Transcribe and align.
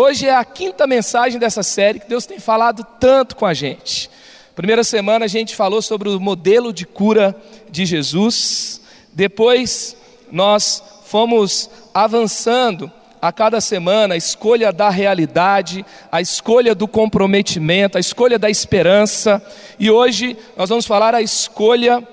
Hoje 0.00 0.28
é 0.28 0.32
a 0.32 0.44
quinta 0.44 0.86
mensagem 0.86 1.40
dessa 1.40 1.60
série 1.64 1.98
que 1.98 2.08
Deus 2.08 2.24
tem 2.24 2.38
falado 2.38 2.86
tanto 3.00 3.34
com 3.34 3.44
a 3.44 3.52
gente. 3.52 4.08
Primeira 4.54 4.84
semana 4.84 5.24
a 5.24 5.28
gente 5.28 5.56
falou 5.56 5.82
sobre 5.82 6.08
o 6.08 6.20
modelo 6.20 6.72
de 6.72 6.86
cura 6.86 7.34
de 7.68 7.84
Jesus. 7.84 8.80
Depois 9.12 9.96
nós 10.30 10.80
fomos 11.04 11.68
avançando 11.92 12.88
a 13.20 13.32
cada 13.32 13.60
semana 13.60 14.14
a 14.14 14.16
escolha 14.16 14.72
da 14.72 14.88
realidade, 14.88 15.84
a 16.12 16.20
escolha 16.20 16.76
do 16.76 16.86
comprometimento, 16.86 17.98
a 17.98 18.00
escolha 18.00 18.38
da 18.38 18.48
esperança. 18.48 19.44
E 19.80 19.90
hoje 19.90 20.38
nós 20.56 20.68
vamos 20.68 20.86
falar 20.86 21.12
a 21.12 21.22
escolha, 21.22 22.06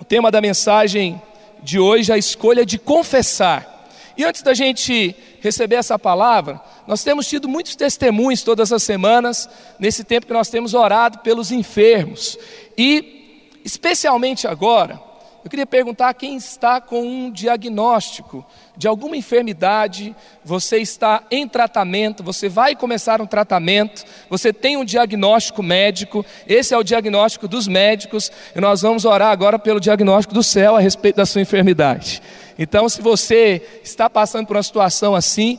o 0.00 0.04
tema 0.04 0.32
da 0.32 0.40
mensagem 0.40 1.22
de 1.62 1.78
hoje, 1.78 2.12
a 2.12 2.18
escolha 2.18 2.66
de 2.66 2.76
confessar. 2.76 3.72
E 4.16 4.24
antes 4.24 4.42
da 4.42 4.52
gente 4.52 5.14
receber 5.44 5.76
essa 5.76 5.98
palavra, 5.98 6.58
nós 6.86 7.04
temos 7.04 7.28
tido 7.28 7.46
muitos 7.46 7.76
testemunhos 7.76 8.42
todas 8.42 8.72
as 8.72 8.82
semanas, 8.82 9.46
nesse 9.78 10.02
tempo 10.02 10.26
que 10.26 10.32
nós 10.32 10.48
temos 10.48 10.72
orado 10.72 11.18
pelos 11.18 11.52
enfermos. 11.52 12.38
E, 12.78 13.50
especialmente 13.62 14.46
agora, 14.46 14.98
eu 15.44 15.50
queria 15.50 15.66
perguntar 15.66 16.08
a 16.08 16.14
quem 16.14 16.34
está 16.36 16.80
com 16.80 17.02
um 17.02 17.30
diagnóstico 17.30 18.42
de 18.74 18.88
alguma 18.88 19.18
enfermidade, 19.18 20.16
você 20.42 20.78
está 20.78 21.22
em 21.30 21.46
tratamento, 21.46 22.24
você 22.24 22.48
vai 22.48 22.74
começar 22.74 23.20
um 23.20 23.26
tratamento, 23.26 24.02
você 24.30 24.50
tem 24.50 24.78
um 24.78 24.84
diagnóstico 24.86 25.62
médico, 25.62 26.24
esse 26.48 26.72
é 26.72 26.78
o 26.78 26.82
diagnóstico 26.82 27.46
dos 27.46 27.68
médicos, 27.68 28.32
e 28.56 28.60
nós 28.62 28.80
vamos 28.80 29.04
orar 29.04 29.30
agora 29.30 29.58
pelo 29.58 29.78
diagnóstico 29.78 30.32
do 30.32 30.42
céu 30.42 30.76
a 30.76 30.80
respeito 30.80 31.16
da 31.16 31.26
sua 31.26 31.42
enfermidade. 31.42 32.22
Então, 32.58 32.88
se 32.88 33.02
você 33.02 33.62
está 33.82 34.08
passando 34.08 34.46
por 34.46 34.56
uma 34.56 34.62
situação 34.62 35.14
assim, 35.14 35.58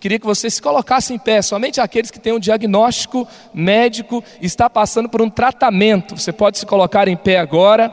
queria 0.00 0.18
que 0.18 0.26
você 0.26 0.50
se 0.50 0.60
colocasse 0.60 1.14
em 1.14 1.18
pé, 1.18 1.40
somente 1.40 1.80
aqueles 1.80 2.10
que 2.10 2.18
têm 2.18 2.32
um 2.32 2.38
diagnóstico 2.38 3.26
médico, 3.52 4.22
está 4.42 4.68
passando 4.68 5.08
por 5.08 5.22
um 5.22 5.30
tratamento. 5.30 6.16
Você 6.16 6.32
pode 6.32 6.58
se 6.58 6.66
colocar 6.66 7.08
em 7.08 7.16
pé 7.16 7.38
agora, 7.38 7.88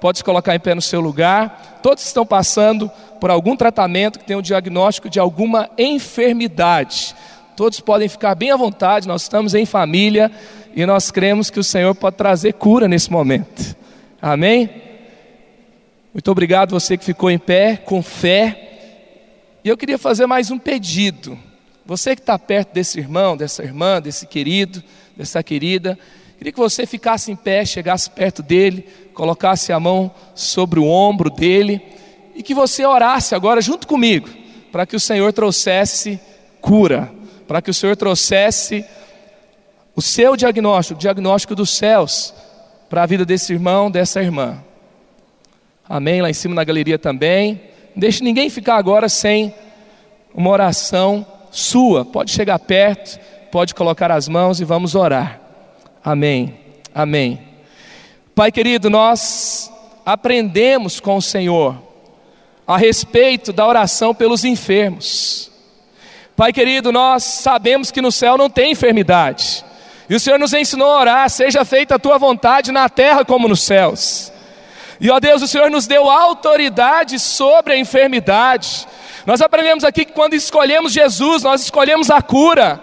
pode 0.00 0.18
se 0.18 0.24
colocar 0.24 0.54
em 0.54 0.60
pé 0.60 0.74
no 0.74 0.82
seu 0.82 1.00
lugar. 1.00 1.80
Todos 1.82 2.04
estão 2.04 2.26
passando 2.26 2.90
por 3.18 3.30
algum 3.30 3.56
tratamento 3.56 4.18
que 4.18 4.24
tem 4.24 4.36
um 4.36 4.42
diagnóstico 4.42 5.08
de 5.08 5.18
alguma 5.18 5.70
enfermidade. 5.76 7.14
Todos 7.56 7.80
podem 7.80 8.08
ficar 8.08 8.34
bem 8.34 8.50
à 8.50 8.56
vontade, 8.56 9.08
nós 9.08 9.22
estamos 9.22 9.54
em 9.54 9.66
família 9.66 10.30
e 10.74 10.86
nós 10.86 11.10
cremos 11.10 11.50
que 11.50 11.60
o 11.60 11.64
Senhor 11.64 11.94
pode 11.94 12.16
trazer 12.16 12.54
cura 12.54 12.86
nesse 12.86 13.10
momento. 13.10 13.76
Amém? 14.20 14.89
Muito 16.12 16.28
obrigado 16.28 16.72
você 16.72 16.96
que 16.96 17.04
ficou 17.04 17.30
em 17.30 17.38
pé, 17.38 17.76
com 17.76 18.02
fé. 18.02 18.68
E 19.62 19.68
eu 19.68 19.76
queria 19.76 19.96
fazer 19.96 20.26
mais 20.26 20.50
um 20.50 20.58
pedido. 20.58 21.38
Você 21.86 22.16
que 22.16 22.20
está 22.20 22.36
perto 22.36 22.72
desse 22.72 22.98
irmão, 22.98 23.36
dessa 23.36 23.62
irmã, 23.62 24.02
desse 24.02 24.26
querido, 24.26 24.82
dessa 25.16 25.40
querida, 25.40 25.96
queria 26.36 26.52
que 26.52 26.58
você 26.58 26.84
ficasse 26.84 27.30
em 27.30 27.36
pé, 27.36 27.64
chegasse 27.64 28.10
perto 28.10 28.42
dele, 28.42 28.88
colocasse 29.14 29.72
a 29.72 29.78
mão 29.78 30.10
sobre 30.34 30.80
o 30.80 30.84
ombro 30.84 31.30
dele 31.30 31.80
e 32.34 32.42
que 32.42 32.54
você 32.54 32.84
orasse 32.84 33.36
agora 33.36 33.60
junto 33.60 33.86
comigo, 33.86 34.28
para 34.72 34.84
que 34.84 34.96
o 34.96 35.00
Senhor 35.00 35.32
trouxesse 35.32 36.18
cura, 36.60 37.12
para 37.46 37.62
que 37.62 37.70
o 37.70 37.74
Senhor 37.74 37.96
trouxesse 37.96 38.84
o 39.94 40.02
seu 40.02 40.36
diagnóstico, 40.36 40.98
o 40.98 41.00
diagnóstico 41.00 41.54
dos 41.54 41.70
céus, 41.70 42.34
para 42.88 43.04
a 43.04 43.06
vida 43.06 43.24
desse 43.24 43.52
irmão, 43.52 43.88
dessa 43.88 44.20
irmã. 44.20 44.60
Amém? 45.90 46.22
Lá 46.22 46.30
em 46.30 46.32
cima 46.32 46.54
na 46.54 46.62
galeria 46.62 46.96
também. 46.96 47.60
Não 47.96 48.00
deixe 48.00 48.22
ninguém 48.22 48.48
ficar 48.48 48.76
agora 48.76 49.08
sem 49.08 49.52
uma 50.32 50.48
oração 50.48 51.26
sua. 51.50 52.04
Pode 52.04 52.30
chegar 52.30 52.60
perto, 52.60 53.18
pode 53.50 53.74
colocar 53.74 54.08
as 54.12 54.28
mãos 54.28 54.60
e 54.60 54.64
vamos 54.64 54.94
orar. 54.94 55.40
Amém. 56.04 56.54
Amém. 56.94 57.40
Pai 58.36 58.52
querido, 58.52 58.88
nós 58.88 59.68
aprendemos 60.06 61.00
com 61.00 61.16
o 61.16 61.22
Senhor 61.22 61.76
a 62.64 62.78
respeito 62.78 63.52
da 63.52 63.66
oração 63.66 64.14
pelos 64.14 64.44
enfermos. 64.44 65.50
Pai 66.36 66.52
querido, 66.52 66.92
nós 66.92 67.24
sabemos 67.24 67.90
que 67.90 68.00
no 68.00 68.12
céu 68.12 68.38
não 68.38 68.48
tem 68.48 68.70
enfermidade. 68.70 69.64
E 70.08 70.14
o 70.14 70.20
Senhor 70.20 70.38
nos 70.38 70.52
ensinou 70.52 70.88
a 70.92 71.00
orar: 71.00 71.28
seja 71.28 71.64
feita 71.64 71.96
a 71.96 71.98
tua 71.98 72.16
vontade 72.16 72.70
na 72.70 72.88
terra 72.88 73.24
como 73.24 73.48
nos 73.48 73.62
céus. 73.62 74.29
E 75.00 75.10
ó 75.10 75.18
Deus, 75.18 75.40
o 75.40 75.48
Senhor 75.48 75.70
nos 75.70 75.86
deu 75.86 76.10
autoridade 76.10 77.18
sobre 77.18 77.72
a 77.72 77.78
enfermidade. 77.78 78.86
Nós 79.24 79.40
aprendemos 79.40 79.82
aqui 79.82 80.04
que 80.04 80.12
quando 80.12 80.34
escolhemos 80.34 80.92
Jesus, 80.92 81.42
nós 81.42 81.62
escolhemos 81.62 82.10
a 82.10 82.20
cura. 82.20 82.80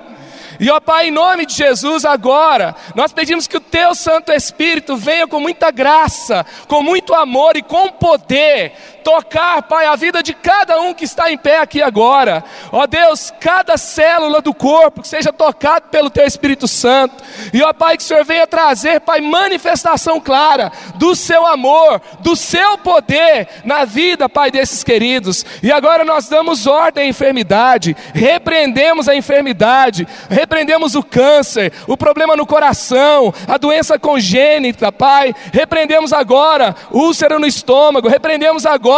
E 0.59 0.71
ó 0.71 0.79
Pai, 0.79 1.09
em 1.09 1.11
nome 1.11 1.45
de 1.45 1.53
Jesus, 1.53 2.03
agora, 2.03 2.75
nós 2.95 3.13
pedimos 3.13 3.45
que 3.45 3.57
o 3.57 3.61
Teu 3.61 3.93
Santo 3.93 4.31
Espírito 4.31 4.97
venha 4.97 5.27
com 5.27 5.39
muita 5.39 5.69
graça, 5.69 6.43
com 6.67 6.81
muito 6.81 7.13
amor 7.13 7.55
e 7.55 7.61
com 7.61 7.89
poder, 7.89 8.96
tocar, 8.97 9.61
Pai, 9.63 9.85
a 9.85 9.95
vida 9.95 10.21
de 10.21 10.33
cada 10.33 10.79
um 10.81 10.93
que 10.93 11.05
está 11.05 11.31
em 11.31 11.37
pé 11.37 11.59
aqui 11.59 11.81
agora. 11.81 12.43
Ó 12.71 12.85
Deus, 12.85 13.33
cada 13.39 13.77
célula 13.77 14.41
do 14.41 14.53
corpo 14.53 15.01
que 15.01 15.07
seja 15.07 15.31
tocado 15.31 15.87
pelo 15.89 16.09
Teu 16.09 16.25
Espírito 16.25 16.67
Santo. 16.67 17.15
E 17.53 17.61
ó 17.61 17.71
Pai, 17.71 17.95
que 17.95 18.03
o 18.03 18.05
Senhor 18.05 18.25
venha 18.25 18.45
trazer, 18.45 18.99
Pai, 18.99 19.21
manifestação 19.21 20.19
clara 20.19 20.71
do 20.95 21.15
Seu 21.15 21.45
amor, 21.45 22.01
do 22.19 22.35
Seu 22.35 22.77
poder 22.77 23.47
na 23.63 23.85
vida, 23.85 24.27
Pai, 24.27 24.51
desses 24.51 24.83
queridos. 24.83 25.45
E 25.63 25.71
agora 25.71 26.03
nós 26.03 26.27
damos 26.27 26.67
ordem 26.67 27.05
à 27.05 27.07
enfermidade, 27.07 27.95
repreendemos 28.13 29.07
a 29.07 29.15
enfermidade, 29.15 30.07
repreendemos 30.29 30.95
o 30.95 31.03
câncer, 31.03 31.71
o 31.87 31.95
problema 31.95 32.35
no 32.35 32.45
coração, 32.45 33.33
a 33.47 33.57
doença 33.57 33.97
congênita, 33.97 34.91
Pai. 34.91 35.33
Repreendemos 35.53 36.11
agora 36.11 36.75
úlcera 36.91 37.39
no 37.39 37.47
estômago, 37.47 38.07
repreendemos 38.07 38.65
agora 38.65 38.96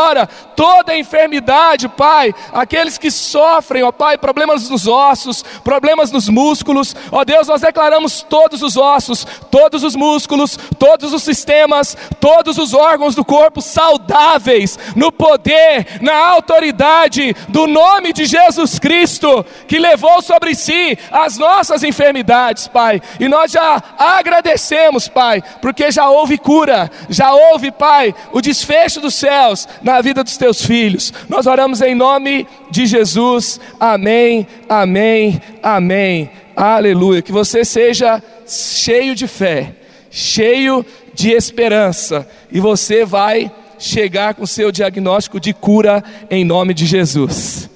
toda 0.56 0.98
enfermidade, 0.98 1.88
Pai, 1.88 2.34
aqueles 2.52 2.98
que 2.98 3.10
sofrem, 3.10 3.84
ó 3.84 3.92
Pai, 3.92 4.18
problemas 4.18 4.70
nos 4.70 4.88
ossos, 4.88 5.44
problemas 5.64 6.12
nos 6.12 6.28
músculos, 6.28 6.96
ó 7.12 7.24
Deus, 7.24 7.48
nós 7.48 7.62
declaramos 7.62 8.22
todos 8.22 8.62
os 8.62 8.76
ossos, 8.78 9.26
todos 9.50 9.84
os 9.84 9.96
músculos, 9.96 10.58
todos 10.78 11.14
os 11.14 11.24
sistemas, 11.24 11.96
todos 12.20 12.58
os 12.58 12.74
órgãos 12.74 13.16
do 13.16 13.24
corpo 13.24 13.62
saudáveis, 13.62 14.78
no 14.96 15.12
poder, 15.12 16.00
na 16.02 16.16
autoridade 16.16 17.36
do 17.48 17.68
nome 17.68 18.14
de 18.14 18.26
Jesus 18.26 18.80
Cristo, 18.80 19.46
que 19.68 19.80
levou 19.80 20.22
sobre 20.22 20.56
si 20.56 20.98
as 21.12 21.38
nossas 21.38 21.84
enfermidades, 21.84 22.68
Pai, 22.68 23.02
e 23.20 23.28
nós 23.28 23.52
já 23.52 23.82
agradecemos, 23.98 25.08
Pai, 25.08 25.42
porque 25.62 25.92
já 25.92 26.10
houve 26.10 26.38
cura, 26.38 26.92
já 27.10 27.34
houve, 27.34 27.72
Pai, 27.72 28.14
o 28.32 28.42
desfecho 28.42 29.00
dos 29.00 29.16
céus 29.16 29.68
na 29.82 30.02
vida 30.02 30.24
dos 30.24 30.38
teus 30.38 30.66
filhos. 30.66 31.14
Nós 31.28 31.48
oramos 31.48 31.82
em 31.82 31.96
nome 31.96 32.48
de 32.70 32.86
Jesus. 32.86 33.60
Amém, 33.80 34.48
amém, 34.68 35.42
amém. 35.62 36.30
Aleluia. 36.56 37.22
Que 37.22 37.32
você 37.32 37.64
seja 37.64 38.22
cheio 38.48 39.16
de 39.16 39.28
fé, 39.28 39.76
cheio 40.10 40.86
de 41.14 41.32
esperança, 41.32 42.28
e 42.52 42.60
você 42.60 43.06
vai 43.06 43.52
chegar 43.78 44.34
com 44.34 44.46
seu 44.46 44.72
diagnóstico 44.72 45.40
de 45.40 45.54
cura 45.54 46.04
em 46.30 46.44
nome 46.44 46.74
de 46.74 46.86
Jesus. 46.86 47.70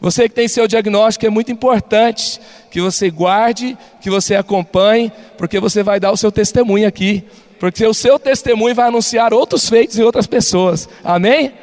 Você 0.00 0.28
que 0.28 0.34
tem 0.34 0.48
seu 0.48 0.66
diagnóstico 0.66 1.24
é 1.26 1.30
muito 1.30 1.52
importante 1.52 2.40
que 2.72 2.80
você 2.80 3.08
guarde, 3.08 3.78
que 4.00 4.10
você 4.10 4.34
acompanhe, 4.34 5.12
porque 5.38 5.60
você 5.60 5.82
vai 5.82 6.00
dar 6.00 6.10
o 6.10 6.16
seu 6.16 6.32
testemunho 6.32 6.88
aqui 6.88 7.24
porque 7.62 7.86
o 7.86 7.94
seu 7.94 8.18
testemunho 8.18 8.74
vai 8.74 8.88
anunciar 8.88 9.32
outros 9.32 9.68
feitos 9.68 9.96
em 9.96 10.02
outras 10.02 10.26
pessoas. 10.26 10.88
Amém? 11.04 11.54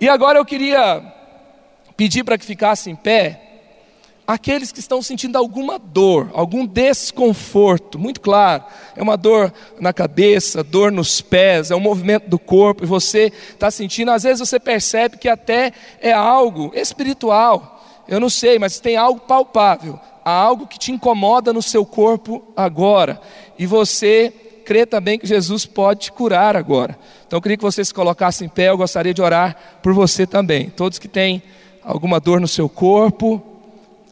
E 0.00 0.08
agora 0.08 0.38
eu 0.38 0.46
queria 0.46 1.02
pedir 1.94 2.24
para 2.24 2.38
que 2.38 2.44
ficasse 2.46 2.88
em 2.88 2.96
pé 2.96 3.38
aqueles 4.26 4.72
que 4.72 4.80
estão 4.80 5.02
sentindo 5.02 5.36
alguma 5.36 5.78
dor, 5.78 6.30
algum 6.32 6.64
desconforto, 6.64 7.98
muito 7.98 8.18
claro, 8.18 8.64
é 8.96 9.02
uma 9.02 9.14
dor 9.14 9.52
na 9.78 9.92
cabeça, 9.92 10.64
dor 10.64 10.90
nos 10.90 11.20
pés, 11.20 11.70
é 11.70 11.76
um 11.76 11.80
movimento 11.80 12.26
do 12.26 12.38
corpo, 12.38 12.82
e 12.82 12.86
você 12.86 13.30
está 13.50 13.70
sentindo, 13.70 14.10
às 14.12 14.22
vezes 14.22 14.38
você 14.38 14.58
percebe 14.58 15.18
que 15.18 15.28
até 15.28 15.70
é 16.00 16.14
algo 16.14 16.72
espiritual, 16.74 17.84
eu 18.08 18.18
não 18.18 18.30
sei, 18.30 18.58
mas 18.58 18.80
tem 18.80 18.96
algo 18.96 19.20
palpável, 19.20 20.00
há 20.24 20.32
algo 20.32 20.66
que 20.66 20.78
te 20.78 20.90
incomoda 20.90 21.52
no 21.52 21.60
seu 21.60 21.84
corpo 21.84 22.42
agora, 22.56 23.20
e 23.58 23.66
você 23.66 24.32
crê 24.70 24.86
também 24.86 25.18
que 25.18 25.26
Jesus 25.26 25.66
pode 25.66 26.02
te 26.02 26.12
curar 26.12 26.54
agora. 26.54 26.96
Então 27.26 27.36
eu 27.36 27.42
queria 27.42 27.56
que 27.56 27.62
você 27.64 27.84
se 27.84 27.92
colocasse 27.92 28.44
em 28.44 28.48
pé, 28.48 28.68
eu 28.68 28.76
gostaria 28.76 29.12
de 29.12 29.20
orar 29.20 29.56
por 29.82 29.92
você 29.92 30.28
também. 30.28 30.70
Todos 30.70 30.96
que 30.96 31.08
têm 31.08 31.42
alguma 31.82 32.20
dor 32.20 32.40
no 32.40 32.46
seu 32.46 32.68
corpo, 32.68 33.42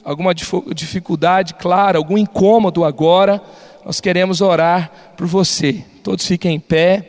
alguma 0.02 0.34
dificuldade, 0.34 1.54
claro, 1.54 1.96
algum 1.96 2.18
incômodo 2.18 2.84
agora, 2.84 3.40
nós 3.84 4.00
queremos 4.00 4.40
orar 4.40 4.90
por 5.16 5.28
você. 5.28 5.84
Todos 6.02 6.26
fiquem 6.26 6.56
em 6.56 6.60
pé. 6.60 7.06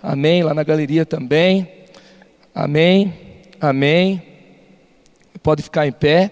Amém. 0.00 0.44
Lá 0.44 0.54
na 0.54 0.62
galeria 0.62 1.04
também. 1.04 1.68
Amém. 2.54 3.12
Amém. 3.60 4.22
Pode 5.42 5.64
ficar 5.64 5.84
em 5.84 5.92
pé. 5.92 6.30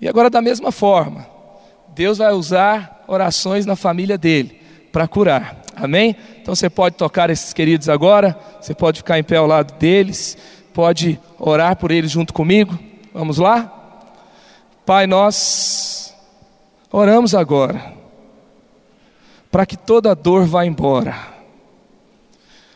E 0.00 0.08
agora, 0.08 0.28
da 0.28 0.42
mesma 0.42 0.72
forma, 0.72 1.24
Deus 1.94 2.18
vai 2.18 2.32
usar 2.32 3.04
orações 3.06 3.64
na 3.64 3.76
família 3.76 4.18
dele 4.18 4.58
para 4.92 5.08
curar. 5.08 5.62
Amém? 5.76 6.16
Então 6.40 6.54
você 6.54 6.68
pode 6.68 6.96
tocar 6.96 7.30
esses 7.30 7.52
queridos 7.52 7.88
agora, 7.88 8.38
você 8.60 8.74
pode 8.74 8.98
ficar 8.98 9.18
em 9.18 9.24
pé 9.24 9.36
ao 9.36 9.46
lado 9.46 9.78
deles, 9.78 10.36
pode 10.74 11.18
orar 11.38 11.76
por 11.76 11.90
eles 11.90 12.10
junto 12.10 12.32
comigo. 12.34 12.78
Vamos 13.12 13.38
lá? 13.38 13.72
Pai, 14.84 15.06
nós 15.06 16.14
oramos 16.92 17.34
agora 17.34 17.94
para 19.50 19.66
que 19.66 19.76
toda 19.76 20.14
dor 20.14 20.44
vá 20.46 20.64
embora 20.64 21.39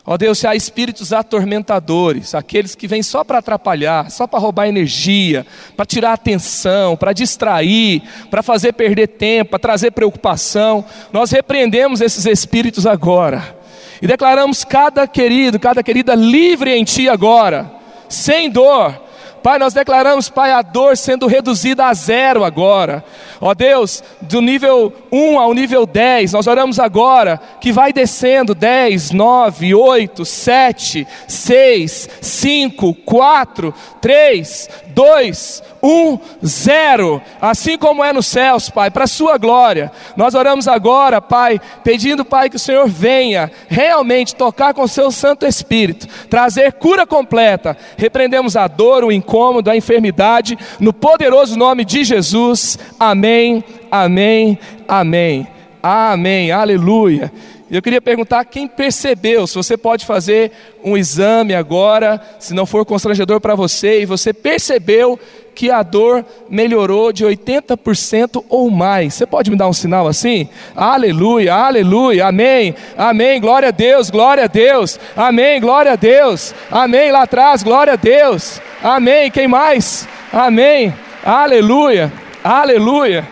Ó 0.07 0.19
Deus, 0.19 0.39
se 0.39 0.47
há 0.47 0.55
espíritos 0.55 1.15
atormentadores, 1.15 2.35
aqueles 2.35 2.75
que 2.75 2.87
vêm 2.87 3.03
só 3.03 3.25
para 3.25 3.39
atrapalhar, 3.39 4.11
só 4.11 4.27
para 4.27 4.39
roubar 4.39 4.69
energia, 4.69 5.47
para 5.75 5.87
tirar 5.87 6.13
atenção, 6.13 6.95
para 6.95 7.15
distrair, 7.15 8.03
para 8.31 8.43
fazer 8.43 8.75
perder 8.75 9.07
tempo, 9.07 9.53
para 9.53 9.59
trazer 9.59 9.93
preocupação, 9.93 10.85
nós 11.11 11.31
repreendemos 11.31 12.03
esses 12.03 12.27
espíritos 12.27 12.87
agora. 12.87 13.57
E 14.03 14.07
declaramos 14.07 14.63
cada 14.63 15.07
querido, 15.07 15.59
cada 15.59 15.83
querida 15.83 16.15
livre 16.15 16.75
em 16.75 16.85
Ti 16.85 17.09
agora, 17.09 17.71
sem 18.07 18.51
dor, 18.51 19.04
Pai, 19.45 19.59
nós 19.59 19.75
declaramos, 19.75 20.31
Pai, 20.31 20.53
a 20.53 20.63
dor 20.63 20.97
sendo 20.97 21.27
reduzida 21.27 21.85
a 21.85 21.93
zero 21.93 22.45
agora. 22.45 23.05
Ó 23.39 23.53
Deus, 23.53 24.03
do 24.23 24.41
nível 24.41 24.91
1 25.13 25.39
ao 25.39 25.53
nível 25.53 25.85
10, 25.85 26.33
nós 26.33 26.47
oramos 26.47 26.79
agora 26.79 27.39
que 27.61 27.71
vai 27.71 27.93
descendo 27.93 28.55
10, 28.55 29.11
9, 29.11 29.75
8, 29.75 30.25
7, 30.25 31.07
6, 31.29 32.09
5, 32.23 32.95
4, 32.95 33.75
3, 34.01 34.71
2, 34.87 35.63
1, 35.85 36.19
0. 36.43 37.21
Assim 37.39 37.77
como 37.77 38.03
é 38.03 38.11
nos 38.11 38.27
céus, 38.27 38.71
Pai, 38.71 38.91
para 38.91 39.05
a 39.05 39.07
Sua 39.07 39.37
glória. 39.37 39.93
Nós 40.17 40.35
oramos 40.35 40.67
agora, 40.67 41.21
Pai, 41.21 41.61
pedindo, 41.83 42.25
Pai, 42.25 42.49
que 42.49 42.57
o 42.57 42.59
Senhor 42.59 42.89
venha 42.89 43.51
realmente 43.69 44.35
tocar 44.35 44.73
com 44.73 44.83
o 44.83 44.89
Seu 44.89 45.11
Santo 45.11 45.45
Espírito, 45.45 46.09
trazer 46.31 46.73
cura 46.73 47.07
completa. 47.07 47.77
Repreendemos 47.99 48.57
a 48.57 48.67
dor, 48.67 49.05
o 49.05 49.13
incômodo, 49.13 49.71
a 49.71 49.77
enfermidade, 49.77 50.59
no 50.81 50.93
poderoso 50.93 51.59
nome 51.59 51.85
de 51.85 52.03
Jesus. 52.03 52.79
Amém, 52.99 53.63
amém, 53.91 54.59
amém. 54.89 55.47
Amém, 55.83 56.51
aleluia. 56.51 57.31
Eu 57.75 57.83
queria 57.83 58.01
perguntar 58.01 58.45
quem 58.45 58.69
percebeu, 58.69 59.49
se 59.49 59.57
você 59.57 59.77
pode 59.77 60.07
fazer 60.07 60.53
um 60.85 60.97
exame 60.97 61.57
agora, 61.57 62.21
se 62.39 62.55
não 62.55 62.65
for 62.65 62.87
constrangedor 62.87 63.41
para 63.41 63.57
você, 63.57 64.01
e 64.01 64.07
você 64.07 64.33
percebeu 64.33 65.19
que 65.57 65.73
a 65.73 65.83
dor 65.83 66.25
melhorou 66.49 67.13
de 67.13 67.25
80% 67.25 68.45
ou 68.49 68.71
mais. 68.71 69.15
Você 69.15 69.27
pode 69.27 69.51
me 69.51 69.57
dar 69.57 69.67
um 69.67 69.73
sinal 69.73 70.07
assim? 70.07 70.49
Aleluia, 70.77 71.53
aleluia, 71.53 72.27
amém, 72.27 72.77
amém, 72.97 73.41
glória 73.41 73.71
a 73.71 73.73
Deus, 73.73 74.09
glória 74.09 74.45
a 74.45 74.47
Deus, 74.47 75.01
amém, 75.17 75.61
glória 75.61 75.95
a 75.95 75.97
Deus, 75.97 76.55
amém, 76.71 77.11
lá 77.11 77.23
atrás, 77.23 77.65
glória 77.65 77.95
a 77.95 77.97
Deus, 77.97 78.61
amém, 78.81 79.33
quem 79.33 79.49
mais? 79.49 80.07
Amém, 80.33 80.95
aleluia, 81.25 82.13
aleluia. 82.45 83.27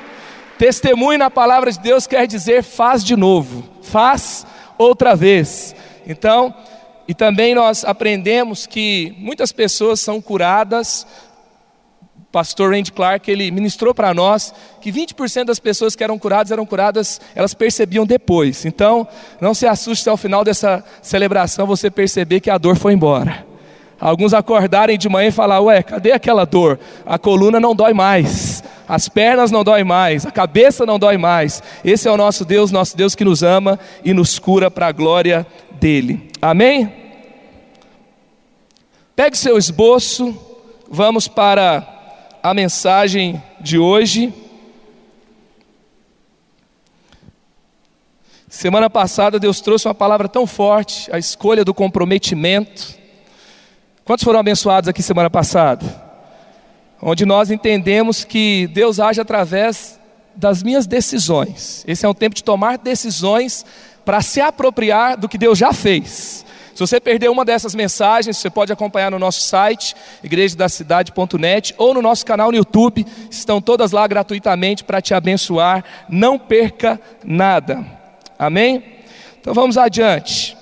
Testemunho 0.58 1.20
na 1.20 1.30
palavra 1.30 1.70
de 1.70 1.78
Deus 1.78 2.08
quer 2.08 2.26
dizer 2.26 2.64
faz 2.64 3.04
de 3.04 3.14
novo, 3.14 3.70
faz 3.82 4.46
outra 4.78 5.14
vez. 5.14 5.74
Então, 6.06 6.54
e 7.06 7.14
também 7.14 7.54
nós 7.54 7.84
aprendemos 7.84 8.66
que 8.66 9.14
muitas 9.18 9.52
pessoas 9.52 10.00
são 10.00 10.20
curadas 10.20 11.06
pastor 12.32 12.72
Randy 12.72 12.90
Clark, 12.90 13.30
ele 13.30 13.50
ministrou 13.50 13.94
para 13.94 14.14
nós 14.14 14.54
que 14.80 14.90
20% 14.90 15.44
das 15.44 15.60
pessoas 15.60 15.94
que 15.94 16.02
eram 16.02 16.18
curadas 16.18 16.50
eram 16.50 16.64
curadas, 16.64 17.20
elas 17.34 17.52
percebiam 17.52 18.06
depois. 18.06 18.64
Então, 18.64 19.06
não 19.38 19.52
se 19.52 19.66
assuste 19.66 20.08
ao 20.08 20.16
final 20.16 20.42
dessa 20.42 20.82
celebração 21.02 21.66
você 21.66 21.90
perceber 21.90 22.40
que 22.40 22.50
a 22.50 22.56
dor 22.56 22.76
foi 22.76 22.94
embora. 22.94 23.51
Alguns 24.02 24.34
acordarem 24.34 24.98
de 24.98 25.08
manhã 25.08 25.28
e 25.28 25.30
falar: 25.30 25.60
"Ué, 25.60 25.80
cadê 25.80 26.10
aquela 26.10 26.44
dor? 26.44 26.76
A 27.06 27.20
coluna 27.20 27.60
não 27.60 27.72
dói 27.72 27.92
mais, 27.92 28.60
as 28.88 29.08
pernas 29.08 29.52
não 29.52 29.62
doem 29.62 29.84
mais, 29.84 30.26
a 30.26 30.30
cabeça 30.32 30.84
não 30.84 30.98
dói 30.98 31.16
mais". 31.16 31.62
Esse 31.84 32.08
é 32.08 32.10
o 32.10 32.16
nosso 32.16 32.44
Deus, 32.44 32.72
nosso 32.72 32.96
Deus 32.96 33.14
que 33.14 33.24
nos 33.24 33.44
ama 33.44 33.78
e 34.04 34.12
nos 34.12 34.40
cura 34.40 34.68
para 34.68 34.88
a 34.88 34.92
glória 34.92 35.46
dele. 35.70 36.32
Amém? 36.42 36.92
Pegue 39.14 39.38
seu 39.38 39.56
esboço, 39.56 40.36
vamos 40.90 41.28
para 41.28 41.86
a 42.42 42.52
mensagem 42.52 43.40
de 43.60 43.78
hoje. 43.78 44.34
Semana 48.48 48.90
passada 48.90 49.38
Deus 49.38 49.60
trouxe 49.60 49.86
uma 49.86 49.94
palavra 49.94 50.28
tão 50.28 50.44
forte, 50.44 51.08
a 51.14 51.20
escolha 51.20 51.64
do 51.64 51.72
comprometimento. 51.72 53.00
Quantos 54.04 54.24
foram 54.24 54.40
abençoados 54.40 54.88
aqui 54.88 55.00
semana 55.00 55.30
passada? 55.30 55.86
Onde 57.00 57.24
nós 57.24 57.52
entendemos 57.52 58.24
que 58.24 58.66
Deus 58.68 58.98
age 58.98 59.20
através 59.20 59.98
das 60.34 60.60
minhas 60.60 60.88
decisões. 60.88 61.84
Esse 61.86 62.04
é 62.04 62.08
um 62.08 62.14
tempo 62.14 62.34
de 62.34 62.42
tomar 62.42 62.78
decisões 62.78 63.64
para 64.04 64.20
se 64.20 64.40
apropriar 64.40 65.16
do 65.16 65.28
que 65.28 65.38
Deus 65.38 65.56
já 65.56 65.72
fez. 65.72 66.44
Se 66.74 66.80
você 66.80 66.98
perdeu 66.98 67.30
uma 67.30 67.44
dessas 67.44 67.76
mensagens, 67.76 68.38
você 68.38 68.50
pode 68.50 68.72
acompanhar 68.72 69.10
no 69.10 69.20
nosso 69.20 69.42
site, 69.42 69.94
igrejadacidade.net, 70.24 71.72
ou 71.78 71.94
no 71.94 72.02
nosso 72.02 72.26
canal 72.26 72.50
no 72.50 72.56
YouTube, 72.56 73.06
estão 73.30 73.60
todas 73.60 73.92
lá 73.92 74.04
gratuitamente 74.08 74.82
para 74.82 75.00
te 75.00 75.14
abençoar. 75.14 75.84
Não 76.08 76.38
perca 76.38 77.00
nada. 77.22 77.86
Amém? 78.36 78.82
Então 79.40 79.54
vamos 79.54 79.78
adiante. 79.78 80.56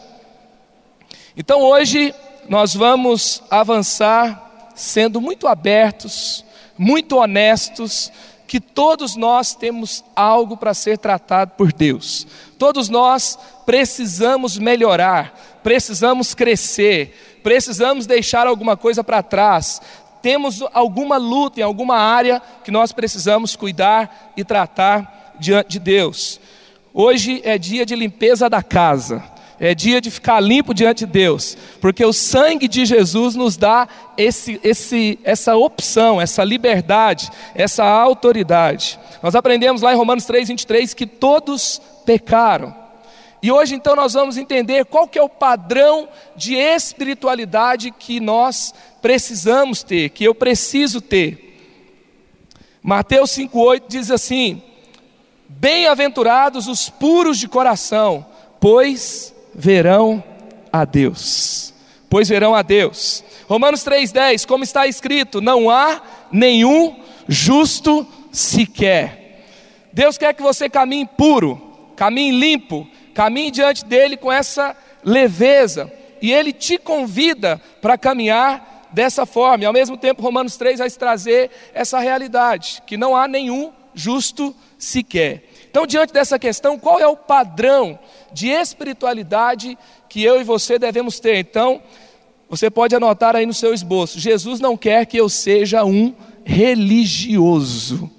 Então 1.34 1.62
hoje 1.62 2.12
nós 2.50 2.74
vamos 2.74 3.44
avançar 3.48 4.72
sendo 4.74 5.20
muito 5.20 5.46
abertos, 5.46 6.44
muito 6.76 7.16
honestos, 7.16 8.10
que 8.44 8.58
todos 8.58 9.14
nós 9.14 9.54
temos 9.54 10.02
algo 10.16 10.56
para 10.56 10.74
ser 10.74 10.98
tratado 10.98 11.52
por 11.56 11.72
Deus. 11.72 12.26
Todos 12.58 12.88
nós 12.88 13.38
precisamos 13.64 14.58
melhorar, 14.58 15.60
precisamos 15.62 16.34
crescer, 16.34 17.38
precisamos 17.40 18.04
deixar 18.04 18.48
alguma 18.48 18.76
coisa 18.76 19.04
para 19.04 19.22
trás, 19.22 19.80
temos 20.20 20.60
alguma 20.74 21.18
luta 21.18 21.60
em 21.60 21.62
alguma 21.62 21.98
área 21.98 22.42
que 22.64 22.72
nós 22.72 22.90
precisamos 22.90 23.54
cuidar 23.54 24.32
e 24.36 24.42
tratar 24.42 25.36
diante 25.38 25.68
de 25.68 25.78
Deus. 25.78 26.40
Hoje 26.92 27.40
é 27.44 27.56
dia 27.56 27.86
de 27.86 27.94
limpeza 27.94 28.50
da 28.50 28.60
casa, 28.60 29.22
é 29.60 29.74
dia 29.74 30.00
de 30.00 30.10
ficar 30.10 30.40
limpo 30.40 30.72
diante 30.72 31.04
de 31.04 31.12
Deus, 31.12 31.56
porque 31.82 32.02
o 32.02 32.14
sangue 32.14 32.66
de 32.66 32.86
Jesus 32.86 33.34
nos 33.34 33.58
dá 33.58 33.86
esse, 34.16 34.58
esse, 34.64 35.18
essa 35.22 35.54
opção, 35.54 36.18
essa 36.18 36.42
liberdade, 36.42 37.30
essa 37.54 37.84
autoridade. 37.84 38.98
Nós 39.22 39.34
aprendemos 39.34 39.82
lá 39.82 39.92
em 39.92 39.96
Romanos 39.96 40.24
3, 40.24 40.48
23 40.48 40.94
que 40.94 41.06
todos 41.06 41.80
pecaram. 42.06 42.74
E 43.42 43.52
hoje 43.52 43.74
então 43.74 43.94
nós 43.94 44.14
vamos 44.14 44.38
entender 44.38 44.86
qual 44.86 45.06
que 45.06 45.18
é 45.18 45.22
o 45.22 45.28
padrão 45.28 46.08
de 46.34 46.54
espiritualidade 46.54 47.90
que 47.90 48.18
nós 48.18 48.72
precisamos 49.02 49.82
ter, 49.82 50.08
que 50.08 50.24
eu 50.24 50.34
preciso 50.34 51.02
ter. 51.02 51.48
Mateus 52.82 53.30
5:8 53.30 53.84
diz 53.88 54.10
assim: 54.10 54.62
Bem-aventurados 55.48 56.66
os 56.66 56.88
puros 56.88 57.38
de 57.38 57.46
coração, 57.46 58.26
pois 58.58 59.34
verão 59.60 60.22
a 60.72 60.84
Deus. 60.84 61.72
Pois 62.08 62.28
verão 62.28 62.54
a 62.54 62.62
Deus. 62.62 63.22
Romanos 63.48 63.84
3:10, 63.84 64.44
como 64.44 64.64
está 64.64 64.86
escrito, 64.86 65.40
não 65.40 65.70
há 65.70 66.02
nenhum 66.32 67.00
justo 67.28 68.06
sequer. 68.32 69.44
Deus 69.92 70.16
quer 70.18 70.34
que 70.34 70.42
você 70.42 70.68
caminhe 70.68 71.06
puro, 71.06 71.60
caminhe 71.96 72.32
limpo, 72.32 72.86
Caminhe 73.14 73.50
diante 73.50 73.84
dele 73.84 74.16
com 74.16 74.30
essa 74.30 74.76
leveza, 75.04 75.92
e 76.22 76.32
ele 76.32 76.52
te 76.52 76.78
convida 76.78 77.60
para 77.80 77.98
caminhar 77.98 78.88
dessa 78.92 79.26
forma. 79.26 79.64
E 79.64 79.66
ao 79.66 79.72
mesmo 79.72 79.96
tempo, 79.96 80.22
Romanos 80.22 80.56
3 80.56 80.78
vai 80.78 80.90
trazer 80.90 81.50
essa 81.74 81.98
realidade, 81.98 82.82
que 82.86 82.96
não 82.96 83.16
há 83.16 83.26
nenhum 83.26 83.72
justo 83.94 84.54
sequer. 84.78 85.49
Então, 85.70 85.86
diante 85.86 86.12
dessa 86.12 86.36
questão, 86.36 86.76
qual 86.76 86.98
é 86.98 87.06
o 87.06 87.16
padrão 87.16 87.96
de 88.32 88.48
espiritualidade 88.48 89.78
que 90.08 90.20
eu 90.20 90.40
e 90.40 90.44
você 90.44 90.80
devemos 90.80 91.20
ter? 91.20 91.36
Então, 91.36 91.80
você 92.48 92.68
pode 92.68 92.96
anotar 92.96 93.36
aí 93.36 93.46
no 93.46 93.54
seu 93.54 93.72
esboço: 93.72 94.18
Jesus 94.18 94.58
não 94.58 94.76
quer 94.76 95.06
que 95.06 95.16
eu 95.16 95.28
seja 95.28 95.84
um 95.84 96.12
religioso. 96.44 98.10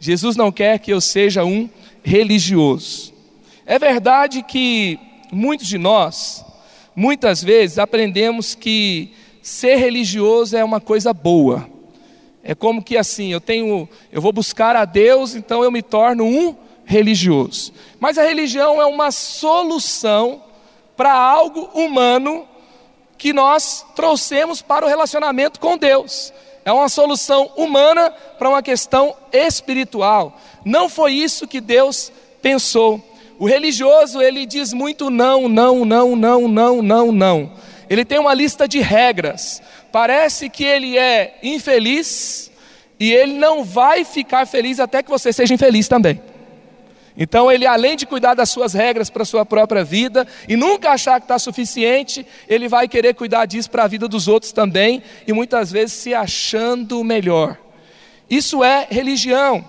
Jesus 0.00 0.34
não 0.34 0.50
quer 0.50 0.80
que 0.80 0.92
eu 0.92 1.00
seja 1.00 1.44
um 1.44 1.70
religioso. 2.02 3.14
É 3.64 3.78
verdade 3.78 4.42
que 4.42 4.98
muitos 5.30 5.68
de 5.68 5.78
nós, 5.78 6.44
muitas 6.94 7.40
vezes, 7.40 7.78
aprendemos 7.78 8.56
que 8.56 9.12
ser 9.40 9.76
religioso 9.76 10.56
é 10.56 10.64
uma 10.64 10.80
coisa 10.80 11.12
boa. 11.12 11.70
É 12.42 12.52
como 12.52 12.82
que 12.82 12.96
assim, 12.96 13.32
eu 13.32 13.40
tenho, 13.40 13.88
eu 14.10 14.20
vou 14.20 14.32
buscar 14.32 14.74
a 14.74 14.84
Deus, 14.84 15.36
então 15.36 15.62
eu 15.62 15.70
me 15.70 15.82
torno 15.82 16.24
um 16.24 16.65
religioso. 16.86 17.72
Mas 18.00 18.16
a 18.16 18.22
religião 18.22 18.80
é 18.80 18.86
uma 18.86 19.10
solução 19.10 20.42
para 20.96 21.12
algo 21.12 21.68
humano 21.74 22.48
que 23.18 23.32
nós 23.32 23.84
trouxemos 23.94 24.62
para 24.62 24.86
o 24.86 24.88
relacionamento 24.88 25.60
com 25.60 25.76
Deus. 25.76 26.32
É 26.64 26.72
uma 26.72 26.88
solução 26.88 27.50
humana 27.56 28.10
para 28.10 28.48
uma 28.48 28.62
questão 28.62 29.14
espiritual. 29.32 30.40
Não 30.64 30.88
foi 30.88 31.12
isso 31.12 31.46
que 31.46 31.60
Deus 31.60 32.10
pensou. 32.40 33.02
O 33.38 33.46
religioso, 33.46 34.22
ele 34.22 34.46
diz 34.46 34.72
muito 34.72 35.10
não, 35.10 35.48
não, 35.48 35.84
não, 35.84 36.16
não, 36.16 36.48
não, 36.48 36.82
não, 36.82 37.12
não. 37.12 37.52
Ele 37.88 38.04
tem 38.04 38.18
uma 38.18 38.34
lista 38.34 38.66
de 38.66 38.80
regras. 38.80 39.62
Parece 39.92 40.48
que 40.48 40.64
ele 40.64 40.98
é 40.98 41.38
infeliz 41.42 42.50
e 42.98 43.12
ele 43.12 43.34
não 43.34 43.62
vai 43.62 44.04
ficar 44.04 44.46
feliz 44.46 44.80
até 44.80 45.02
que 45.02 45.10
você 45.10 45.32
seja 45.32 45.54
infeliz 45.54 45.86
também. 45.86 46.20
Então, 47.16 47.50
ele, 47.50 47.66
além 47.66 47.96
de 47.96 48.04
cuidar 48.04 48.34
das 48.34 48.50
suas 48.50 48.74
regras 48.74 49.08
para 49.08 49.22
a 49.22 49.26
sua 49.26 49.46
própria 49.46 49.82
vida 49.82 50.26
e 50.46 50.54
nunca 50.54 50.90
achar 50.90 51.18
que 51.18 51.24
está 51.24 51.38
suficiente, 51.38 52.26
ele 52.46 52.68
vai 52.68 52.86
querer 52.86 53.14
cuidar 53.14 53.46
disso 53.46 53.70
para 53.70 53.84
a 53.84 53.88
vida 53.88 54.06
dos 54.06 54.28
outros 54.28 54.52
também 54.52 55.02
e 55.26 55.32
muitas 55.32 55.72
vezes 55.72 55.94
se 55.94 56.12
achando 56.12 57.02
melhor. 57.02 57.56
Isso 58.28 58.62
é 58.62 58.86
religião. 58.90 59.64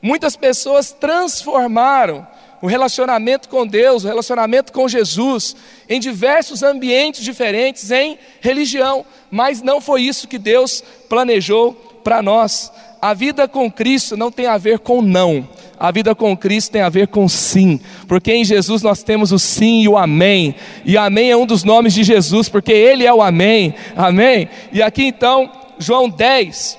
Muitas 0.00 0.36
pessoas 0.36 0.92
transformaram 0.92 2.26
o 2.62 2.66
relacionamento 2.66 3.48
com 3.48 3.66
Deus, 3.66 4.04
o 4.04 4.06
relacionamento 4.06 4.72
com 4.72 4.88
Jesus, 4.88 5.56
em 5.88 5.98
diversos 5.98 6.62
ambientes 6.62 7.22
diferentes, 7.22 7.90
em 7.90 8.18
religião, 8.40 9.04
mas 9.30 9.62
não 9.62 9.80
foi 9.80 10.02
isso 10.02 10.28
que 10.28 10.38
Deus 10.38 10.82
planejou 11.08 11.72
para 12.04 12.22
nós. 12.22 12.70
A 13.00 13.14
vida 13.14 13.48
com 13.48 13.70
Cristo 13.70 14.16
não 14.16 14.30
tem 14.30 14.46
a 14.46 14.58
ver 14.58 14.78
com 14.78 15.00
não, 15.00 15.48
a 15.78 15.90
vida 15.90 16.14
com 16.14 16.36
Cristo 16.36 16.72
tem 16.72 16.82
a 16.82 16.90
ver 16.90 17.08
com 17.08 17.26
sim, 17.26 17.80
porque 18.06 18.32
em 18.32 18.44
Jesus 18.44 18.82
nós 18.82 19.02
temos 19.02 19.32
o 19.32 19.38
sim 19.38 19.82
e 19.82 19.88
o 19.88 19.96
amém, 19.96 20.54
e 20.84 20.98
amém 20.98 21.30
é 21.30 21.36
um 21.36 21.46
dos 21.46 21.64
nomes 21.64 21.94
de 21.94 22.04
Jesus, 22.04 22.48
porque 22.50 22.72
Ele 22.72 23.06
é 23.06 23.12
o 23.12 23.22
amém, 23.22 23.74
amém. 23.96 24.48
E 24.70 24.82
aqui 24.82 25.04
então, 25.04 25.50
João 25.78 26.10
10, 26.10 26.78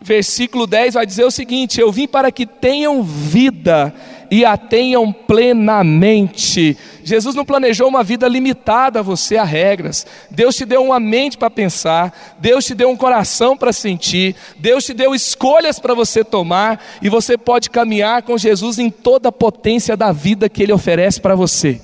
versículo 0.00 0.66
10 0.66 0.94
vai 0.94 1.04
dizer 1.04 1.24
o 1.24 1.30
seguinte: 1.30 1.80
Eu 1.80 1.90
vim 1.90 2.06
para 2.06 2.30
que 2.30 2.46
tenham 2.46 3.02
vida 3.02 3.92
e 4.30 4.44
a 4.44 4.56
tenham 4.56 5.12
plenamente. 5.12 6.76
Jesus 7.08 7.34
não 7.34 7.44
planejou 7.44 7.88
uma 7.88 8.04
vida 8.04 8.28
limitada 8.28 9.00
a 9.00 9.02
você 9.02 9.36
a 9.36 9.44
regras. 9.44 10.06
Deus 10.30 10.54
te 10.54 10.64
deu 10.64 10.84
uma 10.84 11.00
mente 11.00 11.38
para 11.38 11.50
pensar, 11.50 12.36
Deus 12.38 12.64
te 12.64 12.74
deu 12.74 12.90
um 12.90 12.96
coração 12.96 13.56
para 13.56 13.72
sentir, 13.72 14.36
Deus 14.58 14.84
te 14.84 14.92
deu 14.92 15.14
escolhas 15.14 15.78
para 15.78 15.94
você 15.94 16.22
tomar 16.22 16.84
e 17.00 17.08
você 17.08 17.38
pode 17.38 17.70
caminhar 17.70 18.22
com 18.22 18.36
Jesus 18.36 18.78
em 18.78 18.90
toda 18.90 19.30
a 19.30 19.32
potência 19.32 19.96
da 19.96 20.12
vida 20.12 20.48
que 20.48 20.62
Ele 20.62 20.72
oferece 20.72 21.20
para 21.20 21.34
você. 21.34 21.80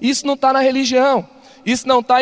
Isso 0.00 0.26
não 0.26 0.34
está 0.34 0.52
na 0.52 0.60
religião. 0.60 1.28
Isso 1.64 1.86
não 1.86 2.00
está 2.00 2.16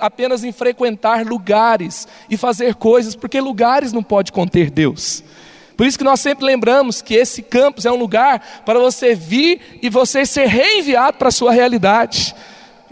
apenas 0.00 0.42
em 0.42 0.50
frequentar 0.50 1.24
lugares 1.24 2.08
e 2.28 2.36
fazer 2.36 2.74
coisas, 2.74 3.14
porque 3.14 3.40
lugares 3.40 3.92
não 3.92 4.02
pode 4.02 4.32
conter 4.32 4.68
Deus. 4.68 5.22
Por 5.80 5.86
isso 5.86 5.96
que 5.96 6.04
nós 6.04 6.20
sempre 6.20 6.44
lembramos 6.44 7.00
que 7.00 7.14
esse 7.14 7.40
campus 7.40 7.86
é 7.86 7.90
um 7.90 7.96
lugar 7.96 8.62
para 8.66 8.78
você 8.78 9.14
vir 9.14 9.78
e 9.80 9.88
você 9.88 10.26
ser 10.26 10.46
reenviado 10.46 11.16
para 11.16 11.28
a 11.28 11.32
sua 11.32 11.52
realidade. 11.52 12.34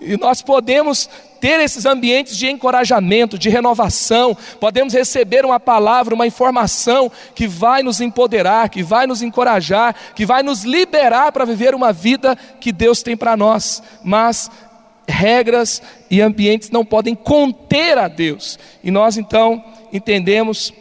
E 0.00 0.16
nós 0.16 0.40
podemos 0.40 1.06
ter 1.38 1.60
esses 1.60 1.84
ambientes 1.84 2.34
de 2.34 2.48
encorajamento, 2.48 3.38
de 3.38 3.50
renovação, 3.50 4.34
podemos 4.58 4.94
receber 4.94 5.44
uma 5.44 5.60
palavra, 5.60 6.14
uma 6.14 6.26
informação 6.26 7.12
que 7.34 7.46
vai 7.46 7.82
nos 7.82 8.00
empoderar, 8.00 8.70
que 8.70 8.82
vai 8.82 9.06
nos 9.06 9.20
encorajar, 9.20 9.94
que 10.14 10.24
vai 10.24 10.42
nos 10.42 10.64
liberar 10.64 11.30
para 11.30 11.44
viver 11.44 11.74
uma 11.74 11.92
vida 11.92 12.38
que 12.58 12.72
Deus 12.72 13.02
tem 13.02 13.18
para 13.18 13.36
nós. 13.36 13.82
Mas 14.02 14.50
regras 15.06 15.82
e 16.10 16.22
ambientes 16.22 16.70
não 16.70 16.86
podem 16.86 17.14
conter 17.14 17.98
a 17.98 18.08
Deus. 18.08 18.58
E 18.82 18.90
nós 18.90 19.18
então 19.18 19.62
entendemos 19.92 20.72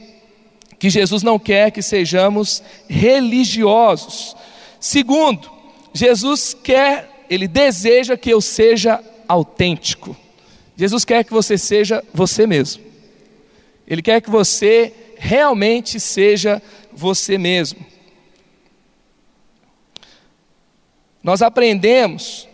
que 0.80 0.90
Jesus 0.90 1.24
não 1.24 1.40
quer 1.40 1.72
que 1.72 1.82
sejamos 1.82 2.62
religiosos. 2.88 4.36
Segundo, 4.80 5.50
Jesus 5.94 6.54
quer, 6.54 7.26
ele 7.30 7.48
deseja 7.48 8.16
que 8.16 8.30
eu 8.30 8.40
seja 8.42 9.04
autêntico. 9.28 10.16
Jesus 10.76 11.04
quer 11.04 11.24
que 11.24 11.34
você 11.34 11.58
seja 11.58 12.04
você 12.14 12.46
mesmo. 12.46 12.84
Ele 13.88 14.02
quer 14.02 14.22
que 14.22 14.30
você 14.30 14.94
realmente 15.18 16.00
seja 16.00 16.62
você 16.94 17.38
mesmo. 17.38 17.84
Nós 21.24 21.42
aprendemos 21.42 22.48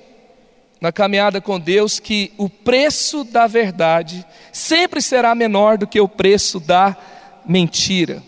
na 0.80 0.92
caminhada 0.92 1.40
com 1.40 1.60
Deus 1.60 2.00
que 2.00 2.34
o 2.38 2.50
preço 2.50 3.24
da 3.24 3.46
verdade 3.46 4.26
sempre 4.52 5.02
será 5.02 5.36
menor 5.36 5.78
do 5.78 5.88
que 5.88 6.00
o 6.00 6.08
preço 6.08 6.60
da 6.60 6.98
mentira. 7.46 8.22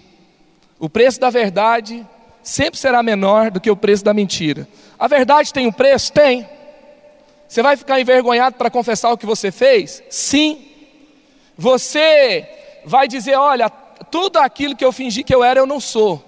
O 0.79 0.89
preço 0.89 1.19
da 1.19 1.29
verdade 1.29 2.05
sempre 2.43 2.79
será 2.79 3.01
menor 3.01 3.49
do 3.49 3.59
que 3.59 3.71
o 3.71 3.75
preço 3.75 4.03
da 4.03 4.13
mentira. 4.13 4.67
A 4.99 5.07
verdade 5.07 5.51
tem 5.51 5.67
um 5.67 5.71
preço? 5.71 6.11
Tem. 6.13 6.47
Você 7.47 7.61
vai 7.61 7.77
ficar 7.77 7.99
envergonhado 7.99 8.55
para 8.55 8.69
confessar 8.69 9.11
o 9.11 9.17
que 9.17 9.25
você 9.25 9.51
fez? 9.51 10.03
Sim. 10.09 10.65
Você 11.57 12.47
vai 12.85 13.07
dizer: 13.07 13.35
olha, 13.35 13.69
tudo 13.69 14.37
aquilo 14.37 14.75
que 14.75 14.85
eu 14.85 14.91
fingi 14.91 15.23
que 15.23 15.33
eu 15.33 15.43
era, 15.43 15.59
eu 15.59 15.65
não 15.65 15.79
sou. 15.79 16.23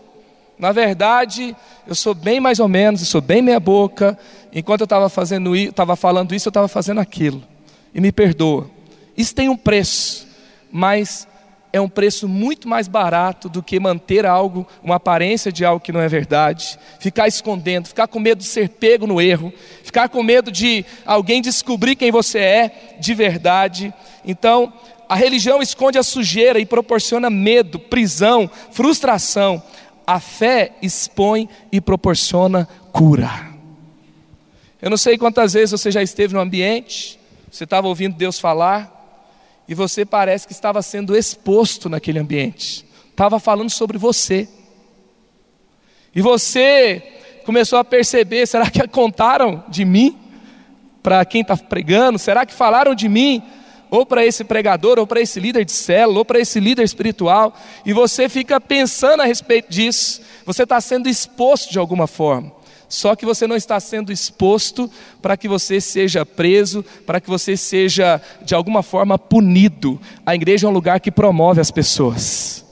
Na 0.57 0.71
verdade, 0.71 1.55
eu 1.85 1.93
sou 1.93 2.15
bem 2.15 2.39
mais 2.39 2.59
ou 2.59 2.67
menos, 2.67 3.01
eu 3.01 3.07
sou 3.07 3.21
bem 3.21 3.41
meia 3.41 3.59
boca. 3.59 4.17
Enquanto 4.51 4.81
eu 4.81 4.85
estava 4.85 5.09
fazendo, 5.09 5.55
estava 5.55 5.95
falando 5.95 6.33
isso, 6.33 6.47
eu 6.47 6.51
estava 6.51 6.67
fazendo 6.67 6.99
aquilo. 6.99 7.43
E 7.93 8.01
me 8.01 8.11
perdoa. 8.11 8.69
Isso 9.15 9.35
tem 9.35 9.49
um 9.49 9.57
preço, 9.57 10.27
mas 10.71 11.26
é 11.71 11.81
um 11.81 11.89
preço 11.89 12.27
muito 12.27 12.67
mais 12.67 12.87
barato 12.87 13.49
do 13.49 13.61
que 13.61 13.79
manter 13.79 14.25
algo, 14.25 14.67
uma 14.83 14.95
aparência 14.95 15.51
de 15.51 15.65
algo 15.65 15.83
que 15.83 15.91
não 15.91 15.99
é 15.99 16.07
verdade, 16.07 16.79
ficar 16.99 17.27
escondendo, 17.27 17.87
ficar 17.87 18.07
com 18.07 18.19
medo 18.19 18.39
de 18.39 18.45
ser 18.45 18.69
pego 18.69 19.05
no 19.05 19.21
erro, 19.21 19.53
ficar 19.83 20.09
com 20.09 20.23
medo 20.23 20.51
de 20.51 20.85
alguém 21.05 21.41
descobrir 21.41 21.95
quem 21.95 22.11
você 22.11 22.39
é 22.39 22.95
de 22.99 23.13
verdade. 23.13 23.93
Então, 24.25 24.73
a 25.09 25.15
religião 25.15 25.61
esconde 25.61 25.97
a 25.97 26.03
sujeira 26.03 26.59
e 26.59 26.65
proporciona 26.65 27.29
medo, 27.29 27.79
prisão, 27.79 28.49
frustração. 28.71 29.61
A 30.05 30.19
fé 30.19 30.71
expõe 30.81 31.49
e 31.71 31.79
proporciona 31.79 32.67
cura. 32.91 33.47
Eu 34.81 34.89
não 34.89 34.97
sei 34.97 35.17
quantas 35.17 35.53
vezes 35.53 35.71
você 35.71 35.91
já 35.91 36.03
esteve 36.03 36.33
no 36.33 36.39
ambiente, 36.39 37.19
você 37.51 37.63
estava 37.63 37.87
ouvindo 37.87 38.15
Deus 38.15 38.39
falar, 38.39 38.96
e 39.67 39.73
você 39.73 40.05
parece 40.05 40.47
que 40.47 40.53
estava 40.53 40.81
sendo 40.81 41.15
exposto 41.15 41.89
naquele 41.89 42.19
ambiente, 42.19 42.85
estava 43.09 43.39
falando 43.39 43.69
sobre 43.69 43.97
você. 43.97 44.47
E 46.15 46.21
você 46.21 47.03
começou 47.45 47.77
a 47.77 47.83
perceber: 47.83 48.47
será 48.47 48.69
que 48.69 48.85
contaram 48.87 49.63
de 49.67 49.83
mim 49.83 50.17
para 51.03 51.23
quem 51.25 51.41
está 51.41 51.55
pregando? 51.57 52.17
Será 52.17 52.45
que 52.45 52.53
falaram 52.53 52.95
de 52.95 53.09
mim? 53.09 53.43
Ou 53.89 54.05
para 54.05 54.25
esse 54.25 54.43
pregador, 54.43 54.99
ou 54.99 55.07
para 55.07 55.21
esse 55.21 55.39
líder 55.39 55.63
de 55.63 55.71
célula, 55.71 56.19
ou 56.19 56.25
para 56.25 56.39
esse 56.39 56.59
líder 56.59 56.83
espiritual, 56.83 57.55
e 57.85 57.93
você 57.93 58.27
fica 58.27 58.59
pensando 58.59 59.21
a 59.21 59.25
respeito 59.25 59.69
disso, 59.69 60.21
você 60.45 60.63
está 60.63 60.81
sendo 60.81 61.07
exposto 61.07 61.71
de 61.71 61.79
alguma 61.79 62.05
forma. 62.05 62.51
Só 62.89 63.15
que 63.15 63.25
você 63.25 63.45
não 63.45 63.55
está 63.55 63.79
sendo 63.79 64.11
exposto 64.11 64.89
para 65.21 65.35
que 65.35 65.47
você 65.47 65.81
seja 65.81 66.25
preso, 66.25 66.85
para 67.05 67.19
que 67.19 67.29
você 67.29 67.57
seja 67.57 68.21
de 68.43 68.55
alguma 68.55 68.81
forma 68.81 69.19
punido. 69.19 69.99
A 70.25 70.33
igreja 70.33 70.67
é 70.67 70.69
um 70.69 70.73
lugar 70.73 70.99
que 70.99 71.11
promove 71.11 71.59
as 71.59 71.69
pessoas. 71.69 72.65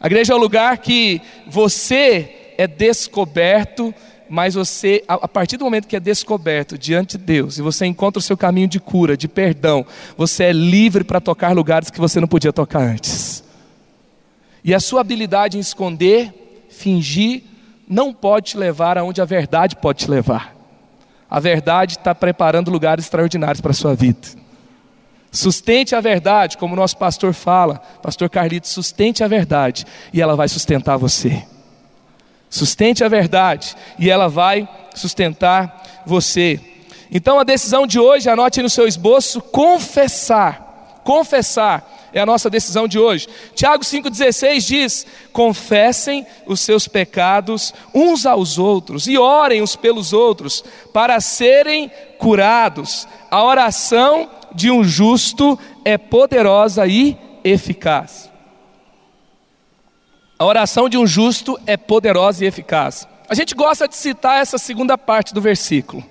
A 0.00 0.06
igreja 0.06 0.32
é 0.32 0.36
um 0.36 0.40
lugar 0.40 0.78
que 0.78 1.22
você 1.46 2.54
é 2.58 2.66
descoberto, 2.66 3.94
mas 4.28 4.54
você, 4.54 5.04
a 5.06 5.28
partir 5.28 5.56
do 5.56 5.64
momento 5.64 5.86
que 5.86 5.94
é 5.94 6.00
descoberto 6.00 6.76
diante 6.76 7.16
de 7.16 7.24
Deus 7.24 7.58
e 7.58 7.62
você 7.62 7.86
encontra 7.86 8.18
o 8.18 8.22
seu 8.22 8.36
caminho 8.36 8.66
de 8.66 8.80
cura, 8.80 9.16
de 9.16 9.28
perdão, 9.28 9.86
você 10.16 10.44
é 10.44 10.52
livre 10.52 11.04
para 11.04 11.20
tocar 11.20 11.54
lugares 11.54 11.90
que 11.90 12.00
você 12.00 12.18
não 12.18 12.26
podia 12.26 12.52
tocar 12.52 12.80
antes. 12.80 13.44
E 14.64 14.74
a 14.74 14.80
sua 14.80 15.00
habilidade 15.00 15.56
em 15.56 15.60
esconder, 15.60 16.66
fingir, 16.68 17.44
não 17.88 18.12
pode 18.12 18.52
te 18.52 18.58
levar 18.58 18.98
aonde 18.98 19.20
a 19.20 19.24
verdade 19.24 19.76
pode 19.76 20.00
te 20.04 20.10
levar. 20.10 20.54
A 21.28 21.40
verdade 21.40 21.96
está 21.96 22.14
preparando 22.14 22.70
lugares 22.70 23.04
extraordinários 23.04 23.60
para 23.60 23.72
a 23.72 23.74
sua 23.74 23.94
vida. 23.94 24.28
Sustente 25.30 25.94
a 25.94 26.00
verdade, 26.00 26.56
como 26.56 26.72
o 26.72 26.76
nosso 26.76 26.96
pastor 26.96 27.34
fala, 27.34 27.82
pastor 28.02 28.30
Carlito, 28.30 28.68
sustente 28.68 29.22
a 29.22 29.28
verdade 29.28 29.84
e 30.12 30.22
ela 30.22 30.34
vai 30.34 30.48
sustentar 30.48 30.96
você. 30.96 31.44
Sustente 32.48 33.04
a 33.04 33.08
verdade 33.08 33.76
e 33.98 34.08
ela 34.08 34.28
vai 34.28 34.68
sustentar 34.94 36.02
você. 36.06 36.60
Então 37.10 37.38
a 37.38 37.44
decisão 37.44 37.86
de 37.86 37.98
hoje, 37.98 38.30
anote 38.30 38.62
no 38.62 38.70
seu 38.70 38.86
esboço, 38.86 39.40
confessar. 39.40 41.02
Confessar 41.04 41.95
é 42.18 42.22
a 42.22 42.26
nossa 42.26 42.48
decisão 42.48 42.88
de 42.88 42.98
hoje. 42.98 43.28
Tiago 43.54 43.84
5,16 43.84 44.66
diz: 44.66 45.06
confessem 45.34 46.26
os 46.46 46.60
seus 46.60 46.88
pecados 46.88 47.74
uns 47.94 48.24
aos 48.24 48.58
outros 48.58 49.06
e 49.06 49.18
orem 49.18 49.62
uns 49.62 49.76
pelos 49.76 50.14
outros 50.14 50.64
para 50.94 51.20
serem 51.20 51.90
curados. 52.18 53.06
A 53.30 53.44
oração 53.44 54.30
de 54.54 54.70
um 54.70 54.82
justo 54.82 55.58
é 55.84 55.98
poderosa 55.98 56.86
e 56.86 57.18
eficaz. 57.44 58.30
A 60.38 60.44
oração 60.46 60.88
de 60.88 60.96
um 60.96 61.06
justo 61.06 61.60
é 61.66 61.76
poderosa 61.76 62.44
e 62.44 62.48
eficaz. 62.48 63.06
A 63.28 63.34
gente 63.34 63.54
gosta 63.54 63.86
de 63.86 63.94
citar 63.94 64.40
essa 64.40 64.56
segunda 64.56 64.96
parte 64.96 65.34
do 65.34 65.40
versículo, 65.42 66.02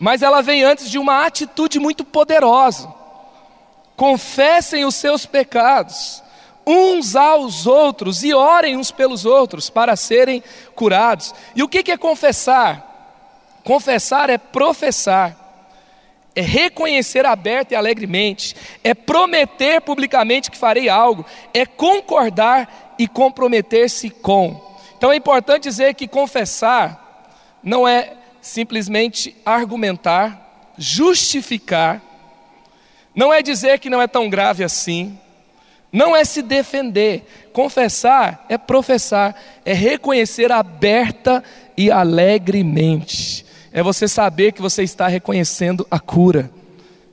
mas 0.00 0.22
ela 0.22 0.40
vem 0.40 0.62
antes 0.62 0.88
de 0.88 0.98
uma 0.98 1.26
atitude 1.26 1.78
muito 1.78 2.02
poderosa. 2.02 3.05
Confessem 3.96 4.84
os 4.84 4.94
seus 4.94 5.24
pecados 5.26 6.22
uns 6.66 7.14
aos 7.14 7.66
outros 7.66 8.24
e 8.24 8.34
orem 8.34 8.76
uns 8.76 8.90
pelos 8.90 9.24
outros 9.24 9.70
para 9.70 9.94
serem 9.96 10.42
curados. 10.74 11.34
E 11.54 11.62
o 11.62 11.68
que 11.68 11.90
é 11.90 11.96
confessar? 11.96 12.84
Confessar 13.64 14.30
é 14.30 14.38
professar 14.38 15.46
é 16.36 16.42
reconhecer 16.42 17.24
aberta 17.24 17.72
e 17.72 17.76
alegremente, 17.76 18.54
é 18.84 18.92
prometer 18.92 19.80
publicamente 19.80 20.50
que 20.50 20.58
farei 20.58 20.86
algo, 20.86 21.24
é 21.54 21.64
concordar 21.64 22.94
e 22.98 23.08
comprometer-se 23.08 24.10
com. 24.10 24.62
Então 24.98 25.10
é 25.10 25.16
importante 25.16 25.62
dizer 25.62 25.94
que 25.94 26.06
confessar 26.06 27.32
não 27.62 27.88
é 27.88 28.12
simplesmente 28.42 29.34
argumentar, 29.46 30.74
justificar, 30.76 32.02
não 33.16 33.34
é 33.34 33.42
dizer 33.42 33.80
que 33.80 33.90
não 33.90 34.00
é 34.00 34.06
tão 34.06 34.28
grave 34.28 34.62
assim, 34.62 35.18
não 35.90 36.14
é 36.14 36.24
se 36.24 36.42
defender. 36.42 37.24
Confessar 37.52 38.44
é 38.48 38.56
professar, 38.56 39.34
é 39.64 39.72
reconhecer 39.72 40.52
aberta 40.52 41.42
e 41.76 41.90
alegremente 41.90 43.46
é 43.76 43.82
você 43.82 44.08
saber 44.08 44.52
que 44.52 44.62
você 44.62 44.82
está 44.82 45.06
reconhecendo 45.06 45.86
a 45.90 46.00
cura, 46.00 46.50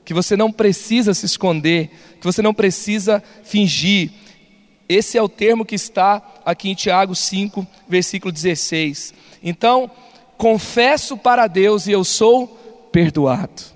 que 0.02 0.14
você 0.14 0.34
não 0.34 0.50
precisa 0.50 1.12
se 1.12 1.26
esconder, 1.26 1.90
que 2.18 2.24
você 2.24 2.40
não 2.40 2.54
precisa 2.54 3.22
fingir. 3.42 4.10
Esse 4.88 5.18
é 5.18 5.22
o 5.22 5.28
termo 5.28 5.66
que 5.66 5.74
está 5.74 6.22
aqui 6.42 6.70
em 6.70 6.74
Tiago 6.74 7.14
5, 7.14 7.66
versículo 7.86 8.32
16. 8.32 9.12
Então, 9.42 9.90
confesso 10.38 11.18
para 11.18 11.46
Deus 11.46 11.86
e 11.86 11.92
eu 11.92 12.02
sou 12.02 12.46
perdoado. 12.90 13.73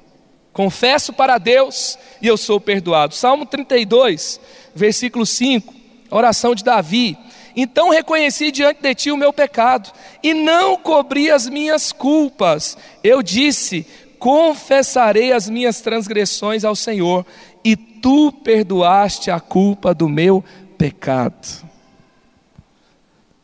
Confesso 0.59 1.13
para 1.13 1.39
Deus 1.39 1.97
e 2.21 2.27
eu 2.27 2.37
sou 2.37 2.59
perdoado. 2.59 3.15
Salmo 3.15 3.47
32, 3.47 4.41
versículo 4.75 5.25
5, 5.25 5.73
oração 6.11 6.53
de 6.53 6.65
Davi. 6.65 7.17
Então 7.55 7.91
reconheci 7.91 8.51
diante 8.51 8.83
de 8.83 8.93
ti 8.93 9.13
o 9.13 9.17
meu 9.17 9.33
pecado 9.33 9.93
e 10.21 10.35
não 10.35 10.77
cobri 10.77 11.31
as 11.31 11.49
minhas 11.49 11.93
culpas. 11.93 12.77
Eu 13.05 13.23
disse: 13.23 13.87
confessarei 14.19 15.31
as 15.31 15.49
minhas 15.49 15.81
transgressões 15.81 16.65
ao 16.65 16.75
Senhor, 16.75 17.25
e 17.65 17.77
tu 17.77 18.33
perdoaste 18.33 19.31
a 19.31 19.39
culpa 19.39 19.95
do 19.95 20.09
meu 20.09 20.43
pecado. 20.77 21.65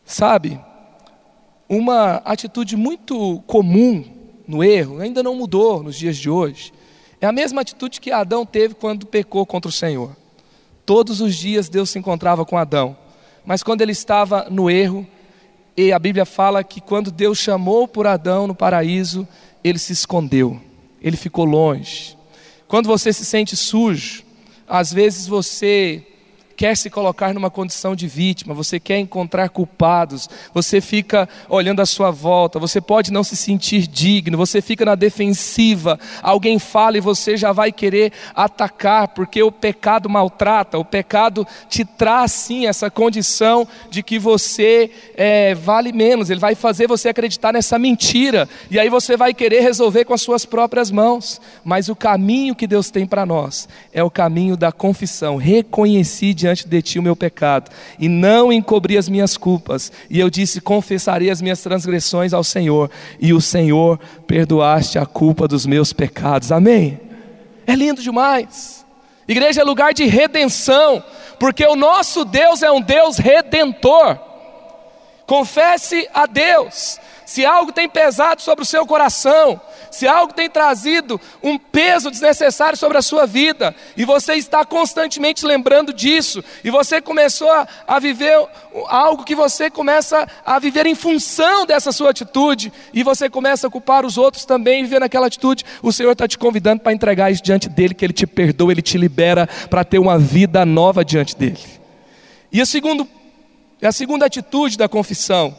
Sabe, 0.05 0.59
uma 1.69 2.17
atitude 2.25 2.77
muito 2.77 3.41
comum 3.47 4.05
no 4.49 4.65
erro, 4.65 5.01
ainda 5.01 5.23
não 5.23 5.37
mudou 5.37 5.81
nos 5.81 5.97
dias 5.97 6.17
de 6.17 6.29
hoje, 6.29 6.74
é 7.25 7.29
a 7.29 7.33
mesma 7.33 7.63
atitude 7.63 8.01
que 8.01 8.13
Adão 8.13 8.47
teve 8.47 8.75
quando 8.75 9.07
pecou 9.07 9.45
contra 9.45 9.69
o 9.69 9.73
Senhor. 9.73 10.17
Todos 10.87 11.21
os 11.21 11.35
dias 11.35 11.69
Deus 11.69 11.91
se 11.91 11.99
encontrava 11.99 12.45
com 12.45 12.57
Adão 12.57 12.97
mas 13.45 13.63
quando 13.63 13.83
ele 13.83 13.93
estava 13.93 14.49
no 14.51 14.71
erro, 14.71 15.07
e 15.77 15.93
a 15.93 15.99
Bíblia 15.99 16.25
fala 16.25 16.65
que 16.65 16.81
quando 16.81 17.11
Deus 17.11 17.39
chamou 17.39 17.87
por 17.87 18.07
Adão 18.07 18.47
no 18.47 18.55
paraíso, 18.55 19.27
ele 19.63 19.79
se 19.79 19.93
escondeu, 19.93 20.61
ele 21.01 21.17
ficou 21.17 21.45
longe. 21.45 22.17
Quando 22.67 22.87
você 22.87 23.13
se 23.13 23.25
sente 23.25 23.57
sujo, 23.57 24.23
às 24.67 24.93
vezes 24.93 25.27
você 25.27 26.07
quer 26.57 26.77
se 26.77 26.89
colocar 26.89 27.35
numa 27.35 27.51
condição 27.51 27.95
de 27.95 28.07
vítima, 28.07 28.55
você 28.55 28.81
quer 28.81 28.99
encontrar 28.99 29.49
culpados, 29.49 30.29
você 30.53 30.81
fica 30.81 31.29
olhando 31.49 31.81
à 31.81 31.87
sua 31.87 32.11
volta, 32.11 32.59
você 32.59 32.81
pode 32.81 33.13
não 33.13 33.23
se 33.23 33.37
sentir 33.37 33.87
digno, 33.87 34.39
você 34.39 34.63
fica 34.63 34.85
na 34.85 34.95
defensiva, 34.95 35.99
alguém 36.23 36.59
fala 36.59 36.97
e 36.97 37.01
você 37.01 37.37
já 37.37 37.53
vai 37.53 37.71
querer 37.71 38.13
atacar, 38.35 39.09
porque 39.09 39.43
o 39.43 39.53
pecado 39.53 40.09
maltrata, 40.09 40.79
o 40.79 40.85
pecado 40.85 41.47
te 41.69 41.85
traz 41.85 42.33
sim 42.33 42.67
essa 42.67 42.91
condição 42.91 43.67
de 43.91 44.03
que 44.03 44.19
você 44.19 44.91
é, 45.17 45.55
vale 45.55 45.93
menos, 45.93 46.31
ele 46.31 46.41
vai 46.41 46.55
fazer 46.55 46.87
você 46.87 47.09
acreditar 47.09 47.53
nessa 47.53 47.79
mentira, 47.79 48.49
e 48.71 48.79
aí 48.79 48.89
você 48.89 49.17
vai 49.17 49.35
querer 49.35 49.61
resolver 49.61 50.05
com 50.05 50.15
as 50.15 50.23
suas 50.23 50.45
próprias 50.45 50.91
mãos, 50.91 51.41
mas 51.65 51.89
o 51.89 51.97
caminho 51.97 52.55
que 52.55 52.67
Deus 52.67 52.91
tem 52.91 53.07
para 53.07 53.27
nós 53.27 53.69
é 53.93 54.03
o 54.03 54.11
caminho 54.11 54.57
da 54.57 54.73
confissão, 54.73 55.37
reconhecer 55.37 56.15
diante 56.45 56.69
de 56.69 56.83
ti 56.83 56.99
o 56.99 57.03
meu 57.03 57.17
pecado, 57.17 57.71
e 57.99 58.07
não 58.07 58.53
encobri 58.53 58.99
as 58.99 59.09
minhas 59.09 59.37
culpas. 59.37 59.91
E 60.11 60.21
eu 60.21 60.29
disse: 60.29 60.61
confessarei 60.61 61.31
as 61.31 61.41
minhas 61.41 61.63
transgressões 61.63 62.35
ao 62.35 62.45
Senhor, 62.45 62.91
e 63.19 63.33
o 63.33 63.41
Senhor 63.41 63.99
perdoaste 64.27 64.99
a 64.99 65.07
culpa 65.07 65.49
dos 65.49 65.65
meus 65.65 65.93
pecados. 65.93 66.53
Amém? 66.53 67.01
É 67.67 67.75
lindo 67.75 68.03
demais. 68.03 68.85
Igreja 69.27 69.63
é 69.63 69.65
lugar 69.65 69.95
de 69.95 70.05
redenção, 70.05 71.03
porque 71.41 71.65
o 71.65 71.75
nosso 71.75 72.27
Deus 72.27 72.63
é 72.63 72.71
um 72.71 72.81
Deus 72.81 73.17
redentor. 73.17 74.19
Confesse 75.27 76.09
a 76.13 76.27
Deus, 76.27 77.01
se 77.25 77.47
algo 77.47 77.73
tem 77.73 77.89
pesado 77.89 78.43
sobre 78.43 78.63
o 78.63 78.67
seu 78.67 78.87
coração, 78.87 79.59
se 79.91 80.07
algo 80.07 80.35
tem 80.35 80.51
trazido 80.51 81.19
um 81.43 81.57
peso 81.59 82.11
desnecessário 82.11 82.77
sobre 82.77 82.99
a 82.99 83.03
sua 83.03 83.27
vida, 83.27 83.75
e 83.97 84.05
você 84.05 84.35
está 84.35 84.65
constantemente 84.65 85.47
lembrando 85.47 85.95
disso, 85.95 86.45
e 86.63 86.71
você 86.71 87.01
começou 87.01 87.51
a, 87.51 87.67
a 87.87 87.99
viver 87.99 88.37
algo 88.89 89.25
que 89.25 89.35
você 89.35 89.71
começa 89.71 90.29
a 90.45 90.59
viver 90.59 90.85
em 90.85 90.95
função 90.95 91.65
dessa 91.65 91.91
sua 91.91 92.11
atitude, 92.11 92.71
e 92.93 93.03
você 93.03 93.31
começa 93.31 93.67
a 93.67 93.71
culpar 93.71 94.05
os 94.05 94.19
outros 94.19 94.45
também, 94.45 94.83
viver 94.83 95.01
naquela 95.01 95.27
atitude, 95.27 95.65
o 95.83 95.91
Senhor 95.91 96.13
está 96.13 96.29
te 96.29 96.37
convidando 96.37 96.83
para 96.83 96.93
entregar 96.93 97.31
isso 97.31 97.43
diante 97.43 97.69
dele, 97.69 97.95
que 97.95 98.05
ele 98.05 98.13
te 98.13 98.27
perdoa, 98.27 98.73
ele 98.73 98.83
te 98.83 98.99
libera 98.99 99.49
para 99.71 99.85
ter 99.85 99.99
uma 99.99 100.19
vida 100.19 100.67
nova 100.67 101.03
diante 101.03 101.35
dele. 101.35 101.59
E 102.53 102.61
a, 102.61 102.67
segundo, 102.67 103.09
a 103.83 103.93
segunda 103.93 104.27
atitude 104.27 104.79
da 104.79 104.89
confissão 104.89 105.57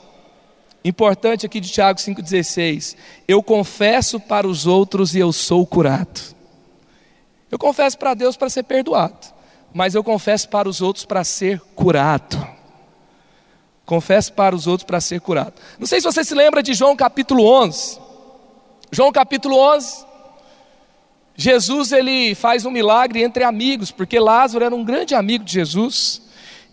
Importante 0.86 1.48
aqui 1.48 1.60
de 1.60 1.72
Tiago 1.72 2.00
5,16: 2.00 2.96
Eu 3.28 3.42
confesso 3.42 4.20
para 4.20 4.48
os 4.48 4.68
outros 4.68 5.16
e 5.16 5.20
eu 5.20 5.34
sou 5.34 5.66
curado. 5.66 6.22
Eu 7.50 7.58
confesso 7.58 7.98
para 7.98 8.14
Deus 8.14 8.38
para 8.38 8.50
ser 8.50 8.62
perdoado, 8.62 9.18
mas 9.74 9.96
eu 9.96 10.04
confesso 10.04 10.48
para 10.48 10.70
os 10.70 10.82
outros 10.82 11.04
para 11.04 11.24
ser 11.24 11.60
curado. 11.76 12.38
Confesso 13.84 14.32
para 14.34 14.56
os 14.56 14.68
outros 14.68 14.86
para 14.86 15.02
ser 15.02 15.22
curado. 15.22 15.54
Não 15.80 15.88
sei 15.88 16.00
se 16.00 16.06
você 16.06 16.24
se 16.24 16.36
lembra 16.36 16.62
de 16.62 16.76
João 16.76 16.96
capítulo 16.96 17.44
11. 17.64 18.00
João 18.92 19.12
capítulo 19.12 19.58
11. 19.58 20.06
Jesus 21.36 21.92
ele 21.92 22.36
faz 22.36 22.64
um 22.64 22.70
milagre 22.70 23.24
entre 23.24 23.44
amigos, 23.44 23.90
porque 23.90 24.20
Lázaro 24.20 24.64
era 24.64 24.76
um 24.76 24.84
grande 24.84 25.16
amigo 25.16 25.44
de 25.44 25.54
Jesus. 25.54 26.22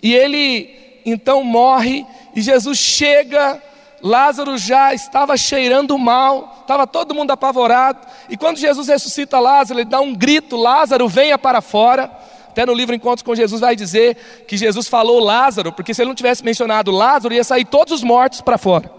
E 0.03 0.15
ele 0.15 0.82
então 1.05 1.45
morre 1.45 2.07
e 2.35 2.41
Jesus 2.41 2.79
chega 2.79 3.61
Lázaro 4.03 4.59
já 4.59 4.93
estava 4.93 5.37
cheirando 5.37 5.97
mal, 5.97 6.59
estava 6.63 6.89
todo 6.89 7.15
mundo 7.15 7.31
apavorado. 7.31 8.05
E 8.29 8.37
quando 8.37 8.57
Jesus 8.57 8.89
ressuscita 8.89 9.39
Lázaro, 9.39 9.79
ele 9.79 9.89
dá 9.89 10.01
um 10.01 10.13
grito: 10.13 10.57
Lázaro, 10.57 11.09
venha 11.09 11.39
para 11.39 11.61
fora. 11.61 12.11
Até 12.49 12.67
no 12.67 12.75
livro 12.75 12.95
Encontros 12.95 13.23
com 13.23 13.35
Jesus 13.35 13.61
vai 13.61 13.77
dizer 13.77 14.45
que 14.47 14.59
Jesus 14.59 14.87
falou 14.89 15.21
Lázaro, 15.21 15.73
porque 15.73 15.95
se 15.95 16.03
ele 16.03 16.09
não 16.09 16.15
tivesse 16.15 16.45
mencionado 16.45 16.91
Lázaro, 16.91 17.33
ia 17.33 17.45
sair 17.45 17.65
todos 17.65 17.95
os 17.95 18.03
mortos 18.03 18.41
para 18.41 18.59
fora. 18.59 18.93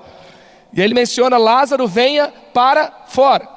E 0.71 0.79
aí 0.79 0.87
ele 0.87 0.93
menciona: 0.93 1.37
Lázaro, 1.37 1.85
venha 1.85 2.33
para 2.53 2.91
fora. 3.07 3.47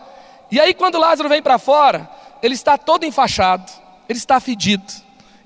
E 0.51 0.59
aí, 0.61 0.75
quando 0.75 0.99
Lázaro 0.99 1.29
vem 1.29 1.41
para 1.41 1.59
fora, 1.59 2.11
ele 2.43 2.55
está 2.55 2.77
todo 2.77 3.05
enfaixado, 3.05 3.71
ele 4.09 4.19
está 4.19 4.41
fedido, 4.41 4.93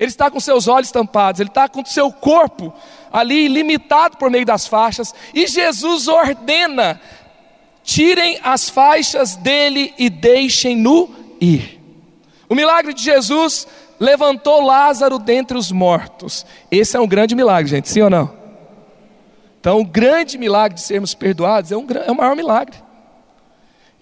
ele 0.00 0.08
está 0.08 0.30
com 0.30 0.40
seus 0.40 0.66
olhos 0.66 0.90
tampados, 0.90 1.40
ele 1.40 1.50
está 1.50 1.68
com 1.68 1.84
seu 1.84 2.10
corpo 2.10 2.72
ali 3.12 3.46
limitado 3.48 4.16
por 4.16 4.30
meio 4.30 4.46
das 4.46 4.66
faixas, 4.66 5.14
e 5.34 5.46
Jesus 5.46 6.08
ordena: 6.08 6.98
tirem 7.84 8.40
as 8.42 8.70
faixas 8.70 9.36
dele 9.36 9.92
e 9.98 10.08
deixem-no 10.08 11.14
ir. 11.38 11.78
O 12.48 12.54
milagre 12.54 12.94
de 12.94 13.02
Jesus 13.02 13.68
levantou 14.00 14.62
Lázaro 14.62 15.18
dentre 15.18 15.58
os 15.58 15.70
mortos. 15.70 16.46
Esse 16.70 16.96
é 16.96 17.00
um 17.00 17.06
grande 17.06 17.34
milagre, 17.34 17.70
gente, 17.70 17.88
sim 17.90 18.00
ou 18.00 18.08
não? 18.08 18.40
Então, 19.60 19.78
o 19.78 19.84
grande 19.84 20.38
milagre 20.38 20.76
de 20.76 20.80
sermos 20.80 21.12
perdoados 21.12 21.70
é, 21.70 21.76
um, 21.76 21.86
é 22.06 22.10
o 22.10 22.16
maior 22.16 22.34
milagre. 22.34 22.76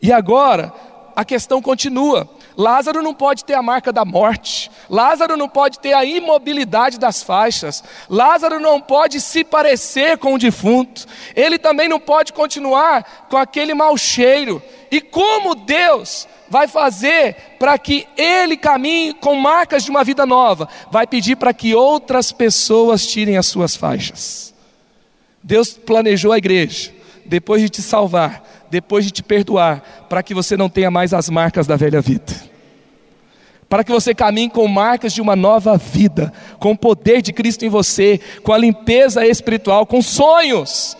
E 0.01 0.13
agora, 0.13 0.73
a 1.17 1.25
questão 1.25 1.61
continua. 1.61 2.29
Lázaro 2.59 3.01
não 3.03 3.15
pode 3.15 3.45
ter 3.45 3.55
a 3.55 3.63
marca 3.63 3.93
da 3.93 4.05
morte, 4.05 4.69
Lázaro 4.91 5.37
não 5.37 5.49
pode 5.49 5.79
ter 5.79 5.93
a 5.93 6.05
imobilidade 6.05 6.99
das 6.99 7.23
faixas, 7.23 7.85
Lázaro 8.11 8.59
não 8.59 8.81
pode 8.81 9.21
se 9.21 9.45
parecer 9.45 10.19
com 10.19 10.35
o 10.35 10.39
defunto, 10.39 11.07
ele 11.37 11.57
também 11.57 11.89
não 11.89 12.01
pode 12.01 12.33
continuar 12.33 13.29
com 13.31 13.37
aquele 13.37 13.75
mau 13.75 13.97
cheiro. 13.97 14.61
E 14.91 15.01
como 15.01 15.55
Deus 15.55 16.27
vai 16.51 16.67
fazer 16.67 17.37
para 17.61 17.79
que 17.79 18.09
ele 18.17 18.57
caminhe 18.57 19.15
com 19.15 19.37
marcas 19.37 19.85
de 19.85 19.91
uma 19.91 20.03
vida 20.03 20.27
nova? 20.27 20.69
Vai 20.91 21.07
pedir 21.07 21.37
para 21.37 21.55
que 21.55 21.77
outras 21.77 22.33
pessoas 22.33 23.07
tirem 23.07 23.37
as 23.37 23.47
suas 23.47 23.77
faixas. 23.77 24.53
Deus 25.41 25.75
planejou 25.75 26.33
a 26.33 26.39
igreja, 26.39 26.93
depois 27.25 27.63
de 27.63 27.69
te 27.69 27.83
salvar, 27.83 28.43
depois 28.69 29.05
de 29.05 29.13
te 29.13 29.23
perdoar, 29.23 30.07
para 30.09 30.25
que 30.25 30.35
você 30.35 30.57
não 30.57 30.69
tenha 30.69 30.91
mais 30.91 31.15
as 31.15 31.31
marcas 31.31 31.65
da 31.65 31.77
velha 31.77 32.01
vida. 32.01 32.48
Para 33.69 33.85
que 33.85 33.93
você 33.93 34.15
caminhe 34.15 34.49
com 34.49 34.67
marcas 34.67 35.13
de 35.13 35.21
uma 35.21 35.37
nova 35.37 35.77
vida, 35.77 36.33
com 36.59 36.73
o 36.73 36.79
poder 36.79 37.21
de 37.21 37.33
Cristo 37.33 37.65
em 37.65 37.69
você, 37.69 38.19
com 38.43 38.53
a 38.53 38.59
limpeza 38.59 39.27
espiritual, 39.27 39.85
com 39.85 40.01
sonhos, 40.01 40.97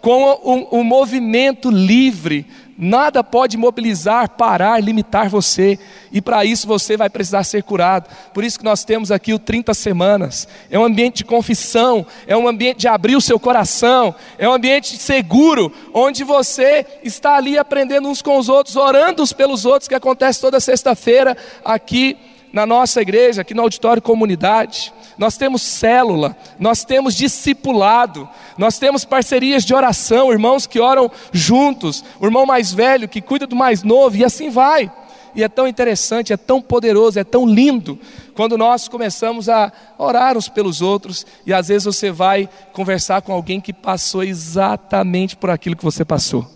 com 0.00 0.38
o, 0.42 0.80
o 0.80 0.84
movimento 0.84 1.70
livre 1.70 2.46
Nada 2.76 3.22
pode 3.22 3.56
mobilizar, 3.56 4.30
parar, 4.30 4.82
limitar 4.82 5.28
você, 5.28 5.78
e 6.10 6.20
para 6.20 6.44
isso 6.44 6.66
você 6.66 6.96
vai 6.96 7.10
precisar 7.10 7.44
ser 7.44 7.62
curado. 7.62 8.08
Por 8.32 8.42
isso 8.42 8.58
que 8.58 8.64
nós 8.64 8.84
temos 8.84 9.10
aqui 9.10 9.34
o 9.34 9.38
30 9.38 9.74
semanas. 9.74 10.48
É 10.70 10.78
um 10.78 10.84
ambiente 10.84 11.18
de 11.18 11.24
confissão, 11.24 12.06
é 12.26 12.36
um 12.36 12.48
ambiente 12.48 12.78
de 12.80 12.88
abrir 12.88 13.16
o 13.16 13.20
seu 13.20 13.38
coração, 13.38 14.14
é 14.38 14.48
um 14.48 14.52
ambiente 14.52 14.96
seguro, 14.96 15.72
onde 15.92 16.24
você 16.24 16.86
está 17.04 17.36
ali 17.36 17.58
aprendendo 17.58 18.08
uns 18.08 18.22
com 18.22 18.38
os 18.38 18.48
outros, 18.48 18.76
orando 18.76 19.22
uns 19.22 19.32
pelos 19.32 19.64
outros, 19.64 19.88
que 19.88 19.94
acontece 19.94 20.40
toda 20.40 20.58
sexta-feira 20.60 21.36
aqui 21.64 22.16
na 22.52 22.66
nossa 22.66 23.00
igreja, 23.00 23.40
aqui 23.40 23.54
no 23.54 23.62
auditório 23.62 24.02
comunidade 24.02 24.92
nós 25.16 25.36
temos 25.36 25.62
célula, 25.62 26.36
nós 26.58 26.84
temos 26.84 27.14
discipulado, 27.14 28.28
nós 28.56 28.78
temos 28.78 29.04
parcerias 29.04 29.64
de 29.64 29.74
oração, 29.74 30.32
irmãos 30.32 30.66
que 30.66 30.80
oram 30.80 31.10
juntos, 31.32 32.04
o 32.18 32.26
irmão 32.26 32.46
mais 32.46 32.72
velho 32.72 33.08
que 33.08 33.20
cuida 33.20 33.46
do 33.46 33.54
mais 33.54 33.82
novo, 33.82 34.16
e 34.16 34.24
assim 34.24 34.50
vai. 34.50 34.90
E 35.34 35.42
é 35.42 35.48
tão 35.48 35.66
interessante, 35.66 36.32
é 36.32 36.36
tão 36.36 36.60
poderoso, 36.60 37.18
é 37.18 37.24
tão 37.24 37.46
lindo 37.46 37.98
quando 38.34 38.58
nós 38.58 38.86
começamos 38.86 39.48
a 39.48 39.72
orar 39.96 40.36
uns 40.36 40.48
pelos 40.48 40.82
outros 40.82 41.26
e 41.46 41.54
às 41.54 41.68
vezes 41.68 41.84
você 41.84 42.10
vai 42.10 42.48
conversar 42.72 43.22
com 43.22 43.32
alguém 43.32 43.60
que 43.60 43.72
passou 43.72 44.22
exatamente 44.22 45.36
por 45.36 45.48
aquilo 45.48 45.76
que 45.76 45.84
você 45.84 46.04
passou. 46.04 46.46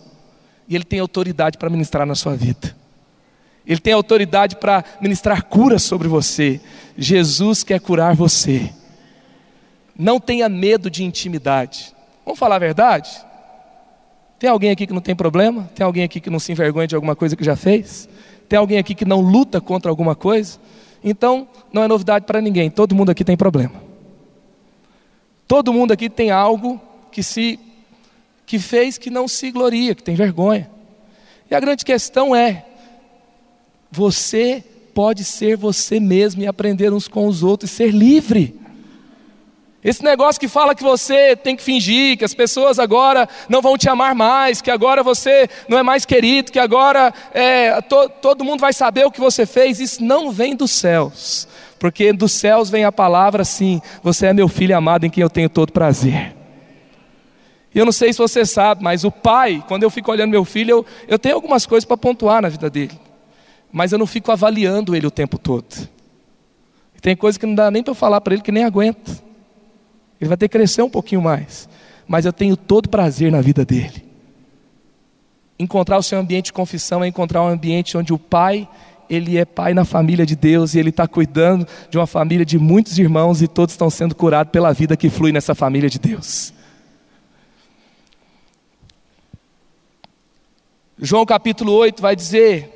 E 0.68 0.74
ele 0.74 0.84
tem 0.84 1.00
autoridade 1.00 1.56
para 1.56 1.70
ministrar 1.70 2.06
na 2.06 2.14
sua 2.14 2.34
vida. 2.34 2.76
Ele 3.66 3.80
tem 3.80 3.92
autoridade 3.92 4.56
para 4.56 4.84
ministrar 5.00 5.44
cura 5.44 5.78
sobre 5.78 6.06
você. 6.06 6.60
Jesus 6.96 7.64
quer 7.64 7.80
curar 7.80 8.14
você. 8.14 8.72
Não 9.98 10.20
tenha 10.20 10.48
medo 10.48 10.90
de 10.90 11.02
intimidade. 11.02 11.94
Vamos 12.24 12.38
falar 12.38 12.56
a 12.56 12.60
verdade? 12.60 13.10
Tem 14.38 14.48
alguém 14.48 14.70
aqui 14.70 14.86
que 14.86 14.92
não 14.92 15.00
tem 15.00 15.16
problema? 15.16 15.68
Tem 15.74 15.84
alguém 15.84 16.04
aqui 16.04 16.20
que 16.20 16.30
não 16.30 16.38
se 16.38 16.52
envergonha 16.52 16.86
de 16.86 16.94
alguma 16.94 17.16
coisa 17.16 17.34
que 17.34 17.42
já 17.42 17.56
fez? 17.56 18.08
Tem 18.48 18.58
alguém 18.58 18.78
aqui 18.78 18.94
que 18.94 19.04
não 19.04 19.20
luta 19.20 19.60
contra 19.60 19.90
alguma 19.90 20.14
coisa? 20.14 20.58
Então, 21.02 21.48
não 21.72 21.82
é 21.82 21.88
novidade 21.88 22.24
para 22.26 22.40
ninguém. 22.40 22.70
Todo 22.70 22.94
mundo 22.94 23.10
aqui 23.10 23.24
tem 23.24 23.36
problema. 23.36 23.74
Todo 25.48 25.72
mundo 25.72 25.92
aqui 25.92 26.10
tem 26.10 26.30
algo 26.30 26.80
que 27.10 27.22
se 27.22 27.58
que 28.44 28.60
fez 28.60 28.96
que 28.96 29.10
não 29.10 29.26
se 29.26 29.50
gloria, 29.50 29.94
que 29.94 30.02
tem 30.02 30.14
vergonha. 30.14 30.70
E 31.50 31.54
a 31.54 31.60
grande 31.60 31.84
questão 31.84 32.34
é: 32.34 32.64
você 33.90 34.64
pode 34.96 35.24
ser 35.24 35.58
você 35.58 36.00
mesmo 36.00 36.42
e 36.42 36.46
aprender 36.46 36.90
uns 36.92 37.06
com 37.06 37.26
os 37.26 37.42
outros 37.42 37.70
e 37.70 37.74
ser 37.74 37.90
livre. 37.90 38.58
Esse 39.84 40.02
negócio 40.02 40.40
que 40.40 40.48
fala 40.48 40.74
que 40.74 40.82
você 40.82 41.36
tem 41.36 41.54
que 41.54 41.62
fingir, 41.62 42.16
que 42.16 42.24
as 42.24 42.34
pessoas 42.34 42.78
agora 42.78 43.28
não 43.48 43.62
vão 43.62 43.76
te 43.76 43.88
amar 43.88 44.14
mais, 44.14 44.60
que 44.62 44.70
agora 44.70 45.02
você 45.02 45.48
não 45.68 45.78
é 45.78 45.82
mais 45.82 46.04
querido, 46.04 46.50
que 46.50 46.58
agora 46.58 47.12
é, 47.32 47.80
to, 47.82 48.08
todo 48.20 48.42
mundo 48.42 48.58
vai 48.58 48.72
saber 48.72 49.06
o 49.06 49.10
que 49.10 49.20
você 49.20 49.46
fez, 49.46 49.78
isso 49.78 50.02
não 50.02 50.32
vem 50.32 50.56
dos 50.56 50.70
céus, 50.70 51.46
porque 51.78 52.12
dos 52.12 52.32
céus 52.32 52.68
vem 52.68 52.84
a 52.84 52.90
palavra 52.90 53.42
assim: 53.42 53.80
você 54.02 54.26
é 54.26 54.32
meu 54.32 54.48
filho 54.48 54.76
amado 54.76 55.04
em 55.04 55.10
quem 55.10 55.22
eu 55.22 55.30
tenho 55.30 55.48
todo 55.48 55.72
prazer. 55.72 56.34
E 57.72 57.78
eu 57.78 57.84
não 57.84 57.92
sei 57.92 58.12
se 58.12 58.18
você 58.18 58.46
sabe, 58.46 58.82
mas 58.82 59.04
o 59.04 59.10
pai, 59.12 59.62
quando 59.68 59.82
eu 59.82 59.90
fico 59.90 60.10
olhando 60.10 60.30
meu 60.30 60.44
filho, 60.44 60.70
eu, 60.70 60.86
eu 61.06 61.18
tenho 61.18 61.34
algumas 61.34 61.66
coisas 61.66 61.84
para 61.84 61.98
pontuar 61.98 62.40
na 62.40 62.48
vida 62.48 62.70
dele 62.70 63.05
mas 63.76 63.92
eu 63.92 63.98
não 63.98 64.06
fico 64.06 64.32
avaliando 64.32 64.96
ele 64.96 65.06
o 65.06 65.10
tempo 65.10 65.36
todo. 65.36 65.66
Tem 67.02 67.14
coisa 67.14 67.38
que 67.38 67.44
não 67.44 67.54
dá 67.54 67.70
nem 67.70 67.82
para 67.82 67.90
eu 67.90 67.94
falar 67.94 68.22
para 68.22 68.32
ele 68.32 68.42
que 68.42 68.50
nem 68.50 68.64
aguenta. 68.64 69.12
Ele 70.18 70.28
vai 70.28 70.36
ter 70.38 70.48
que 70.48 70.56
crescer 70.56 70.80
um 70.80 70.88
pouquinho 70.88 71.20
mais. 71.20 71.68
Mas 72.08 72.24
eu 72.24 72.32
tenho 72.32 72.56
todo 72.56 72.88
prazer 72.88 73.30
na 73.30 73.42
vida 73.42 73.66
dele. 73.66 74.02
Encontrar 75.58 75.98
o 75.98 76.02
seu 76.02 76.18
ambiente 76.18 76.46
de 76.46 76.52
confissão 76.54 77.04
é 77.04 77.06
encontrar 77.06 77.42
um 77.42 77.48
ambiente 77.48 77.98
onde 77.98 78.14
o 78.14 78.18
pai, 78.18 78.66
ele 79.10 79.36
é 79.36 79.44
pai 79.44 79.74
na 79.74 79.84
família 79.84 80.24
de 80.24 80.34
Deus 80.34 80.74
e 80.74 80.78
ele 80.78 80.88
está 80.88 81.06
cuidando 81.06 81.68
de 81.90 81.98
uma 81.98 82.06
família 82.06 82.46
de 82.46 82.58
muitos 82.58 82.98
irmãos 82.98 83.42
e 83.42 83.46
todos 83.46 83.74
estão 83.74 83.90
sendo 83.90 84.14
curados 84.14 84.50
pela 84.50 84.72
vida 84.72 84.96
que 84.96 85.10
flui 85.10 85.32
nessa 85.32 85.54
família 85.54 85.90
de 85.90 85.98
Deus. 85.98 86.50
João 90.98 91.26
capítulo 91.26 91.72
8 91.74 92.00
vai 92.00 92.16
dizer 92.16 92.72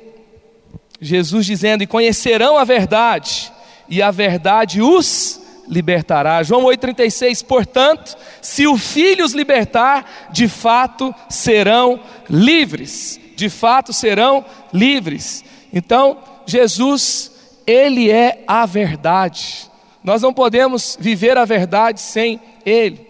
Jesus 1.01 1.47
dizendo: 1.47 1.81
E 1.81 1.87
conhecerão 1.87 2.57
a 2.57 2.63
verdade, 2.63 3.51
e 3.89 4.01
a 4.01 4.11
verdade 4.11 4.81
os 4.81 5.41
libertará. 5.67 6.43
João 6.43 6.63
8,36: 6.65 7.43
Portanto, 7.43 8.15
se 8.41 8.67
o 8.67 8.77
Filho 8.77 9.25
os 9.25 9.33
libertar, 9.33 10.29
de 10.31 10.47
fato 10.47 11.13
serão 11.27 11.99
livres. 12.29 13.19
De 13.35 13.49
fato 13.49 13.91
serão 13.91 14.45
livres. 14.71 15.43
Então, 15.73 16.19
Jesus, 16.45 17.31
Ele 17.65 18.11
é 18.11 18.43
a 18.45 18.65
verdade. 18.67 19.71
Nós 20.03 20.21
não 20.21 20.33
podemos 20.33 20.97
viver 20.99 21.37
a 21.37 21.45
verdade 21.45 21.99
sem 21.99 22.39
Ele. 22.65 23.07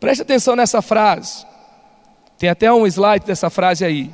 Preste 0.00 0.22
atenção 0.22 0.56
nessa 0.56 0.82
frase. 0.82 1.46
Tem 2.38 2.48
até 2.48 2.72
um 2.72 2.86
slide 2.86 3.24
dessa 3.24 3.48
frase 3.48 3.84
aí. 3.84 4.10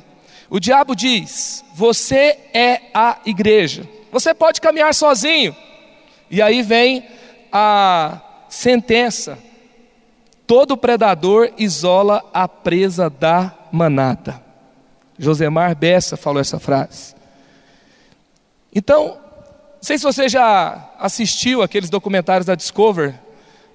O 0.53 0.59
diabo 0.59 0.93
diz: 0.93 1.63
Você 1.73 2.37
é 2.53 2.81
a 2.93 3.19
igreja. 3.25 3.87
Você 4.11 4.33
pode 4.33 4.59
caminhar 4.59 4.93
sozinho. 4.93 5.55
E 6.29 6.41
aí 6.41 6.61
vem 6.61 7.07
a 7.49 8.19
sentença: 8.49 9.39
todo 10.45 10.75
predador 10.75 11.53
isola 11.57 12.21
a 12.33 12.49
presa 12.49 13.09
da 13.09 13.57
manada. 13.71 14.43
Josemar 15.17 15.73
Bessa 15.73 16.17
falou 16.17 16.41
essa 16.41 16.59
frase. 16.59 17.15
Então, 18.75 19.05
não 19.05 19.81
sei 19.81 19.97
se 19.97 20.03
você 20.03 20.27
já 20.27 20.91
assistiu 20.99 21.61
aqueles 21.61 21.89
documentários 21.89 22.45
da 22.45 22.55
Discover, 22.55 23.15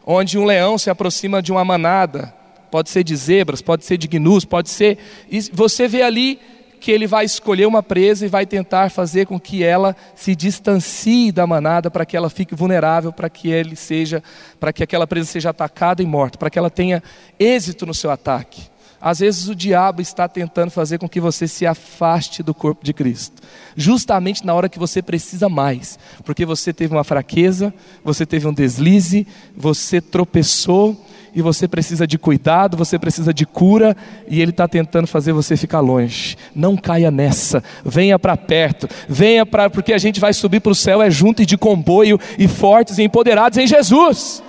onde 0.05 0.39
um 0.39 0.45
leão 0.45 0.77
se 0.77 0.91
aproxima 0.91 1.41
de 1.41 1.51
uma 1.51 1.65
manada, 1.65 2.35
pode 2.71 2.91
ser 2.91 3.03
de 3.03 3.17
zebras, 3.17 3.63
pode 3.63 3.87
ser 3.87 3.97
de 3.97 4.07
gnus, 4.07 4.45
pode 4.45 4.69
ser. 4.69 4.99
E 5.31 5.41
você 5.53 5.89
vê 5.89 6.03
ali 6.03 6.39
que 6.87 6.93
ele 6.93 7.09
vai 7.09 7.25
escolher 7.25 7.67
uma 7.67 7.83
presa 7.83 8.25
e 8.27 8.29
vai 8.29 8.47
tentar 8.47 8.93
fazer 8.93 9.27
com 9.27 9.41
que 9.41 9.65
ela 9.65 9.97
se 10.15 10.37
distancie 10.37 11.33
da 11.33 11.45
manada 11.45 11.91
para 11.91 12.07
que 12.07 12.17
ela 12.17 12.31
fique 12.31 12.55
vulnerável, 12.55 13.13
para 13.13 13.29
que 13.29 13.49
ele 13.49 13.75
seja, 13.75 14.23
para 14.61 14.73
que 14.73 14.85
aquela 14.85 15.05
presa 15.05 15.33
seja 15.33 15.51
atacada 15.51 16.01
e 16.01 16.07
morta, 16.07 16.39
para 16.39 16.49
que 16.49 16.57
ela 16.57 16.71
tenha 16.71 17.03
êxito 17.41 17.87
no 17.87 17.93
seu 17.93 18.09
ataque. 18.09 18.63
Às 19.01 19.19
vezes 19.19 19.49
o 19.49 19.55
diabo 19.57 20.01
está 20.01 20.29
tentando 20.29 20.71
fazer 20.71 20.99
com 20.99 21.09
que 21.09 21.19
você 21.21 21.49
se 21.49 21.67
afaste 21.67 22.41
do 22.41 22.55
corpo 22.55 22.85
de 22.85 22.93
Cristo, 22.93 23.43
justamente 23.75 24.47
na 24.47 24.55
hora 24.55 24.69
que 24.69 24.79
você 24.79 25.03
precisa 25.03 25.49
mais, 25.49 25.99
porque 26.25 26.47
você 26.47 26.73
teve 26.73 26.95
uma 26.95 27.03
fraqueza, 27.03 27.75
você 28.05 28.25
teve 28.25 28.47
um 28.47 28.55
deslize, 28.55 29.27
você 29.57 30.01
tropeçou, 30.01 31.05
e 31.37 31.43
você 31.43 31.69
precisa 31.69 32.07
de 32.07 32.17
cuidado, 32.17 32.79
você 32.79 32.99
precisa 32.99 33.33
de 33.33 33.45
cura 33.45 33.95
e 34.27 34.41
ele 34.41 34.53
está 34.53 34.67
tentando 34.67 35.07
fazer 35.07 35.35
você 35.35 35.55
ficar 35.55 35.81
longe. 35.81 36.35
Não 36.55 36.79
caia 36.79 37.11
nessa, 37.11 37.63
venha 37.85 38.19
para 38.19 38.39
perto, 38.39 38.89
venha 39.07 39.45
para, 39.45 39.69
porque 39.69 39.93
a 39.93 39.99
gente 39.99 40.19
vai 40.19 40.33
subir 40.33 40.61
para 40.61 40.73
o 40.73 40.75
céu 40.75 41.03
é 41.03 41.11
junto 41.11 41.43
e 41.43 41.47
de 41.47 41.59
comboio 41.59 42.19
e 42.39 42.49
fortes 42.49 42.97
e 42.97 43.03
empoderados 43.03 43.59
em 43.59 43.67
Jesus. 43.67 44.43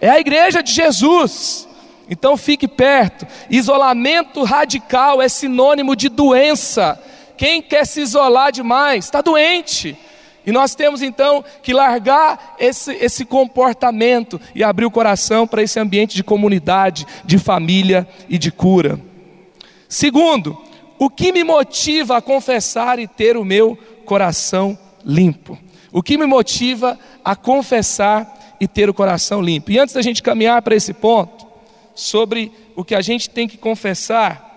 É 0.00 0.08
a 0.08 0.18
igreja 0.18 0.62
de 0.62 0.72
Jesus. 0.72 1.68
Então 2.08 2.38
fique 2.38 2.66
perto. 2.66 3.26
Isolamento 3.50 4.42
radical 4.42 5.20
é 5.20 5.28
sinônimo 5.28 5.94
de 5.94 6.08
doença. 6.08 6.98
Quem 7.36 7.60
quer 7.60 7.86
se 7.86 8.00
isolar 8.00 8.50
demais 8.50 9.04
está 9.04 9.20
doente. 9.20 9.94
E 10.46 10.52
nós 10.52 10.74
temos 10.74 11.02
então 11.02 11.44
que 11.62 11.72
largar 11.72 12.56
esse, 12.58 12.92
esse 12.94 13.24
comportamento 13.24 14.40
e 14.54 14.64
abrir 14.64 14.86
o 14.86 14.90
coração 14.90 15.46
para 15.46 15.62
esse 15.62 15.78
ambiente 15.78 16.16
de 16.16 16.24
comunidade, 16.24 17.06
de 17.24 17.38
família 17.38 18.08
e 18.28 18.38
de 18.38 18.50
cura. 18.50 18.98
Segundo, 19.88 20.58
o 20.98 21.10
que 21.10 21.32
me 21.32 21.44
motiva 21.44 22.16
a 22.16 22.22
confessar 22.22 22.98
e 22.98 23.06
ter 23.06 23.36
o 23.36 23.44
meu 23.44 23.78
coração 24.04 24.78
limpo? 25.04 25.58
O 25.92 26.02
que 26.02 26.16
me 26.16 26.26
motiva 26.26 26.98
a 27.24 27.34
confessar 27.34 28.56
e 28.60 28.68
ter 28.68 28.88
o 28.88 28.94
coração 28.94 29.42
limpo? 29.42 29.70
E 29.70 29.78
antes 29.78 29.94
da 29.94 30.02
gente 30.02 30.22
caminhar 30.22 30.62
para 30.62 30.76
esse 30.76 30.92
ponto, 30.92 31.46
sobre 31.94 32.52
o 32.74 32.84
que 32.84 32.94
a 32.94 33.00
gente 33.00 33.28
tem 33.28 33.46
que 33.46 33.58
confessar, 33.58 34.48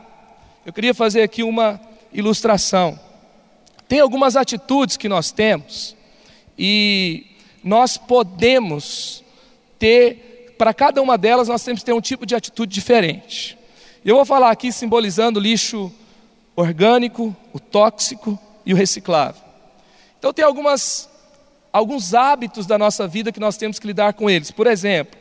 eu 0.65 0.71
queria 0.71 0.93
fazer 0.93 1.21
aqui 1.21 1.43
uma 1.43 1.79
ilustração. 2.13 2.97
Tem 3.87 3.99
algumas 3.99 4.35
atitudes 4.35 4.97
que 4.97 5.09
nós 5.09 5.31
temos 5.31 5.95
e 6.57 7.25
nós 7.63 7.97
podemos 7.97 9.23
ter, 9.79 10.55
para 10.57 10.73
cada 10.73 11.01
uma 11.01 11.17
delas, 11.17 11.47
nós 11.47 11.63
temos 11.63 11.81
que 11.81 11.85
ter 11.85 11.93
um 11.93 12.01
tipo 12.01 12.25
de 12.25 12.35
atitude 12.35 12.73
diferente. 12.73 13.57
Eu 14.03 14.15
vou 14.15 14.25
falar 14.25 14.51
aqui 14.51 14.71
simbolizando 14.71 15.39
lixo 15.39 15.91
orgânico, 16.55 17.35
o 17.53 17.59
tóxico 17.59 18.37
e 18.65 18.73
o 18.73 18.77
reciclável. 18.77 19.41
Então, 20.19 20.33
tem 20.33 20.43
algumas, 20.45 21.09
alguns 21.71 22.13
hábitos 22.13 22.65
da 22.65 22.77
nossa 22.77 23.07
vida 23.07 23.31
que 23.31 23.39
nós 23.39 23.57
temos 23.57 23.79
que 23.79 23.87
lidar 23.87 24.13
com 24.13 24.29
eles. 24.29 24.51
Por 24.51 24.67
exemplo, 24.67 25.19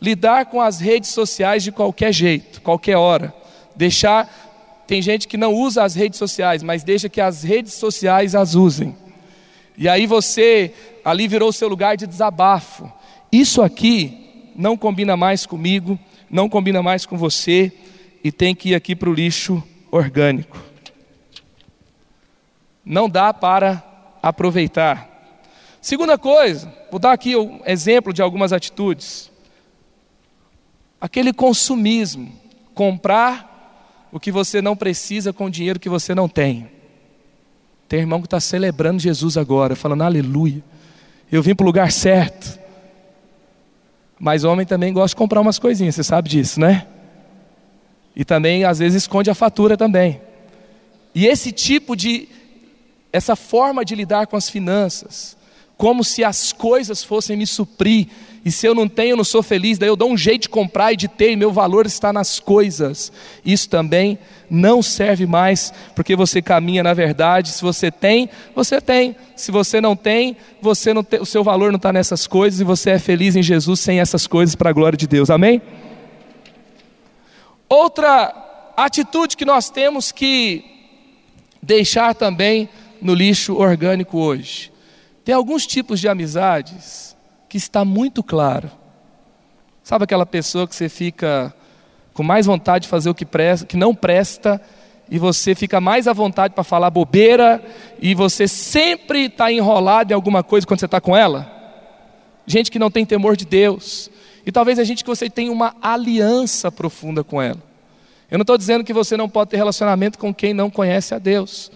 lidar 0.00 0.46
com 0.46 0.60
as 0.60 0.80
redes 0.80 1.10
sociais 1.10 1.62
de 1.62 1.72
qualquer 1.72 2.12
jeito, 2.12 2.60
qualquer 2.62 2.96
hora. 2.96 3.34
Deixar 3.74 4.45
tem 4.86 5.02
gente 5.02 5.26
que 5.26 5.36
não 5.36 5.52
usa 5.52 5.82
as 5.82 5.94
redes 5.94 6.18
sociais, 6.18 6.62
mas 6.62 6.84
deixa 6.84 7.08
que 7.08 7.20
as 7.20 7.42
redes 7.42 7.74
sociais 7.74 8.34
as 8.34 8.54
usem. 8.54 8.96
E 9.76 9.88
aí 9.88 10.06
você 10.06 10.72
ali 11.04 11.26
virou 11.26 11.52
seu 11.52 11.68
lugar 11.68 11.96
de 11.96 12.06
desabafo. 12.06 12.90
Isso 13.30 13.60
aqui 13.60 14.52
não 14.54 14.76
combina 14.76 15.16
mais 15.16 15.44
comigo, 15.44 15.98
não 16.30 16.48
combina 16.48 16.82
mais 16.82 17.04
com 17.04 17.16
você 17.16 17.72
e 18.22 18.32
tem 18.32 18.54
que 18.54 18.70
ir 18.70 18.74
aqui 18.74 18.94
para 18.94 19.10
o 19.10 19.14
lixo 19.14 19.62
orgânico. 19.90 20.58
Não 22.84 23.08
dá 23.08 23.34
para 23.34 23.82
aproveitar. 24.22 25.16
Segunda 25.80 26.16
coisa, 26.16 26.72
vou 26.90 26.98
dar 26.98 27.12
aqui 27.12 27.36
um 27.36 27.60
exemplo 27.66 28.12
de 28.12 28.22
algumas 28.22 28.52
atitudes. 28.52 29.30
Aquele 31.00 31.32
consumismo, 31.32 32.32
comprar 32.74 33.55
o 34.16 34.18
que 34.18 34.32
você 34.32 34.62
não 34.62 34.74
precisa 34.74 35.30
com 35.30 35.44
o 35.44 35.50
dinheiro 35.50 35.78
que 35.78 35.90
você 35.90 36.14
não 36.14 36.26
tem. 36.26 36.70
Tem 37.86 38.00
irmão 38.00 38.18
que 38.22 38.26
está 38.26 38.40
celebrando 38.40 38.98
Jesus 38.98 39.36
agora, 39.36 39.76
falando 39.76 40.04
aleluia. 40.04 40.64
Eu 41.30 41.42
vim 41.42 41.54
para 41.54 41.64
o 41.64 41.66
lugar 41.66 41.92
certo. 41.92 42.58
Mas 44.18 44.42
homem 44.42 44.64
também 44.64 44.90
gosta 44.90 45.08
de 45.08 45.16
comprar 45.16 45.42
umas 45.42 45.58
coisinhas, 45.58 45.96
você 45.96 46.02
sabe 46.02 46.30
disso, 46.30 46.58
né? 46.58 46.86
E 48.16 48.24
também 48.24 48.64
às 48.64 48.78
vezes 48.78 49.02
esconde 49.02 49.28
a 49.28 49.34
fatura 49.34 49.76
também. 49.76 50.18
E 51.14 51.26
esse 51.26 51.52
tipo 51.52 51.94
de, 51.94 52.26
essa 53.12 53.36
forma 53.36 53.84
de 53.84 53.94
lidar 53.94 54.28
com 54.28 54.36
as 54.38 54.48
finanças, 54.48 55.35
como 55.76 56.02
se 56.02 56.24
as 56.24 56.52
coisas 56.52 57.04
fossem 57.04 57.36
me 57.36 57.46
suprir, 57.46 58.08
e 58.46 58.52
se 58.52 58.64
eu 58.64 58.76
não 58.76 58.86
tenho, 58.86 59.10
eu 59.10 59.16
não 59.16 59.24
sou 59.24 59.42
feliz, 59.42 59.76
daí 59.76 59.88
eu 59.88 59.96
dou 59.96 60.08
um 60.08 60.16
jeito 60.16 60.42
de 60.42 60.48
comprar 60.48 60.92
e 60.92 60.96
de 60.96 61.08
ter, 61.08 61.32
e 61.32 61.36
meu 61.36 61.50
valor 61.50 61.84
está 61.84 62.12
nas 62.12 62.38
coisas. 62.38 63.10
Isso 63.44 63.68
também 63.68 64.16
não 64.48 64.84
serve 64.84 65.26
mais, 65.26 65.74
porque 65.96 66.14
você 66.14 66.40
caminha 66.40 66.80
na 66.80 66.94
verdade. 66.94 67.48
Se 67.48 67.60
você 67.60 67.90
tem, 67.90 68.30
você 68.54 68.80
tem. 68.80 69.16
Se 69.34 69.50
você 69.50 69.80
não 69.80 69.96
tem, 69.96 70.36
você 70.62 70.94
não 70.94 71.02
tem, 71.02 71.20
o 71.20 71.26
seu 71.26 71.42
valor 71.42 71.72
não 71.72 71.76
está 71.76 71.92
nessas 71.92 72.28
coisas 72.28 72.60
e 72.60 72.64
você 72.64 72.90
é 72.90 73.00
feliz 73.00 73.34
em 73.34 73.42
Jesus 73.42 73.80
sem 73.80 73.98
essas 73.98 74.28
coisas 74.28 74.54
para 74.54 74.70
a 74.70 74.72
glória 74.72 74.96
de 74.96 75.08
Deus. 75.08 75.28
Amém? 75.28 75.60
Outra 77.68 78.72
atitude 78.76 79.36
que 79.36 79.44
nós 79.44 79.70
temos 79.70 80.12
que 80.12 80.64
deixar 81.60 82.14
também 82.14 82.68
no 83.02 83.12
lixo 83.12 83.56
orgânico 83.56 84.18
hoje. 84.18 84.75
Tem 85.26 85.34
alguns 85.34 85.66
tipos 85.66 85.98
de 85.98 86.06
amizades 86.06 87.16
que 87.48 87.56
está 87.56 87.84
muito 87.84 88.22
claro. 88.22 88.70
Sabe 89.82 90.04
aquela 90.04 90.24
pessoa 90.24 90.68
que 90.68 90.74
você 90.76 90.88
fica 90.88 91.52
com 92.14 92.22
mais 92.22 92.46
vontade 92.46 92.84
de 92.84 92.88
fazer 92.88 93.10
o 93.10 93.14
que, 93.14 93.26
presta, 93.26 93.66
que 93.66 93.76
não 93.76 93.92
presta, 93.92 94.62
e 95.10 95.18
você 95.18 95.52
fica 95.52 95.80
mais 95.80 96.06
à 96.06 96.12
vontade 96.12 96.54
para 96.54 96.62
falar 96.62 96.90
bobeira, 96.90 97.60
e 98.00 98.14
você 98.14 98.46
sempre 98.46 99.24
está 99.24 99.50
enrolado 99.50 100.12
em 100.12 100.14
alguma 100.14 100.44
coisa 100.44 100.64
quando 100.64 100.78
você 100.78 100.86
está 100.86 101.00
com 101.00 101.16
ela? 101.16 101.52
Gente 102.46 102.70
que 102.70 102.78
não 102.78 102.88
tem 102.88 103.04
temor 103.04 103.36
de 103.36 103.44
Deus. 103.44 104.08
E 104.46 104.52
talvez 104.52 104.78
a 104.78 104.84
gente 104.84 105.02
que 105.02 105.10
você 105.10 105.28
tenha 105.28 105.50
uma 105.50 105.74
aliança 105.82 106.70
profunda 106.70 107.24
com 107.24 107.42
ela. 107.42 107.60
Eu 108.30 108.38
não 108.38 108.44
estou 108.44 108.56
dizendo 108.56 108.84
que 108.84 108.92
você 108.92 109.16
não 109.16 109.28
pode 109.28 109.50
ter 109.50 109.56
relacionamento 109.56 110.20
com 110.20 110.32
quem 110.32 110.54
não 110.54 110.70
conhece 110.70 111.16
a 111.16 111.18
Deus. 111.18 111.72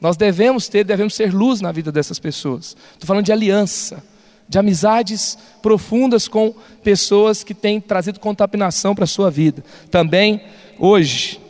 Nós 0.00 0.16
devemos 0.16 0.68
ter, 0.68 0.84
devemos 0.84 1.14
ser 1.14 1.32
luz 1.32 1.60
na 1.60 1.72
vida 1.72 1.90
dessas 1.90 2.18
pessoas. 2.18 2.76
Estou 2.94 3.06
falando 3.06 3.24
de 3.24 3.32
aliança 3.32 4.02
de 4.48 4.58
amizades 4.58 5.36
profundas 5.60 6.28
com 6.28 6.54
pessoas 6.82 7.42
que 7.42 7.54
têm 7.54 7.80
trazido 7.80 8.20
contaminação 8.20 8.94
para 8.94 9.04
a 9.04 9.08
sua 9.08 9.30
vida. 9.30 9.64
Também, 9.90 10.40
hoje, 10.78 11.40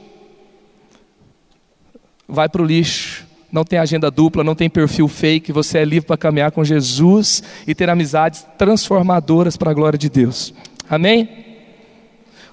vai 2.27 2.49
para 2.49 2.63
o 2.63 2.65
lixo, 2.65 3.27
não 3.53 3.65
tem 3.65 3.79
agenda 3.79 4.11
dupla, 4.11 4.43
não 4.43 4.55
tem 4.55 4.69
perfil 4.69 5.09
fake, 5.09 5.53
você 5.53 5.79
é 5.79 5.85
livre 5.85 6.07
para 6.07 6.17
caminhar 6.17 6.51
com 6.51 6.65
Jesus 6.65 7.43
e 7.67 7.75
ter 7.75 7.89
amizades 7.91 8.47
transformadoras 8.59 9.57
para 9.57 9.71
a 9.71 9.75
glória 9.75 9.99
de 9.99 10.09
Deus. 10.09 10.55
Amém? 10.89 11.45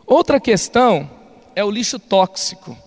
Outra 0.06 0.40
questão 0.40 1.10
é 1.56 1.64
o 1.64 1.72
lixo 1.72 1.98
tóxico. 1.98 2.78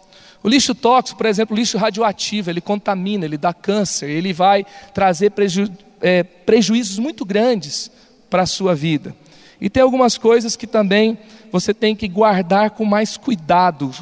O 0.46 0.48
lixo 0.48 0.76
tóxico, 0.76 1.18
por 1.18 1.26
exemplo, 1.26 1.56
o 1.56 1.58
lixo 1.58 1.76
radioativo, 1.76 2.48
ele 2.48 2.60
contamina, 2.60 3.24
ele 3.24 3.36
dá 3.36 3.52
câncer, 3.52 4.08
ele 4.08 4.32
vai 4.32 4.64
trazer 4.94 5.30
prejuízo 5.30 5.72
é, 6.00 6.22
prejuízos 6.22 7.00
muito 7.00 7.24
grandes 7.24 7.90
para 8.30 8.42
a 8.42 8.46
sua 8.46 8.72
vida. 8.72 9.12
E 9.60 9.68
tem 9.68 9.82
algumas 9.82 10.16
coisas 10.16 10.54
que 10.54 10.64
também 10.64 11.18
você 11.50 11.74
tem 11.74 11.96
que 11.96 12.06
guardar 12.06 12.70
com 12.70 12.84
mais 12.84 13.16
cuidado, 13.16 13.92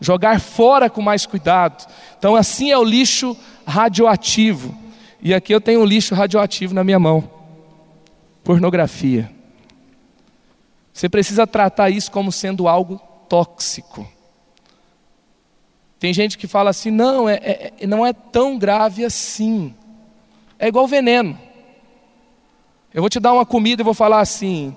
jogar 0.00 0.40
fora 0.40 0.90
com 0.90 1.00
mais 1.00 1.26
cuidado. 1.26 1.86
Então, 2.18 2.34
assim 2.34 2.72
é 2.72 2.76
o 2.76 2.82
lixo 2.82 3.36
radioativo. 3.64 4.76
E 5.22 5.32
aqui 5.32 5.54
eu 5.54 5.60
tenho 5.60 5.80
um 5.80 5.84
lixo 5.84 6.12
radioativo 6.12 6.74
na 6.74 6.82
minha 6.82 6.98
mão: 6.98 7.30
pornografia. 8.42 9.30
Você 10.92 11.08
precisa 11.08 11.46
tratar 11.46 11.88
isso 11.88 12.10
como 12.10 12.32
sendo 12.32 12.66
algo 12.66 13.00
tóxico. 13.28 14.12
Tem 15.98 16.12
gente 16.12 16.36
que 16.36 16.46
fala 16.46 16.70
assim: 16.70 16.90
não, 16.90 17.28
é, 17.28 17.72
é, 17.80 17.86
não 17.86 18.04
é 18.04 18.12
tão 18.12 18.58
grave 18.58 19.04
assim. 19.04 19.74
É 20.58 20.68
igual 20.68 20.86
veneno. 20.86 21.38
Eu 22.92 23.02
vou 23.02 23.10
te 23.10 23.18
dar 23.18 23.32
uma 23.32 23.44
comida 23.46 23.82
e 23.82 23.84
vou 23.84 23.94
falar 23.94 24.20
assim: 24.20 24.74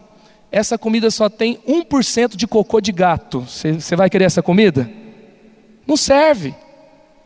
essa 0.51 0.77
comida 0.77 1.11
só 1.11 1.29
tem 1.29 1.57
1% 1.67 2.35
de 2.35 2.47
cocô 2.47 2.79
de 2.79 2.91
gato. 2.91 3.41
Você 3.41 3.95
vai 3.95 4.09
querer 4.09 4.25
essa 4.25 4.41
comida? 4.41 4.89
Não 5.85 5.97
serve. 5.97 6.55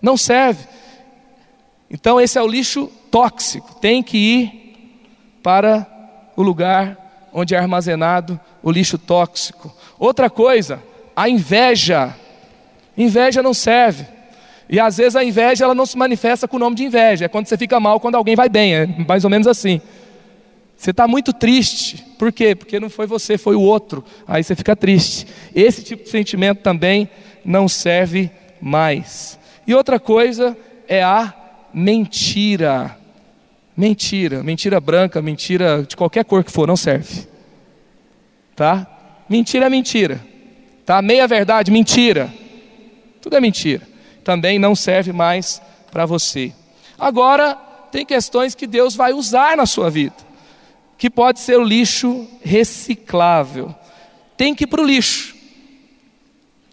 Não 0.02 0.18
serve. 0.18 0.68
Então, 1.90 2.20
esse 2.20 2.38
é 2.38 2.42
o 2.42 2.48
lixo 2.48 2.90
tóxico. 3.10 3.76
Tem 3.76 4.02
que 4.02 4.18
ir 4.18 5.02
para 5.44 5.88
o 6.36 6.42
lugar 6.42 7.30
onde 7.34 7.54
é 7.54 7.58
armazenado 7.58 8.40
o 8.64 8.72
lixo 8.72 8.98
tóxico. 8.98 9.74
Outra 10.00 10.30
coisa, 10.30 10.82
a 11.16 11.30
inveja. 11.30 12.16
Inveja 12.98 13.42
não 13.42 13.54
serve. 13.54 14.06
E 14.70 14.80
às 14.80 14.98
vezes 14.98 15.16
a 15.16 15.24
inveja 15.24 15.66
ela 15.66 15.76
não 15.76 15.86
se 15.86 15.98
manifesta 15.98 16.48
com 16.48 16.56
o 16.56 16.60
nome 16.60 16.76
de 16.76 16.84
inveja. 16.86 17.26
É 17.26 17.28
quando 17.28 17.48
você 17.48 17.58
fica 17.58 17.80
mal, 17.80 18.00
quando 18.00 18.16
alguém 18.16 18.36
vai 18.36 18.48
bem. 18.48 18.74
É 18.74 18.88
mais 19.08 19.24
ou 19.24 19.30
menos 19.30 19.48
assim. 19.48 19.82
Você 20.78 20.92
está 20.92 21.08
muito 21.08 21.34
triste. 21.34 22.04
Por 22.18 22.32
quê? 22.32 22.56
Porque 22.56 22.80
não 22.80 22.90
foi 22.90 23.06
você, 23.06 23.38
foi 23.38 23.56
o 23.56 23.62
outro. 23.62 24.04
Aí 24.28 24.44
você 24.44 24.56
fica 24.56 24.76
triste. 24.76 25.28
Esse 25.54 25.84
tipo 25.84 26.04
de 26.04 26.10
sentimento 26.10 26.62
também 26.62 27.10
não 27.44 27.68
serve 27.68 28.32
mais. 28.62 29.38
E 29.68 29.76
outra 29.76 30.00
coisa 30.00 30.58
é 30.88 31.04
a 31.04 31.34
mentira. 31.74 32.98
Mentira, 33.76 34.44
mentira 34.44 34.80
branca, 34.80 35.22
mentira 35.22 35.84
de 35.88 35.96
qualquer 35.96 36.26
cor 36.26 36.44
que 36.44 36.52
for, 36.52 36.68
não 36.68 36.76
serve. 36.76 37.28
Tá? 38.56 38.88
mentira 39.30 39.68
é 39.68 39.70
mentira. 39.70 40.22
Tá? 40.86 41.02
Meia 41.02 41.28
verdade, 41.28 41.72
mentira. 41.72 42.32
Tudo 43.22 43.38
é 43.38 43.40
mentira. 43.40 43.88
Também 44.24 44.60
não 44.60 44.76
serve 44.76 45.14
mais 45.14 45.62
para 45.92 46.06
você. 46.06 46.54
Agora, 46.98 47.56
tem 47.92 48.06
questões 48.06 48.56
que 48.56 48.66
Deus 48.66 48.96
vai 48.96 49.14
usar 49.14 49.58
na 49.58 49.66
sua 49.66 49.90
vida, 49.90 50.16
que 50.98 51.10
pode 51.10 51.40
ser 51.40 51.58
o 51.58 51.64
lixo 51.64 52.28
reciclável. 52.42 53.74
Tem 54.38 54.56
que 54.56 54.64
ir 54.64 54.68
para 54.68 54.82
o 54.82 54.86
lixo. 54.86 55.36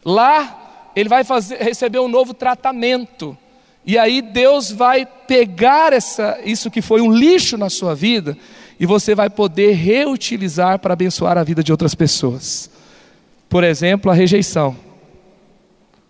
Lá, 0.05 0.91
ele 0.95 1.09
vai 1.09 1.25
fazer, 1.25 1.59
receber 1.59 1.99
um 1.99 2.09
novo 2.09 2.33
tratamento. 2.33 3.37
E 3.85 3.99
aí 3.99 4.23
Deus 4.23 4.71
vai 4.71 5.07
pegar 5.07 5.93
essa, 5.93 6.39
isso 6.45 6.71
que 6.71 6.83
foi 6.83 7.01
um 7.01 7.13
lixo 7.13 7.57
na 7.57 7.71
sua 7.71 7.95
vida 7.95 8.37
e 8.79 8.87
você 8.87 9.15
vai 9.15 9.29
poder 9.29 9.73
reutilizar 9.73 10.79
para 10.79 10.93
abençoar 10.93 11.37
a 11.37 11.43
vida 11.43 11.63
de 11.63 11.73
outras 11.73 11.95
pessoas. 11.95 12.71
Por 13.49 13.65
exemplo, 13.65 14.11
a 14.11 14.15
rejeição. 14.15 14.77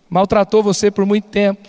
Maltratou 0.08 0.62
você 0.62 0.90
por 0.90 1.04
muito 1.04 1.28
tempo, 1.28 1.68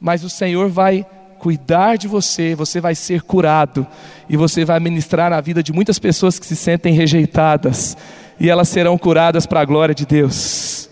mas 0.00 0.22
o 0.22 0.30
Senhor 0.30 0.68
vai 0.68 1.06
cuidar 1.38 1.96
de 1.96 2.06
você, 2.06 2.54
você 2.54 2.80
vai 2.80 2.94
ser 2.94 3.22
curado 3.22 3.86
e 4.28 4.36
você 4.36 4.64
vai 4.64 4.78
ministrar 4.78 5.30
na 5.30 5.40
vida 5.40 5.62
de 5.62 5.72
muitas 5.72 5.98
pessoas 5.98 6.38
que 6.38 6.46
se 6.46 6.54
sentem 6.54 6.94
rejeitadas 6.94 7.96
e 8.38 8.48
elas 8.48 8.68
serão 8.68 8.96
curadas 8.96 9.46
para 9.46 9.60
a 9.60 9.64
glória 9.64 9.94
de 9.94 10.06
Deus. 10.06 10.88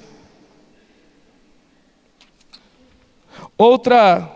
Outra 3.57 4.29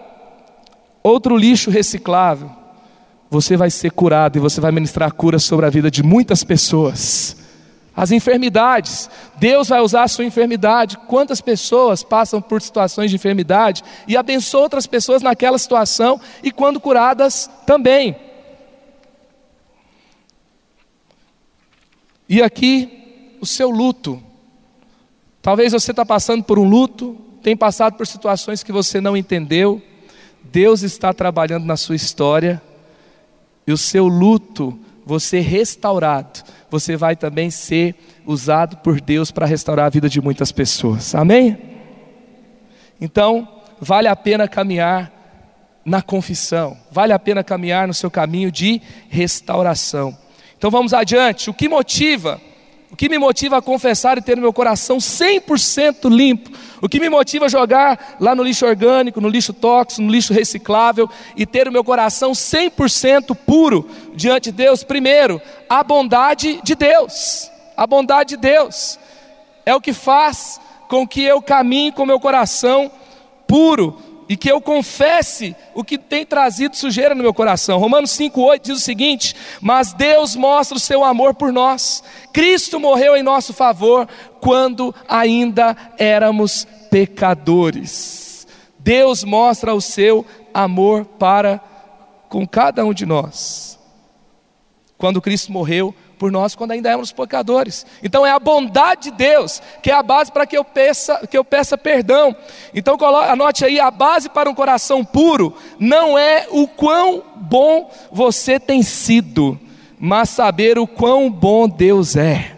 outro 1.03 1.37
lixo 1.37 1.71
reciclável, 1.71 2.51
você 3.31 3.57
vai 3.57 3.71
ser 3.71 3.91
curado 3.91 4.37
e 4.37 4.41
você 4.41 4.61
vai 4.61 4.71
ministrar 4.71 5.13
cura 5.13 5.39
sobre 5.39 5.67
a 5.67 5.71
vida 5.71 5.91
de 5.91 6.03
muitas 6.03 6.45
pessoas. 6.45 7.44
As 7.97 8.11
enfermidades, 8.11 9.09
Deus 9.37 9.69
vai 9.69 9.81
usar 9.81 10.03
a 10.03 10.09
sua 10.09 10.25
enfermidade. 10.25 10.99
Quantas 11.07 11.41
pessoas 11.41 12.03
passam 12.03 12.43
por 12.43 12.61
situações 12.61 13.11
de 13.11 13.17
enfermidade 13.17 13.85
e 14.09 14.17
abençoa 14.17 14.63
outras 14.63 14.87
pessoas 14.87 15.23
naquela 15.23 15.59
situação 15.59 16.21
e 16.43 16.51
quando 16.51 16.81
curadas 16.81 17.49
também. 17.65 18.17
E 22.29 22.43
aqui, 22.43 23.37
o 23.41 23.47
seu 23.47 23.71
luto. 23.71 24.21
Talvez 25.41 25.73
você 25.73 25.93
está 25.93 26.05
passando 26.05 26.43
por 26.43 26.59
um 26.59 26.69
luto, 26.69 27.17
tem 27.43 27.57
passado 27.57 27.97
por 27.97 28.07
situações 28.07 28.63
que 28.63 28.73
você 28.73 29.01
não 29.01 29.17
entendeu. 29.17 29.81
Deus 30.43 30.83
está 30.83 31.13
trabalhando 31.13 31.65
na 31.65 31.77
sua 31.77 31.95
história 31.95 32.61
e 33.67 33.73
o 33.73 33.79
seu 33.79 34.09
luto, 34.09 34.79
você 35.07 35.41
restaurado 35.41 36.43
você 36.75 36.97
vai 36.97 37.15
também 37.15 37.51
ser 37.51 37.95
usado 38.27 38.79
por 38.79 39.01
Deus 39.01 39.31
para 39.31 39.47
restaurar 39.47 39.87
a 39.87 39.89
vida 39.89 40.09
de 40.09 40.21
muitas 40.21 40.51
pessoas. 40.51 41.15
Amém? 41.15 41.57
Então, 43.01 43.49
vale 43.81 44.09
a 44.09 44.17
pena 44.17 44.49
caminhar 44.49 45.13
na 45.85 46.03
confissão, 46.03 46.77
vale 46.91 47.13
a 47.13 47.19
pena 47.19 47.45
caminhar 47.45 47.87
no 47.87 47.95
seu 47.95 48.11
caminho 48.11 48.51
de 48.51 48.83
restauração. 49.09 50.19
Então 50.59 50.69
vamos 50.69 50.93
adiante. 50.93 51.49
O 51.49 51.55
que 51.55 51.69
motiva? 51.69 52.41
O 52.95 52.97
que 52.97 53.09
me 53.09 53.19
motiva 53.19 53.57
a 53.57 53.61
confessar 53.61 54.19
e 54.19 54.23
ter 54.23 54.37
meu 54.37 54.53
coração 54.53 54.99
100% 54.99 56.09
limpo? 56.09 56.57
O 56.81 56.89
que 56.89 57.01
me 57.01 57.09
motiva 57.09 57.47
a 57.47 57.49
jogar 57.49 58.15
lá 58.21 58.37
no 58.37 58.45
lixo 58.45 58.65
orgânico, 58.65 59.21
no 59.21 59.29
lixo 59.29 59.53
tóxico, 59.53 60.01
no 60.01 60.13
lixo 60.13 60.33
reciclável 60.33 61.11
e 61.37 61.45
ter 61.45 61.67
o 61.67 61.73
meu 61.73 61.83
coração 61.83 62.31
100% 62.31 63.37
puro 63.45 63.91
diante 64.15 64.53
de 64.53 64.59
Deus? 64.59 64.85
Primeiro, 64.85 65.43
a 65.69 65.83
bondade 65.83 66.61
de 66.63 66.77
Deus. 66.77 67.51
A 67.77 67.85
bondade 67.85 68.37
de 68.37 68.37
Deus 68.37 68.97
é 69.67 69.75
o 69.75 69.81
que 69.81 69.93
faz 69.93 70.61
com 70.87 71.05
que 71.05 71.25
eu 71.25 71.43
caminhe 71.43 71.91
com 71.91 72.07
meu 72.07 72.21
coração 72.21 72.93
puro 73.45 73.99
e 74.29 74.37
que 74.37 74.51
eu 74.51 74.61
confesse 74.61 75.55
o 75.75 75.85
que 75.85 75.99
tem 75.99 76.25
trazido 76.25 76.77
sujeira 76.77 77.15
no 77.15 77.23
meu 77.23 77.35
coração. 77.35 77.79
Romanos 77.79 78.11
5,8 78.13 78.61
diz 78.63 78.79
o 78.79 78.81
seguinte: 78.81 79.35
Mas 79.61 79.93
Deus 79.93 80.35
mostra 80.35 80.77
o 80.77 80.81
seu 80.81 81.05
amor 81.05 81.35
por 81.35 81.53
nós, 81.53 82.03
Cristo 82.33 82.81
morreu 82.81 83.17
em 83.17 83.23
nosso 83.23 83.53
favor 83.53 84.09
quando 84.41 84.95
ainda 85.09 85.77
éramos 85.99 86.67
pecadores. 86.91 88.47
Deus 88.79 89.25
mostra 89.25 89.75
o 89.75 89.81
seu 89.81 90.27
amor 90.53 91.05
para 91.05 91.61
com 92.29 92.47
cada 92.47 92.85
um 92.85 92.93
de 92.93 93.07
nós. 93.07 93.79
Quando 94.99 95.21
Cristo 95.21 95.53
morreu, 95.53 95.95
por 96.19 96.31
nós 96.31 96.55
quando 96.55 96.73
ainda 96.73 96.89
éramos 96.89 97.13
pecadores. 97.13 97.85
Então 98.03 98.27
é 98.27 98.31
a 98.31 98.39
bondade 98.39 99.11
de 99.11 99.17
Deus 99.17 99.61
que 99.83 99.91
é 99.91 99.95
a 99.95 100.03
base 100.03 100.33
para 100.33 100.47
que 100.47 100.57
eu 100.57 100.65
peça, 100.65 101.27
que 101.29 101.37
eu 101.37 101.45
peça 101.45 101.77
perdão. 101.77 102.35
Então 102.75 102.97
anote 103.29 103.65
aí, 103.65 103.79
a 103.79 103.91
base 103.91 104.29
para 104.29 104.49
um 104.49 104.55
coração 104.55 105.05
puro 105.05 105.55
não 105.79 106.19
é 106.19 106.47
o 106.51 106.67
quão 106.67 107.23
bom 107.37 107.91
você 108.11 108.59
tem 108.59 108.83
sido, 108.83 109.59
mas 109.99 110.31
saber 110.31 110.79
o 110.79 110.87
quão 110.87 111.31
bom 111.31 111.69
Deus 111.69 112.17
é 112.17 112.54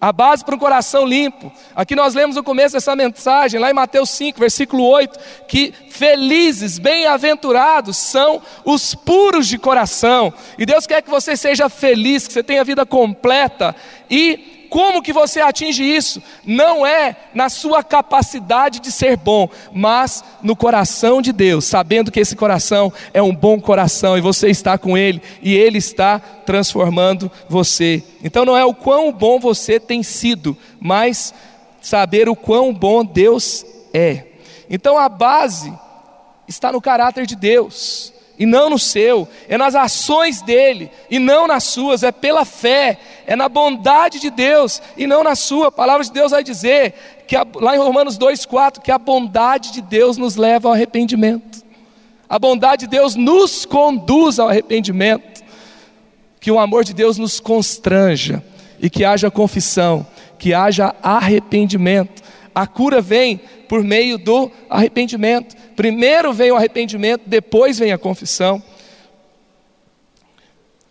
a 0.00 0.12
base 0.12 0.44
para 0.44 0.54
um 0.54 0.58
coração 0.58 1.04
limpo. 1.04 1.52
Aqui 1.74 1.94
nós 1.94 2.14
lemos 2.14 2.36
no 2.36 2.42
começo 2.42 2.74
dessa 2.74 2.94
mensagem, 2.94 3.58
lá 3.58 3.70
em 3.70 3.74
Mateus 3.74 4.10
5, 4.10 4.38
versículo 4.38 4.84
8, 4.84 5.18
que 5.48 5.72
felizes, 5.90 6.78
bem-aventurados 6.78 7.96
são 7.96 8.40
os 8.64 8.94
puros 8.94 9.46
de 9.48 9.58
coração. 9.58 10.32
E 10.56 10.64
Deus 10.64 10.86
quer 10.86 11.02
que 11.02 11.10
você 11.10 11.36
seja 11.36 11.68
feliz, 11.68 12.26
que 12.26 12.32
você 12.32 12.42
tenha 12.42 12.64
vida 12.64 12.86
completa 12.86 13.74
e 14.10 14.57
como 14.68 15.02
que 15.02 15.12
você 15.12 15.40
atinge 15.40 15.82
isso? 15.82 16.22
Não 16.44 16.86
é 16.86 17.16
na 17.34 17.48
sua 17.48 17.82
capacidade 17.82 18.80
de 18.80 18.92
ser 18.92 19.16
bom, 19.16 19.48
mas 19.72 20.22
no 20.42 20.54
coração 20.54 21.22
de 21.22 21.32
Deus, 21.32 21.64
sabendo 21.64 22.10
que 22.10 22.20
esse 22.20 22.36
coração 22.36 22.92
é 23.12 23.22
um 23.22 23.34
bom 23.34 23.60
coração 23.60 24.16
e 24.16 24.20
você 24.20 24.48
está 24.48 24.76
com 24.76 24.96
ele 24.96 25.22
e 25.42 25.54
ele 25.54 25.78
está 25.78 26.18
transformando 26.18 27.30
você. 27.48 28.02
Então 28.22 28.44
não 28.44 28.56
é 28.56 28.64
o 28.64 28.74
quão 28.74 29.12
bom 29.12 29.38
você 29.38 29.80
tem 29.80 30.02
sido, 30.02 30.56
mas 30.80 31.32
saber 31.80 32.28
o 32.28 32.36
quão 32.36 32.72
bom 32.72 33.04
Deus 33.04 33.64
é. 33.92 34.26
Então 34.68 34.98
a 34.98 35.08
base 35.08 35.72
está 36.46 36.70
no 36.72 36.80
caráter 36.80 37.26
de 37.26 37.36
Deus 37.36 38.12
e 38.38 38.46
não 38.46 38.70
no 38.70 38.78
seu, 38.78 39.26
é 39.48 39.58
nas 39.58 39.74
ações 39.74 40.40
dele 40.40 40.90
e 41.10 41.18
não 41.18 41.46
nas 41.46 41.64
suas, 41.64 42.02
é 42.02 42.12
pela 42.12 42.44
fé, 42.44 42.98
é 43.26 43.34
na 43.34 43.48
bondade 43.48 44.20
de 44.20 44.30
Deus 44.30 44.80
e 44.96 45.06
não 45.06 45.24
na 45.24 45.34
sua. 45.34 45.68
A 45.68 45.72
palavra 45.72 46.04
de 46.04 46.12
Deus 46.12 46.30
vai 46.30 46.44
dizer 46.44 46.94
que 47.26 47.34
a, 47.34 47.44
lá 47.56 47.74
em 47.74 47.78
Romanos 47.78 48.16
2:4 48.16 48.80
que 48.80 48.92
a 48.92 48.98
bondade 48.98 49.72
de 49.72 49.82
Deus 49.82 50.16
nos 50.16 50.36
leva 50.36 50.68
ao 50.68 50.74
arrependimento. 50.74 51.66
A 52.28 52.38
bondade 52.38 52.86
de 52.86 52.90
Deus 52.90 53.16
nos 53.16 53.64
conduz 53.64 54.38
ao 54.38 54.48
arrependimento. 54.48 55.42
Que 56.40 56.50
o 56.50 56.58
amor 56.58 56.84
de 56.84 56.94
Deus 56.94 57.18
nos 57.18 57.40
constranja 57.40 58.44
e 58.80 58.88
que 58.88 59.04
haja 59.04 59.30
confissão, 59.30 60.06
que 60.38 60.54
haja 60.54 60.94
arrependimento. 61.02 62.22
A 62.54 62.66
cura 62.66 63.00
vem 63.00 63.40
por 63.68 63.82
meio 63.82 64.18
do 64.18 64.50
arrependimento. 64.70 65.56
Primeiro 65.78 66.32
vem 66.32 66.50
o 66.50 66.56
arrependimento, 66.56 67.22
depois 67.24 67.78
vem 67.78 67.92
a 67.92 67.96
confissão. 67.96 68.60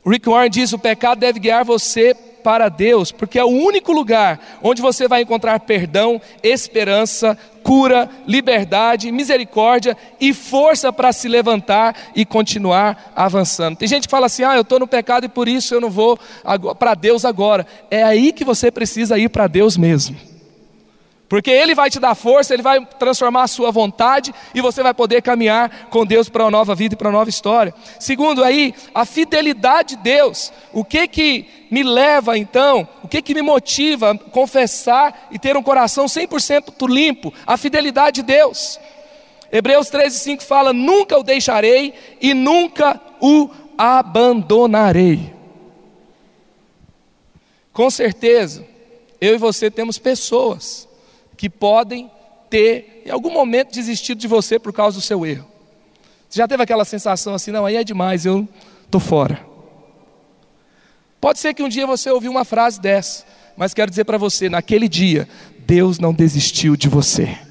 Rick 0.06 0.30
Warren 0.30 0.50
diz: 0.50 0.72
o 0.72 0.80
pecado 0.80 1.20
deve 1.20 1.42
guiar 1.42 1.66
você 1.66 2.16
para 2.42 2.70
Deus, 2.70 3.12
porque 3.12 3.38
é 3.38 3.44
o 3.44 3.50
único 3.50 3.92
lugar 3.92 4.40
onde 4.64 4.82
você 4.82 5.06
vai 5.06 5.24
encontrar 5.24 5.60
perdão, 5.60 6.22
esperança, 6.42 7.38
cura, 7.62 8.10
liberdade, 8.26 9.12
misericórdia 9.12 9.98
e 10.22 10.34
força 10.34 10.94
para 10.94 11.12
se 11.12 11.28
levantar 11.28 11.94
e 12.16 12.24
continuar 12.26 13.12
avançando. 13.14 13.76
Tem 13.76 13.90
gente 13.90 14.08
que 14.08 14.12
fala 14.12 14.28
assim: 14.28 14.46
ah, 14.46 14.56
eu 14.56 14.62
estou 14.62 14.80
no 14.80 14.88
pecado 14.88 15.26
e 15.26 15.30
por 15.30 15.50
isso 15.50 15.74
eu 15.76 15.82
não 15.82 15.90
vou 15.90 16.18
para 16.80 16.96
Deus 16.96 17.26
agora. 17.26 17.68
É 17.92 18.04
aí 18.04 18.32
que 18.32 18.46
você 18.46 18.72
precisa 18.72 19.20
ir 19.20 19.28
para 19.28 19.48
Deus 19.48 19.76
mesmo. 19.76 20.37
Porque 21.30 21.52
Ele 21.52 21.76
vai 21.76 21.90
te 21.90 22.00
dar 22.00 22.16
força, 22.16 22.54
Ele 22.54 22.64
vai 22.64 22.86
transformar 22.86 23.44
a 23.44 23.48
sua 23.48 23.70
vontade 23.70 24.34
e 24.56 24.62
você 24.62 24.82
vai 24.82 24.94
poder 24.94 25.22
caminhar 25.22 25.88
com 25.90 26.06
Deus 26.06 26.30
para 26.30 26.46
uma 26.46 26.52
nova 26.52 26.74
vida 26.74 26.96
e 26.96 26.98
para 26.98 27.10
uma 27.10 27.18
nova 27.18 27.30
história. 27.30 27.74
Segundo 28.00 28.44
aí, 28.44 28.74
a 28.96 29.04
fidelidade 29.04 29.96
de 29.96 30.04
Deus. 30.04 30.54
O 30.72 30.86
que 30.86 31.08
que 31.08 31.46
me 31.70 31.84
leva 31.84 32.38
então, 32.38 32.88
o 33.04 33.08
que 33.08 33.22
que 33.22 33.34
me 33.34 33.42
motiva 33.42 34.12
a 34.12 34.18
confessar 34.18 35.28
e 35.30 35.38
ter 35.38 35.58
um 35.58 35.64
coração 35.64 36.06
100% 36.06 36.88
limpo? 36.88 37.34
A 37.46 37.58
fidelidade 37.58 38.22
de 38.22 38.28
Deus. 38.28 38.80
Hebreus 39.52 39.90
13, 39.90 40.18
5 40.20 40.44
fala: 40.44 40.72
Nunca 40.72 41.18
o 41.18 41.24
deixarei 41.24 41.94
e 42.22 42.34
nunca 42.34 43.02
o 43.20 43.50
abandonarei. 43.78 45.34
Com 47.74 47.90
certeza, 47.90 48.66
eu 49.20 49.36
e 49.36 49.38
você 49.38 49.70
temos 49.70 49.98
pessoas 49.98 50.87
que 51.38 51.50
podem 51.50 52.12
ter, 52.50 53.04
em 53.06 53.12
algum 53.12 53.32
momento, 53.32 53.74
desistido 53.74 54.18
de 54.18 54.28
você 54.28 54.58
por 54.58 54.74
causa 54.74 54.98
do 54.98 55.02
seu 55.02 55.26
erro. 55.26 55.48
Você 56.28 56.40
já 56.40 56.48
teve 56.48 56.64
aquela 56.64 56.84
sensação 56.84 57.34
assim, 57.34 57.52
não, 57.52 57.66
aí 57.66 57.76
é 57.76 57.84
demais, 57.84 58.26
eu 58.26 58.48
estou 58.84 59.00
fora. 59.00 59.46
Pode 61.22 61.40
ser 61.40 61.54
que 61.54 61.64
um 61.64 61.70
dia 61.70 61.88
você 61.88 62.10
ouviu 62.12 62.32
uma 62.32 62.44
frase 62.44 62.82
dessa, 62.82 63.26
Mas 63.58 63.74
quero 63.74 63.90
dizer 63.90 64.06
para 64.06 64.20
você, 64.20 64.50
naquele 64.50 64.88
dia, 64.88 65.28
Deus 65.66 65.98
não 65.98 66.14
desistiu 66.14 66.76
de 66.76 66.88
você. 66.88 67.47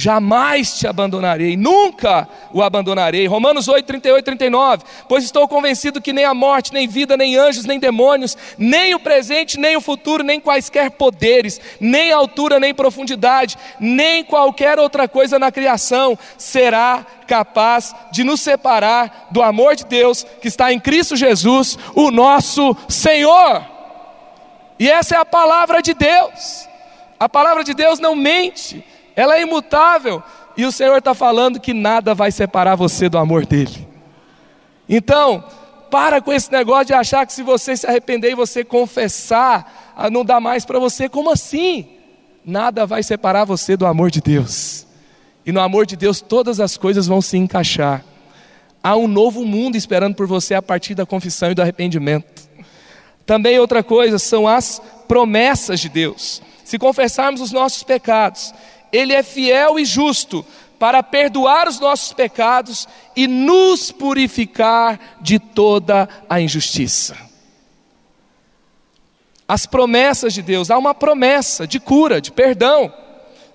Jamais 0.00 0.78
te 0.78 0.86
abandonarei, 0.86 1.56
nunca 1.56 2.28
o 2.52 2.62
abandonarei. 2.62 3.26
Romanos 3.26 3.66
8, 3.66 3.84
38, 3.84 4.24
39. 4.26 4.84
Pois 5.08 5.24
estou 5.24 5.48
convencido 5.48 6.00
que 6.00 6.12
nem 6.12 6.24
a 6.24 6.32
morte, 6.32 6.72
nem 6.72 6.86
vida, 6.86 7.16
nem 7.16 7.34
anjos, 7.34 7.64
nem 7.64 7.80
demônios, 7.80 8.38
nem 8.56 8.94
o 8.94 9.00
presente, 9.00 9.58
nem 9.58 9.76
o 9.76 9.80
futuro, 9.80 10.22
nem 10.22 10.38
quaisquer 10.38 10.92
poderes, 10.92 11.60
nem 11.80 12.12
altura, 12.12 12.60
nem 12.60 12.72
profundidade, 12.72 13.58
nem 13.80 14.22
qualquer 14.22 14.78
outra 14.78 15.08
coisa 15.08 15.36
na 15.36 15.50
criação 15.50 16.16
será 16.38 17.04
capaz 17.26 17.92
de 18.12 18.22
nos 18.22 18.40
separar 18.40 19.26
do 19.32 19.42
amor 19.42 19.74
de 19.74 19.84
Deus 19.84 20.24
que 20.40 20.46
está 20.46 20.72
em 20.72 20.78
Cristo 20.78 21.16
Jesus, 21.16 21.76
o 21.92 22.12
nosso 22.12 22.76
Senhor. 22.88 23.66
E 24.78 24.88
essa 24.88 25.16
é 25.16 25.18
a 25.18 25.24
palavra 25.24 25.82
de 25.82 25.92
Deus. 25.92 26.68
A 27.18 27.28
palavra 27.28 27.64
de 27.64 27.74
Deus 27.74 27.98
não 27.98 28.14
mente 28.14 28.84
ela 29.18 29.36
é 29.36 29.42
imutável. 29.42 30.22
E 30.56 30.64
o 30.64 30.70
Senhor 30.70 30.96
está 30.96 31.12
falando 31.12 31.58
que 31.58 31.74
nada 31.74 32.14
vai 32.14 32.30
separar 32.30 32.76
você 32.76 33.08
do 33.08 33.18
amor 33.18 33.44
dEle. 33.44 33.88
Então, 34.88 35.42
para 35.90 36.20
com 36.20 36.32
esse 36.32 36.52
negócio 36.52 36.86
de 36.86 36.94
achar 36.94 37.26
que 37.26 37.32
se 37.32 37.42
você 37.42 37.76
se 37.76 37.84
arrepender 37.84 38.30
e 38.30 38.36
você 38.36 38.62
confessar, 38.62 39.92
ah, 39.96 40.08
não 40.08 40.24
dá 40.24 40.38
mais 40.38 40.64
para 40.64 40.78
você. 40.78 41.08
Como 41.08 41.32
assim? 41.32 41.88
Nada 42.44 42.86
vai 42.86 43.02
separar 43.02 43.44
você 43.44 43.76
do 43.76 43.86
amor 43.86 44.08
de 44.08 44.20
Deus. 44.20 44.86
E 45.44 45.50
no 45.50 45.60
amor 45.60 45.84
de 45.84 45.96
Deus 45.96 46.20
todas 46.20 46.60
as 46.60 46.76
coisas 46.76 47.08
vão 47.08 47.20
se 47.20 47.36
encaixar. 47.36 48.04
Há 48.80 48.94
um 48.94 49.08
novo 49.08 49.44
mundo 49.44 49.74
esperando 49.74 50.14
por 50.14 50.28
você 50.28 50.54
a 50.54 50.62
partir 50.62 50.94
da 50.94 51.04
confissão 51.04 51.50
e 51.50 51.54
do 51.56 51.62
arrependimento. 51.62 52.48
Também 53.26 53.58
outra 53.58 53.82
coisa 53.82 54.16
são 54.16 54.46
as 54.46 54.80
promessas 55.08 55.80
de 55.80 55.88
Deus. 55.88 56.40
Se 56.62 56.78
confessarmos 56.78 57.40
os 57.40 57.50
nossos 57.50 57.82
pecados 57.82 58.54
ele 58.92 59.12
é 59.12 59.22
fiel 59.22 59.78
e 59.78 59.84
justo 59.84 60.44
para 60.78 61.02
perdoar 61.02 61.68
os 61.68 61.80
nossos 61.80 62.12
pecados 62.12 62.86
e 63.16 63.26
nos 63.26 63.90
purificar 63.90 65.18
de 65.20 65.38
toda 65.38 66.08
a 66.28 66.40
injustiça. 66.40 67.16
As 69.46 69.66
promessas 69.66 70.34
de 70.34 70.42
Deus, 70.42 70.70
há 70.70 70.78
uma 70.78 70.94
promessa 70.94 71.66
de 71.66 71.80
cura, 71.80 72.20
de 72.20 72.30
perdão. 72.30 72.92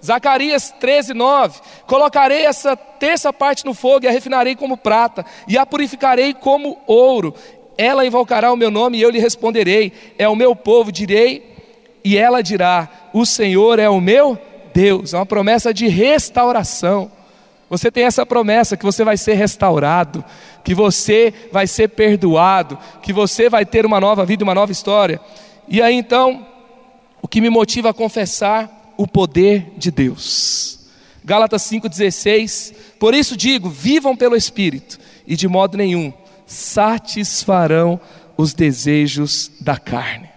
Zacarias 0.04 0.74
13, 0.80 1.14
9: 1.14 1.62
Colocarei 1.86 2.46
essa 2.46 2.76
terça 2.76 3.32
parte 3.32 3.64
no 3.64 3.74
fogo 3.74 4.06
e 4.06 4.08
a 4.08 4.12
refinarei 4.12 4.56
como 4.56 4.76
prata, 4.76 5.26
e 5.48 5.58
a 5.58 5.66
purificarei 5.66 6.34
como 6.34 6.82
ouro. 6.88 7.34
Ela 7.78 8.06
invocará 8.06 8.52
o 8.52 8.58
meu 8.58 8.70
nome 8.70 8.98
e 8.98 9.02
eu 9.02 9.10
lhe 9.10 9.20
responderei: 9.20 9.94
É 10.18 10.28
o 10.28 10.36
meu 10.36 10.56
povo, 10.56 10.92
direi, 10.92 11.56
e 12.04 12.18
ela 12.18 12.42
dirá: 12.42 12.90
O 13.14 13.26
Senhor 13.26 13.80
é 13.80 13.88
o 13.88 14.02
meu 14.02 14.38
Deus, 14.74 15.14
é 15.14 15.18
uma 15.18 15.26
promessa 15.26 15.74
de 15.74 15.88
restauração. 15.88 17.12
Você 17.70 17.92
tem 17.92 18.04
essa 18.04 18.26
promessa 18.26 18.78
que 18.78 18.86
você 18.86 19.04
vai 19.04 19.18
ser 19.18 19.34
restaurado, 19.34 20.24
que 20.64 20.76
você 20.76 21.34
vai 21.52 21.66
ser 21.68 21.90
perdoado, 21.90 22.78
que 23.02 23.14
você 23.14 23.50
vai 23.50 23.66
ter 23.66 23.86
uma 23.86 24.00
nova 24.00 24.26
vida, 24.26 24.44
uma 24.44 24.56
nova 24.56 24.72
história. 24.72 25.20
E 25.68 25.82
aí 25.82 25.96
então, 25.96 26.46
o 27.22 27.28
que 27.28 27.42
me 27.42 27.50
motiva 27.50 27.90
a 27.90 27.94
confessar 27.94 28.94
o 28.98 29.08
poder 29.08 29.72
de 29.78 29.90
Deus. 29.92 30.80
Gálatas 31.24 31.64
5:16. 31.64 32.74
Por 33.00 33.14
isso 33.14 33.36
digo, 33.36 33.70
vivam 33.70 34.16
pelo 34.16 34.36
espírito 34.36 35.00
e 35.26 35.36
de 35.36 35.48
modo 35.48 35.78
nenhum 35.78 36.14
satisfarão 36.46 38.00
os 38.38 38.54
desejos 38.54 39.52
da 39.60 39.78
carne. 39.78 40.30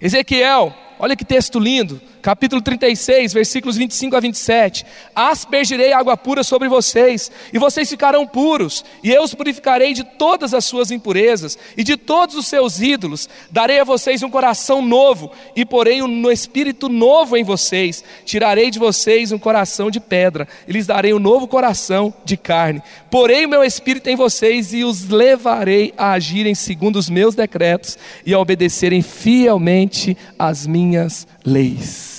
Ezequiel, 0.00 0.74
olha 0.98 1.14
que 1.14 1.24
texto 1.24 1.58
lindo 1.58 2.00
capítulo 2.22 2.62
36, 2.62 3.32
versículos 3.32 3.76
25 3.76 4.16
a 4.16 4.20
27. 4.20 4.86
Aspergirei 5.14 5.92
água 5.92 6.16
pura 6.16 6.44
sobre 6.44 6.68
vocês, 6.68 7.30
e 7.52 7.58
vocês 7.58 7.90
ficarão 7.90 8.26
puros, 8.26 8.84
e 9.02 9.10
eu 9.10 9.22
os 9.22 9.34
purificarei 9.34 9.92
de 9.92 10.04
todas 10.04 10.54
as 10.54 10.64
suas 10.64 10.90
impurezas 10.92 11.58
e 11.76 11.82
de 11.82 11.96
todos 11.96 12.36
os 12.36 12.46
seus 12.46 12.80
ídolos. 12.80 13.28
Darei 13.50 13.80
a 13.80 13.84
vocês 13.84 14.22
um 14.22 14.30
coração 14.30 14.80
novo, 14.80 15.32
e 15.56 15.64
porei 15.64 16.00
um 16.00 16.30
espírito 16.30 16.88
novo 16.88 17.36
em 17.36 17.42
vocês. 17.42 18.04
Tirarei 18.24 18.70
de 18.70 18.78
vocês 18.78 19.32
um 19.32 19.38
coração 19.38 19.90
de 19.90 19.98
pedra, 19.98 20.46
e 20.68 20.72
lhes 20.72 20.86
darei 20.86 21.12
um 21.12 21.18
novo 21.18 21.48
coração 21.48 22.14
de 22.24 22.36
carne. 22.36 22.80
Porei 23.10 23.44
o 23.44 23.48
meu 23.48 23.64
espírito 23.64 24.08
em 24.08 24.16
vocês 24.16 24.72
e 24.72 24.84
os 24.84 25.08
levarei 25.08 25.92
a 25.98 26.12
agirem 26.12 26.54
segundo 26.54 26.96
os 26.96 27.10
meus 27.10 27.34
decretos 27.34 27.98
e 28.24 28.32
a 28.32 28.38
obedecerem 28.38 29.02
fielmente 29.02 30.16
às 30.38 30.66
minhas 30.66 31.26
leis. 31.44 32.11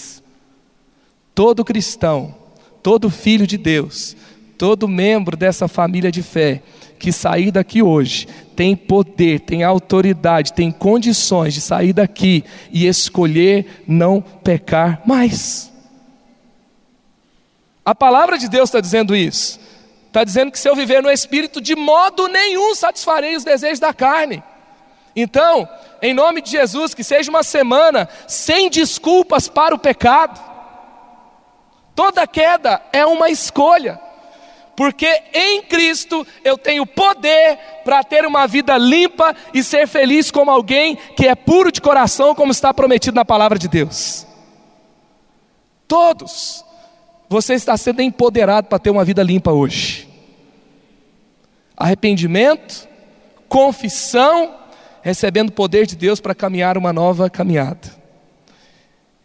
Todo 1.34 1.66
cristão, 1.66 2.36
todo 2.82 3.10
filho 3.10 3.48
de 3.48 3.58
Deus, 3.58 4.16
todo 4.58 4.88
membro 4.88 5.36
dessa 5.36 5.68
família 5.68 6.12
de 6.12 6.22
fé 6.22 6.62
que 7.00 7.12
sair 7.12 7.52
daqui 7.52 7.82
hoje 7.82 8.28
tem 8.56 8.76
poder, 8.76 9.42
tem 9.42 9.64
autoridade, 9.64 10.54
tem 10.54 10.72
condições 10.72 11.54
de 11.54 11.60
sair 11.60 11.92
daqui 11.92 12.44
e 12.72 12.88
escolher 12.88 13.84
não 13.88 14.22
pecar 14.22 15.02
mais. 15.06 15.72
A 17.84 17.94
palavra 17.94 18.38
de 18.38 18.48
Deus 18.48 18.70
está 18.70 18.80
dizendo 18.80 19.16
isso. 19.16 19.60
Está 20.08 20.24
dizendo 20.24 20.52
que 20.52 20.60
se 20.60 20.70
eu 20.70 20.76
viver 20.76 21.02
no 21.02 21.12
Espírito, 21.12 21.60
de 21.60 21.76
modo 21.76 22.28
nenhum 22.28 22.76
satisfarei 22.76 23.36
os 23.36 23.44
desejos 23.44 23.80
da 23.80 23.94
carne. 23.94 24.44
Então, 25.16 25.68
em 26.02 26.14
nome 26.14 26.42
de 26.42 26.52
Jesus, 26.52 26.94
que 26.94 27.04
seja 27.04 27.30
uma 27.30 27.44
semana 27.44 28.08
sem 28.28 28.70
desculpas 28.70 29.48
para 29.48 29.74
o 29.74 29.80
pecado 29.80 30.53
Toda 31.96 32.26
queda 32.26 32.82
é 32.91 33.06
uma 33.06 33.30
escolha, 33.30 34.00
porque 34.76 35.24
em 35.34 35.62
Cristo 35.64 36.26
eu 36.44 36.58
tenho 36.58 36.86
poder 36.86 37.60
para 37.86 38.04
ter 38.04 38.26
uma 38.26 38.48
vida 38.48 38.78
limpa 38.78 39.36
e 39.54 39.64
ser 39.64 39.88
feliz 39.88 40.32
como 40.32 40.50
alguém 40.50 40.96
que 41.16 41.28
é 41.28 41.36
puro 41.36 41.72
de 41.72 41.82
coração, 41.82 42.34
como 42.34 42.52
está 42.52 42.74
prometido 42.74 43.16
na 43.16 43.24
palavra 43.24 43.60
de 43.60 43.68
Deus. 43.68 44.26
Todos, 45.88 46.66
você 47.30 47.54
está 47.54 47.78
sendo 47.78 48.02
empoderado 48.02 48.68
para 48.68 48.80
ter 48.80 48.89
uma 48.89 49.06
vida 49.06 49.22
limpa 49.22 49.52
hoje. 49.52 50.10
Arrependimento, 51.78 52.88
confissão, 53.48 54.56
recebendo 55.04 55.50
o 55.50 55.54
poder 55.54 55.86
de 55.86 55.96
Deus 55.96 56.20
para 56.20 56.34
caminhar 56.34 56.78
uma 56.78 56.91
nova 56.91 57.30
caminhada. 57.30 58.03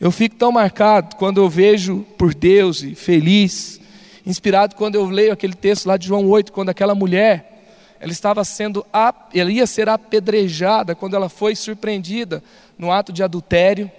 Eu 0.01 0.13
fico 0.13 0.37
tão 0.37 0.53
marcado 0.53 1.17
quando 1.17 1.39
eu 1.39 1.49
vejo 1.49 2.07
por 2.17 2.33
Deus 2.33 2.85
e 2.85 2.95
feliz, 2.95 3.81
inspirado 4.25 4.77
quando 4.77 4.95
eu 4.95 5.05
leio 5.07 5.33
aquele 5.33 5.55
texto 5.55 5.87
lá 5.87 5.97
de 5.97 6.07
João 6.07 6.29
8, 6.29 6.53
quando 6.53 6.69
aquela 6.69 6.95
mulher, 6.95 7.97
ela 7.99 8.13
estava 8.13 8.45
sendo, 8.45 8.87
ela 9.35 9.51
ia 9.51 9.67
ser 9.67 9.89
apedrejada 9.89 10.95
quando 10.95 11.17
ela 11.17 11.29
foi 11.29 11.57
surpreendida 11.57 12.45
no 12.79 12.93
ato 12.93 13.13
de 13.13 13.25
adultério. 13.25 13.91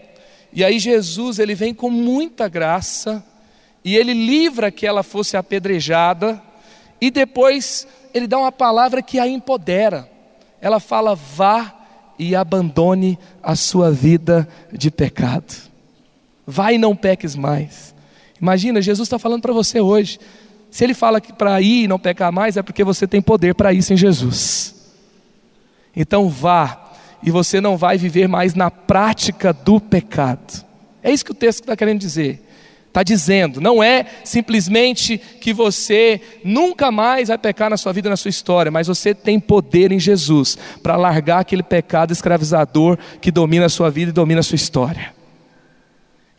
E 0.53 0.63
aí 0.63 0.79
Jesus, 0.79 1.37
ele 1.37 1.53
vem 1.53 1.73
com 1.73 1.89
muita 1.89 2.47
graça 2.47 3.21
e 3.83 3.97
ele 3.97 4.13
livra 4.13 4.71
que 4.71 4.87
ela 4.87 5.03
fosse 5.03 5.35
apedrejada 5.35 6.41
e 7.01 7.11
depois 7.11 7.85
ele 8.13 8.25
dá 8.25 8.37
uma 8.39 8.53
palavra 8.53 9.01
que 9.01 9.19
a 9.19 9.27
empodera. 9.27 10.09
Ela 10.61 10.79
fala: 10.79 11.13
"Vá 11.13 11.75
e 12.17 12.37
abandone 12.37 13.19
a 13.43 13.53
sua 13.53 13.91
vida 13.91 14.47
de 14.71 14.89
pecado". 14.89 15.68
Vai 16.51 16.75
e 16.75 16.77
não 16.79 16.95
peques 16.95 17.35
mais. 17.35 17.93
Imagina, 18.41 18.81
Jesus 18.81 19.05
está 19.05 19.19
falando 19.19 19.43
para 19.43 19.53
você 19.53 19.79
hoje. 19.79 20.19
Se 20.71 20.83
ele 20.83 20.95
fala 20.95 21.21
que 21.21 21.31
para 21.31 21.61
ir 21.61 21.83
e 21.83 21.87
não 21.87 21.99
pecar 21.99 22.31
mais, 22.31 22.57
é 22.57 22.63
porque 22.63 22.83
você 22.83 23.05
tem 23.05 23.21
poder 23.21 23.53
para 23.53 23.71
isso 23.71 23.93
em 23.93 23.97
Jesus. 23.97 24.73
Então 25.95 26.27
vá, 26.27 26.91
e 27.21 27.29
você 27.29 27.61
não 27.61 27.77
vai 27.77 27.99
viver 27.99 28.27
mais 28.27 28.55
na 28.55 28.71
prática 28.71 29.53
do 29.53 29.79
pecado. 29.79 30.65
É 31.03 31.11
isso 31.11 31.23
que 31.23 31.31
o 31.31 31.35
texto 31.35 31.59
está 31.59 31.75
querendo 31.75 31.99
dizer. 31.99 32.43
Está 32.87 33.03
dizendo, 33.03 33.61
não 33.61 33.83
é 33.83 34.03
simplesmente 34.23 35.19
que 35.19 35.53
você 35.53 36.19
nunca 36.43 36.91
mais 36.91 37.27
vai 37.27 37.37
pecar 37.37 37.69
na 37.69 37.77
sua 37.77 37.93
vida, 37.93 38.09
na 38.09 38.17
sua 38.17 38.29
história, 38.29 38.71
mas 38.71 38.87
você 38.87 39.13
tem 39.13 39.39
poder 39.39 39.91
em 39.91 39.99
Jesus 39.99 40.57
para 40.81 40.95
largar 40.95 41.41
aquele 41.41 41.61
pecado 41.61 42.11
escravizador 42.11 42.97
que 43.21 43.29
domina 43.29 43.67
a 43.67 43.69
sua 43.69 43.91
vida 43.91 44.09
e 44.09 44.13
domina 44.13 44.39
a 44.39 44.43
sua 44.43 44.55
história. 44.55 45.18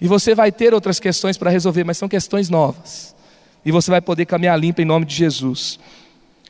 E 0.01 0.09
você 0.09 0.35
vai 0.35 0.51
ter 0.51 0.73
outras 0.73 0.99
questões 0.99 1.37
para 1.37 1.51
resolver, 1.51 1.85
mas 1.85 1.99
são 1.99 2.09
questões 2.09 2.49
novas. 2.49 3.15
E 3.65 3.71
você 3.71 3.91
vai 3.91 4.01
poder 4.01 4.25
caminhar 4.25 4.59
limpo 4.59 4.81
em 4.81 4.87
nome 4.87 5.05
de 5.05 5.15
Jesus. 5.15 5.79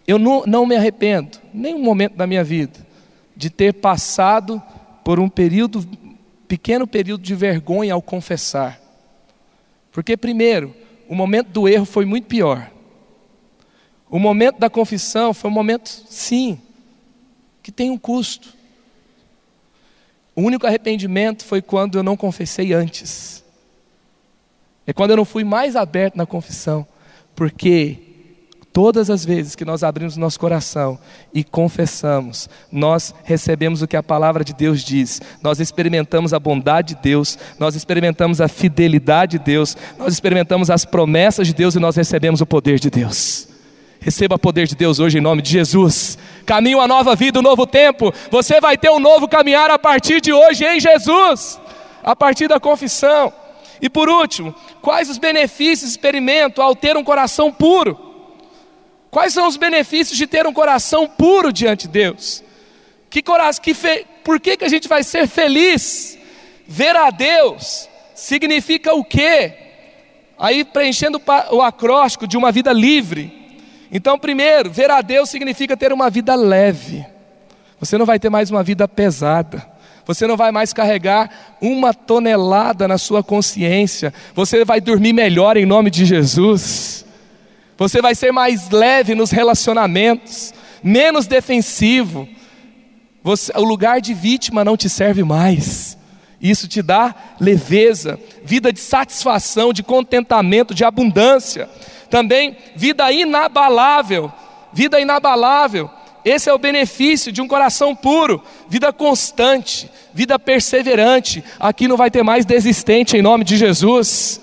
Eu 0.07 0.19
não, 0.19 0.45
não 0.47 0.65
me 0.65 0.77
arrependo, 0.77 1.39
nenhum 1.53 1.83
momento 1.83 2.17
da 2.17 2.27
minha 2.27 2.45
vida, 2.45 2.87
de 3.37 3.51
ter 3.51 3.75
passado 3.75 4.63
por 5.05 5.19
um 5.19 5.29
período, 5.29 5.85
pequeno 6.47 6.87
período 6.87 7.23
de 7.23 7.35
vergonha 7.35 7.95
ao 7.95 8.03
confessar. 8.03 8.81
Porque, 9.91 10.17
primeiro, 10.17 10.75
o 11.09 11.15
momento 11.15 11.49
do 11.49 11.69
erro 11.69 11.85
foi 11.85 12.05
muito 12.05 12.27
pior. 12.27 12.71
O 14.09 14.19
momento 14.19 14.59
da 14.59 14.71
confissão 14.71 15.35
foi 15.35 15.51
um 15.51 15.55
momento, 15.55 15.89
sim, 16.09 16.61
que 17.63 17.73
tem 17.73 17.91
um 17.91 17.99
custo. 17.99 18.60
O 20.41 20.43
único 20.43 20.67
arrependimento 20.67 21.45
foi 21.45 21.61
quando 21.61 21.99
eu 21.99 22.03
não 22.03 22.17
confessei 22.17 22.73
antes. 22.73 23.45
É 24.87 24.93
quando 24.93 25.11
eu 25.11 25.19
não 25.19 25.25
fui 25.27 25.45
mais 25.45 25.77
aberto 25.77 26.17
na 26.17 26.25
confissão. 26.25 26.87
Porque 27.37 27.99
todas 28.73 29.11
as 29.11 29.23
vezes 29.23 29.55
que 29.55 29.67
nós 29.67 29.85
abrimos 29.85 30.17
nosso 30.17 30.41
coração 30.41 30.99
e 31.35 31.45
confessamos, 31.45 32.49
nós 32.73 33.15
recebemos 33.23 33.83
o 33.83 33.87
que 33.87 33.99
a 33.99 34.03
palavra 34.03 34.43
de 34.43 34.55
Deus 34.55 34.83
diz. 34.83 35.21
Nós 35.43 35.61
experimentamos 35.61 36.33
a 36.33 36.39
bondade 36.39 36.95
de 36.95 37.03
Deus, 37.03 37.39
nós 37.59 37.75
experimentamos 37.75 38.41
a 38.41 38.49
fidelidade 38.49 39.37
de 39.37 39.45
Deus, 39.45 39.77
nós 39.99 40.15
experimentamos 40.15 40.71
as 40.71 40.87
promessas 40.87 41.49
de 41.49 41.53
Deus 41.53 41.75
e 41.75 41.79
nós 41.79 41.97
recebemos 41.97 42.41
o 42.41 42.47
poder 42.47 42.81
de 42.81 42.89
Deus. 42.89 43.50
Receba 44.01 44.37
o 44.37 44.39
poder 44.39 44.67
de 44.67 44.75
Deus 44.75 44.99
hoje 44.99 45.19
em 45.19 45.21
nome 45.21 45.43
de 45.43 45.51
Jesus. 45.51 46.17
Caminho 46.47 46.81
a 46.81 46.89
nova 46.89 47.15
vida, 47.15 47.39
um 47.39 47.43
novo 47.43 47.67
tempo. 47.67 48.13
Você 48.31 48.59
vai 48.59 48.79
ter 48.79 48.91
um 48.91 48.99
novo 48.99 49.29
caminhar 49.29 49.71
a 49.71 49.79
partir 49.79 50.23
de 50.23 50.33
hoje 50.33 50.65
em 50.65 50.81
Jesus, 50.81 51.61
a 52.03 52.17
partir 52.17 52.49
da 52.49 52.59
confissão. 52.59 53.31
E 53.81 53.91
por 53.91 54.09
último, 54.09 54.55
quais 54.81 55.11
os 55.11 55.19
benefícios 55.19 55.91
experimento 55.91 56.63
ao 56.63 56.75
ter 56.75 56.97
um 56.97 57.05
coração 57.05 57.53
puro? 57.53 57.99
Quais 59.11 59.35
são 59.35 59.47
os 59.47 59.59
benefícios 59.59 60.17
de 60.17 60.27
ter 60.27 60.47
um 60.47 60.53
coração 60.53 61.07
puro 61.07 61.53
diante 61.53 61.83
de 61.83 61.93
Deus? 61.93 62.43
Que 63.11 63.23
coração, 63.23 63.63
que 63.63 63.75
fe, 63.75 64.07
por 64.25 64.41
que, 64.41 64.57
que 64.57 64.65
a 64.65 64.69
gente 64.69 64.89
vai 64.89 65.03
ser 65.03 65.29
feliz? 65.29 66.19
Ver 66.67 66.97
a 66.97 67.11
Deus 67.11 67.87
significa 68.15 68.95
o 68.95 69.05
quê? 69.05 69.53
Aí 70.39 70.65
preenchendo 70.65 71.21
o 71.51 71.61
acróstico 71.61 72.27
de 72.27 72.39
uma 72.39 72.51
vida 72.51 72.73
livre. 72.73 73.40
Então, 73.93 74.19
primeiro, 74.19 74.71
ver 74.71 74.91
a 74.91 75.01
Deus 75.01 75.29
significa 75.31 75.77
ter 75.77 75.93
uma 75.93 76.09
vida 76.09 76.35
leve. 76.35 77.05
Você 77.79 77.99
não 77.99 78.07
vai 78.07 78.19
ter 78.19 78.31
mais 78.31 78.51
uma 78.51 78.63
vida 78.63 78.87
pesada. 78.87 79.67
Você 80.07 80.27
não 80.27 80.37
vai 80.37 80.51
mais 80.53 80.73
carregar 80.73 81.57
uma 81.61 81.95
tonelada 81.95 82.87
na 82.87 82.99
sua 82.99 83.23
consciência. 83.23 84.13
Você 84.35 84.65
vai 84.65 84.81
dormir 84.81 85.13
melhor 85.13 85.57
em 85.57 85.67
nome 85.67 85.91
de 85.91 86.05
Jesus. 86.05 87.05
Você 87.77 88.03
vai 88.03 88.15
ser 88.15 88.33
mais 88.33 88.71
leve 88.71 89.15
nos 89.15 89.31
relacionamentos, 89.31 90.53
menos 90.83 91.27
defensivo. 91.27 92.29
Você, 93.23 93.53
o 93.57 93.65
lugar 93.65 94.01
de 94.01 94.13
vítima 94.13 94.65
não 94.65 94.77
te 94.77 94.89
serve 94.89 95.23
mais. 95.25 95.97
Isso 96.41 96.67
te 96.67 96.81
dá 96.81 97.15
leveza, 97.39 98.19
vida 98.43 98.73
de 98.73 98.81
satisfação, 98.81 99.73
de 99.73 99.83
contentamento, 99.83 100.75
de 100.75 100.85
abundância. 100.85 101.69
Também 102.11 102.57
vida 102.75 103.11
inabalável, 103.13 104.33
vida 104.73 105.01
inabalável. 105.01 105.89
Esse 106.25 106.51
é 106.51 106.53
o 106.53 106.59
benefício 106.59 107.33
de 107.33 107.41
um 107.41 107.49
coração 107.49 107.95
puro, 107.95 108.43
vida 108.69 108.93
constante, 108.93 109.91
vida 110.13 110.39
perseverante. 110.39 111.43
Aqui 111.59 111.89
não 111.89 111.97
vai 111.97 112.11
ter 112.11 112.23
mais 112.23 112.45
desistente 112.45 113.17
em 113.17 113.23
nome 113.23 113.45
de 113.45 113.57
Jesus. 113.57 114.41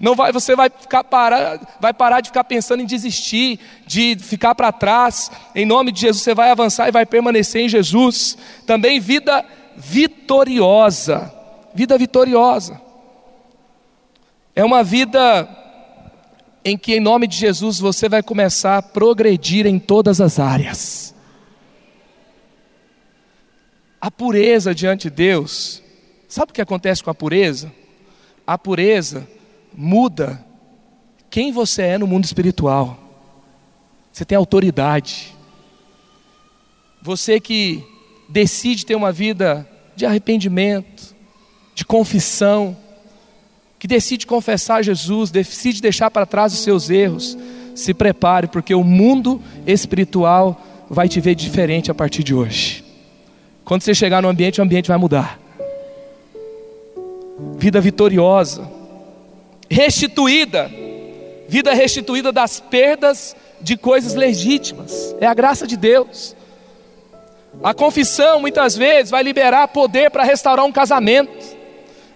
Não 0.00 0.14
vai, 0.14 0.32
você 0.32 0.56
vai 0.56 0.68
ficar 0.68 1.04
parar, 1.04 1.60
vai 1.80 1.92
parar 1.92 2.20
de 2.20 2.30
ficar 2.30 2.44
pensando 2.44 2.82
em 2.82 2.86
desistir, 2.86 3.60
de 3.86 4.16
ficar 4.18 4.54
para 4.54 4.72
trás. 4.72 5.30
Em 5.54 5.64
nome 5.64 5.92
de 5.92 6.00
Jesus 6.00 6.22
você 6.22 6.34
vai 6.34 6.50
avançar 6.50 6.88
e 6.88 6.92
vai 6.92 7.06
permanecer 7.06 7.62
em 7.62 7.68
Jesus. 7.68 8.36
Também 8.66 8.98
vida 8.98 9.44
vitoriosa. 9.76 11.32
Vida 11.74 11.96
vitoriosa. 11.96 12.80
É 14.54 14.64
uma 14.64 14.82
vida 14.82 15.48
em 16.64 16.78
que, 16.78 16.94
em 16.94 17.00
nome 17.00 17.26
de 17.26 17.36
Jesus, 17.36 17.78
você 17.78 18.08
vai 18.08 18.22
começar 18.22 18.78
a 18.78 18.82
progredir 18.82 19.66
em 19.66 19.78
todas 19.78 20.20
as 20.20 20.38
áreas. 20.38 21.14
A 24.00 24.10
pureza 24.10 24.74
diante 24.74 25.10
de 25.10 25.16
Deus, 25.16 25.82
sabe 26.28 26.50
o 26.50 26.54
que 26.54 26.62
acontece 26.62 27.02
com 27.02 27.10
a 27.10 27.14
pureza? 27.14 27.70
A 28.46 28.56
pureza 28.56 29.28
muda 29.74 30.44
quem 31.28 31.52
você 31.52 31.82
é 31.82 31.98
no 31.98 32.06
mundo 32.06 32.24
espiritual. 32.24 32.98
Você 34.12 34.24
tem 34.24 34.36
autoridade. 34.36 35.34
Você 37.02 37.40
que 37.40 37.84
decide 38.28 38.86
ter 38.86 38.94
uma 38.94 39.10
vida 39.12 39.68
de 39.96 40.06
arrependimento, 40.06 41.14
de 41.74 41.84
confissão, 41.84 42.76
que 43.84 43.88
decide 43.88 44.26
confessar 44.26 44.82
Jesus, 44.82 45.30
decide 45.30 45.82
deixar 45.82 46.10
para 46.10 46.24
trás 46.24 46.54
os 46.54 46.60
seus 46.60 46.88
erros, 46.88 47.36
se 47.74 47.92
prepare, 47.92 48.46
porque 48.46 48.74
o 48.74 48.82
mundo 48.82 49.42
espiritual 49.66 50.58
vai 50.88 51.06
te 51.06 51.20
ver 51.20 51.34
diferente 51.34 51.90
a 51.90 51.94
partir 51.94 52.22
de 52.22 52.34
hoje. 52.34 52.82
Quando 53.62 53.82
você 53.82 53.94
chegar 53.94 54.22
no 54.22 54.28
ambiente, 54.30 54.58
o 54.58 54.64
ambiente 54.64 54.88
vai 54.88 54.96
mudar. 54.96 55.38
Vida 57.58 57.78
vitoriosa, 57.78 58.66
restituída, 59.68 60.70
vida 61.46 61.74
restituída 61.74 62.32
das 62.32 62.60
perdas 62.60 63.36
de 63.60 63.76
coisas 63.76 64.14
legítimas, 64.14 65.14
é 65.20 65.26
a 65.26 65.34
graça 65.34 65.66
de 65.66 65.76
Deus. 65.76 66.34
A 67.62 67.74
confissão 67.74 68.40
muitas 68.40 68.74
vezes 68.74 69.10
vai 69.10 69.22
liberar 69.22 69.68
poder 69.68 70.10
para 70.10 70.24
restaurar 70.24 70.64
um 70.64 70.72
casamento, 70.72 71.54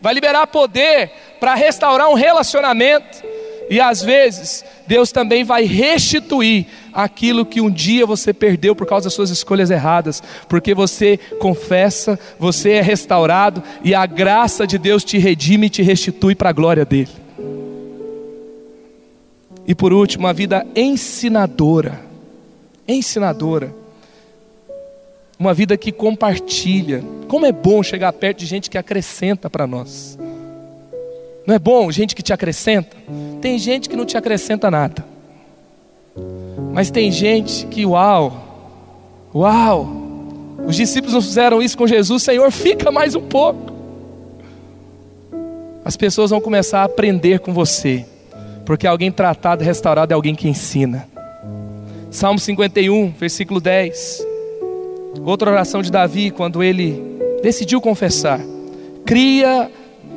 vai 0.01 0.14
liberar 0.14 0.47
poder 0.47 1.28
para 1.39 1.55
restaurar 1.55 2.09
um 2.09 2.14
relacionamento. 2.14 3.22
E 3.70 3.80
às 3.80 4.03
vezes, 4.03 4.64
Deus 4.86 5.12
também 5.12 5.45
vai 5.45 5.64
restituir 5.64 6.66
aquilo 6.93 7.45
que 7.45 7.61
um 7.61 7.70
dia 7.70 8.07
você 8.07 8.32
perdeu 8.32 8.74
por 8.74 8.86
causa 8.86 9.05
das 9.05 9.14
suas 9.14 9.28
escolhas 9.28 9.70
erradas, 9.70 10.22
porque 10.49 10.74
você 10.74 11.18
confessa, 11.39 12.18
você 12.39 12.72
é 12.72 12.80
restaurado 12.80 13.62
e 13.84 13.95
a 13.95 14.07
graça 14.07 14.66
de 14.66 14.78
Deus 14.78 15.05
te 15.05 15.18
redime 15.18 15.66
e 15.66 15.70
te 15.70 15.82
restitui 15.82 16.34
para 16.34 16.49
a 16.49 16.53
glória 16.53 16.84
dele. 16.84 17.11
E 19.66 19.74
por 19.74 19.93
último, 19.93 20.24
uma 20.24 20.32
vida 20.32 20.66
ensinadora. 20.74 22.01
Ensinadora. 22.86 23.74
Uma 25.39 25.53
vida 25.53 25.76
que 25.76 25.93
compartilha. 25.93 27.05
Como 27.28 27.45
é 27.45 27.53
bom 27.53 27.82
chegar 27.82 28.11
perto 28.14 28.39
de 28.39 28.47
gente 28.47 28.70
que 28.70 28.78
acrescenta 28.78 29.51
para 29.51 29.66
nós. 29.66 30.18
Não 31.49 31.55
é 31.55 31.59
bom 31.59 31.91
gente 31.91 32.15
que 32.15 32.23
te 32.23 32.31
acrescenta? 32.31 32.95
Tem 33.41 33.59
gente 33.59 33.89
que 33.89 33.97
não 33.97 34.05
te 34.05 34.19
acrescenta 34.19 34.71
nada. 34.71 35.03
Mas 36.75 36.91
tem 36.91 37.11
gente 37.11 37.67
que, 37.69 37.87
uau, 37.87 39.31
uau, 39.35 39.89
os 40.67 40.77
discípulos 40.77 41.15
não 41.15 41.23
fizeram 41.23 41.63
isso 41.63 41.79
com 41.79 41.87
Jesus, 41.87 42.23
Senhor, 42.23 42.51
fica 42.51 42.93
mais 42.93 43.15
um 43.15 43.23
pouco. 43.23 43.73
As 45.83 45.97
pessoas 45.97 46.29
vão 46.29 46.39
começar 46.39 46.83
a 46.83 46.85
aprender 46.85 47.39
com 47.39 47.55
você, 47.55 48.05
porque 48.67 48.87
alguém 48.87 49.11
tratado, 49.11 49.65
restaurado 49.65 50.13
é 50.13 50.15
alguém 50.15 50.35
que 50.35 50.51
ensina. 50.51 51.09
Salmo 52.11 52.39
51, 52.39 53.13
versículo 53.13 53.59
10. 53.59 54.23
Outra 55.25 55.51
oração 55.51 55.81
de 55.81 55.91
Davi, 55.91 56.31
quando 56.31 56.63
ele 56.63 57.03
decidiu 57.43 57.81
confessar: 57.81 58.39
Cria 59.07 59.71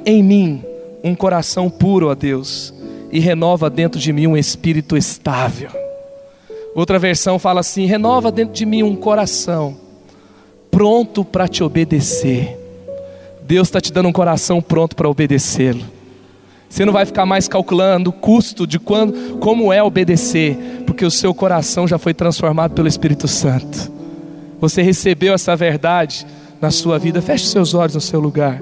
em 0.05 0.21
mim 0.21 0.70
um 1.03 1.15
coração 1.15 1.69
puro 1.69 2.09
a 2.09 2.13
Deus 2.13 2.73
e 3.11 3.19
renova 3.19 3.69
dentro 3.69 3.99
de 3.99 4.13
mim 4.13 4.27
um 4.27 4.37
espírito 4.37 4.95
estável. 4.95 5.69
Outra 6.75 6.97
versão 6.97 7.37
fala 7.37 7.59
assim: 7.59 7.85
renova 7.85 8.31
dentro 8.31 8.53
de 8.53 8.65
mim 8.65 8.83
um 8.83 8.95
coração 8.95 9.77
pronto 10.69 11.25
para 11.25 11.47
te 11.47 11.63
obedecer. 11.63 12.57
Deus 13.43 13.67
está 13.67 13.81
te 13.81 13.91
dando 13.91 14.07
um 14.07 14.13
coração 14.13 14.61
pronto 14.61 14.95
para 14.95 15.09
obedecê-lo. 15.09 15.83
Você 16.69 16.85
não 16.85 16.93
vai 16.93 17.05
ficar 17.05 17.25
mais 17.25 17.49
calculando 17.49 18.11
o 18.11 18.13
custo 18.13 18.65
de 18.65 18.79
quando, 18.79 19.37
como 19.39 19.73
é 19.73 19.83
obedecer, 19.83 20.57
porque 20.87 21.05
o 21.05 21.11
seu 21.11 21.33
coração 21.33 21.85
já 21.85 21.97
foi 21.97 22.13
transformado 22.13 22.73
pelo 22.73 22.87
Espírito 22.87 23.27
Santo. 23.27 23.91
Você 24.61 24.81
recebeu 24.81 25.33
essa 25.33 25.53
verdade 25.53 26.25
na 26.61 26.71
sua 26.71 26.97
vida. 26.97 27.21
Feche 27.21 27.47
seus 27.47 27.73
olhos 27.73 27.95
no 27.95 27.99
seu 27.99 28.21
lugar. 28.21 28.61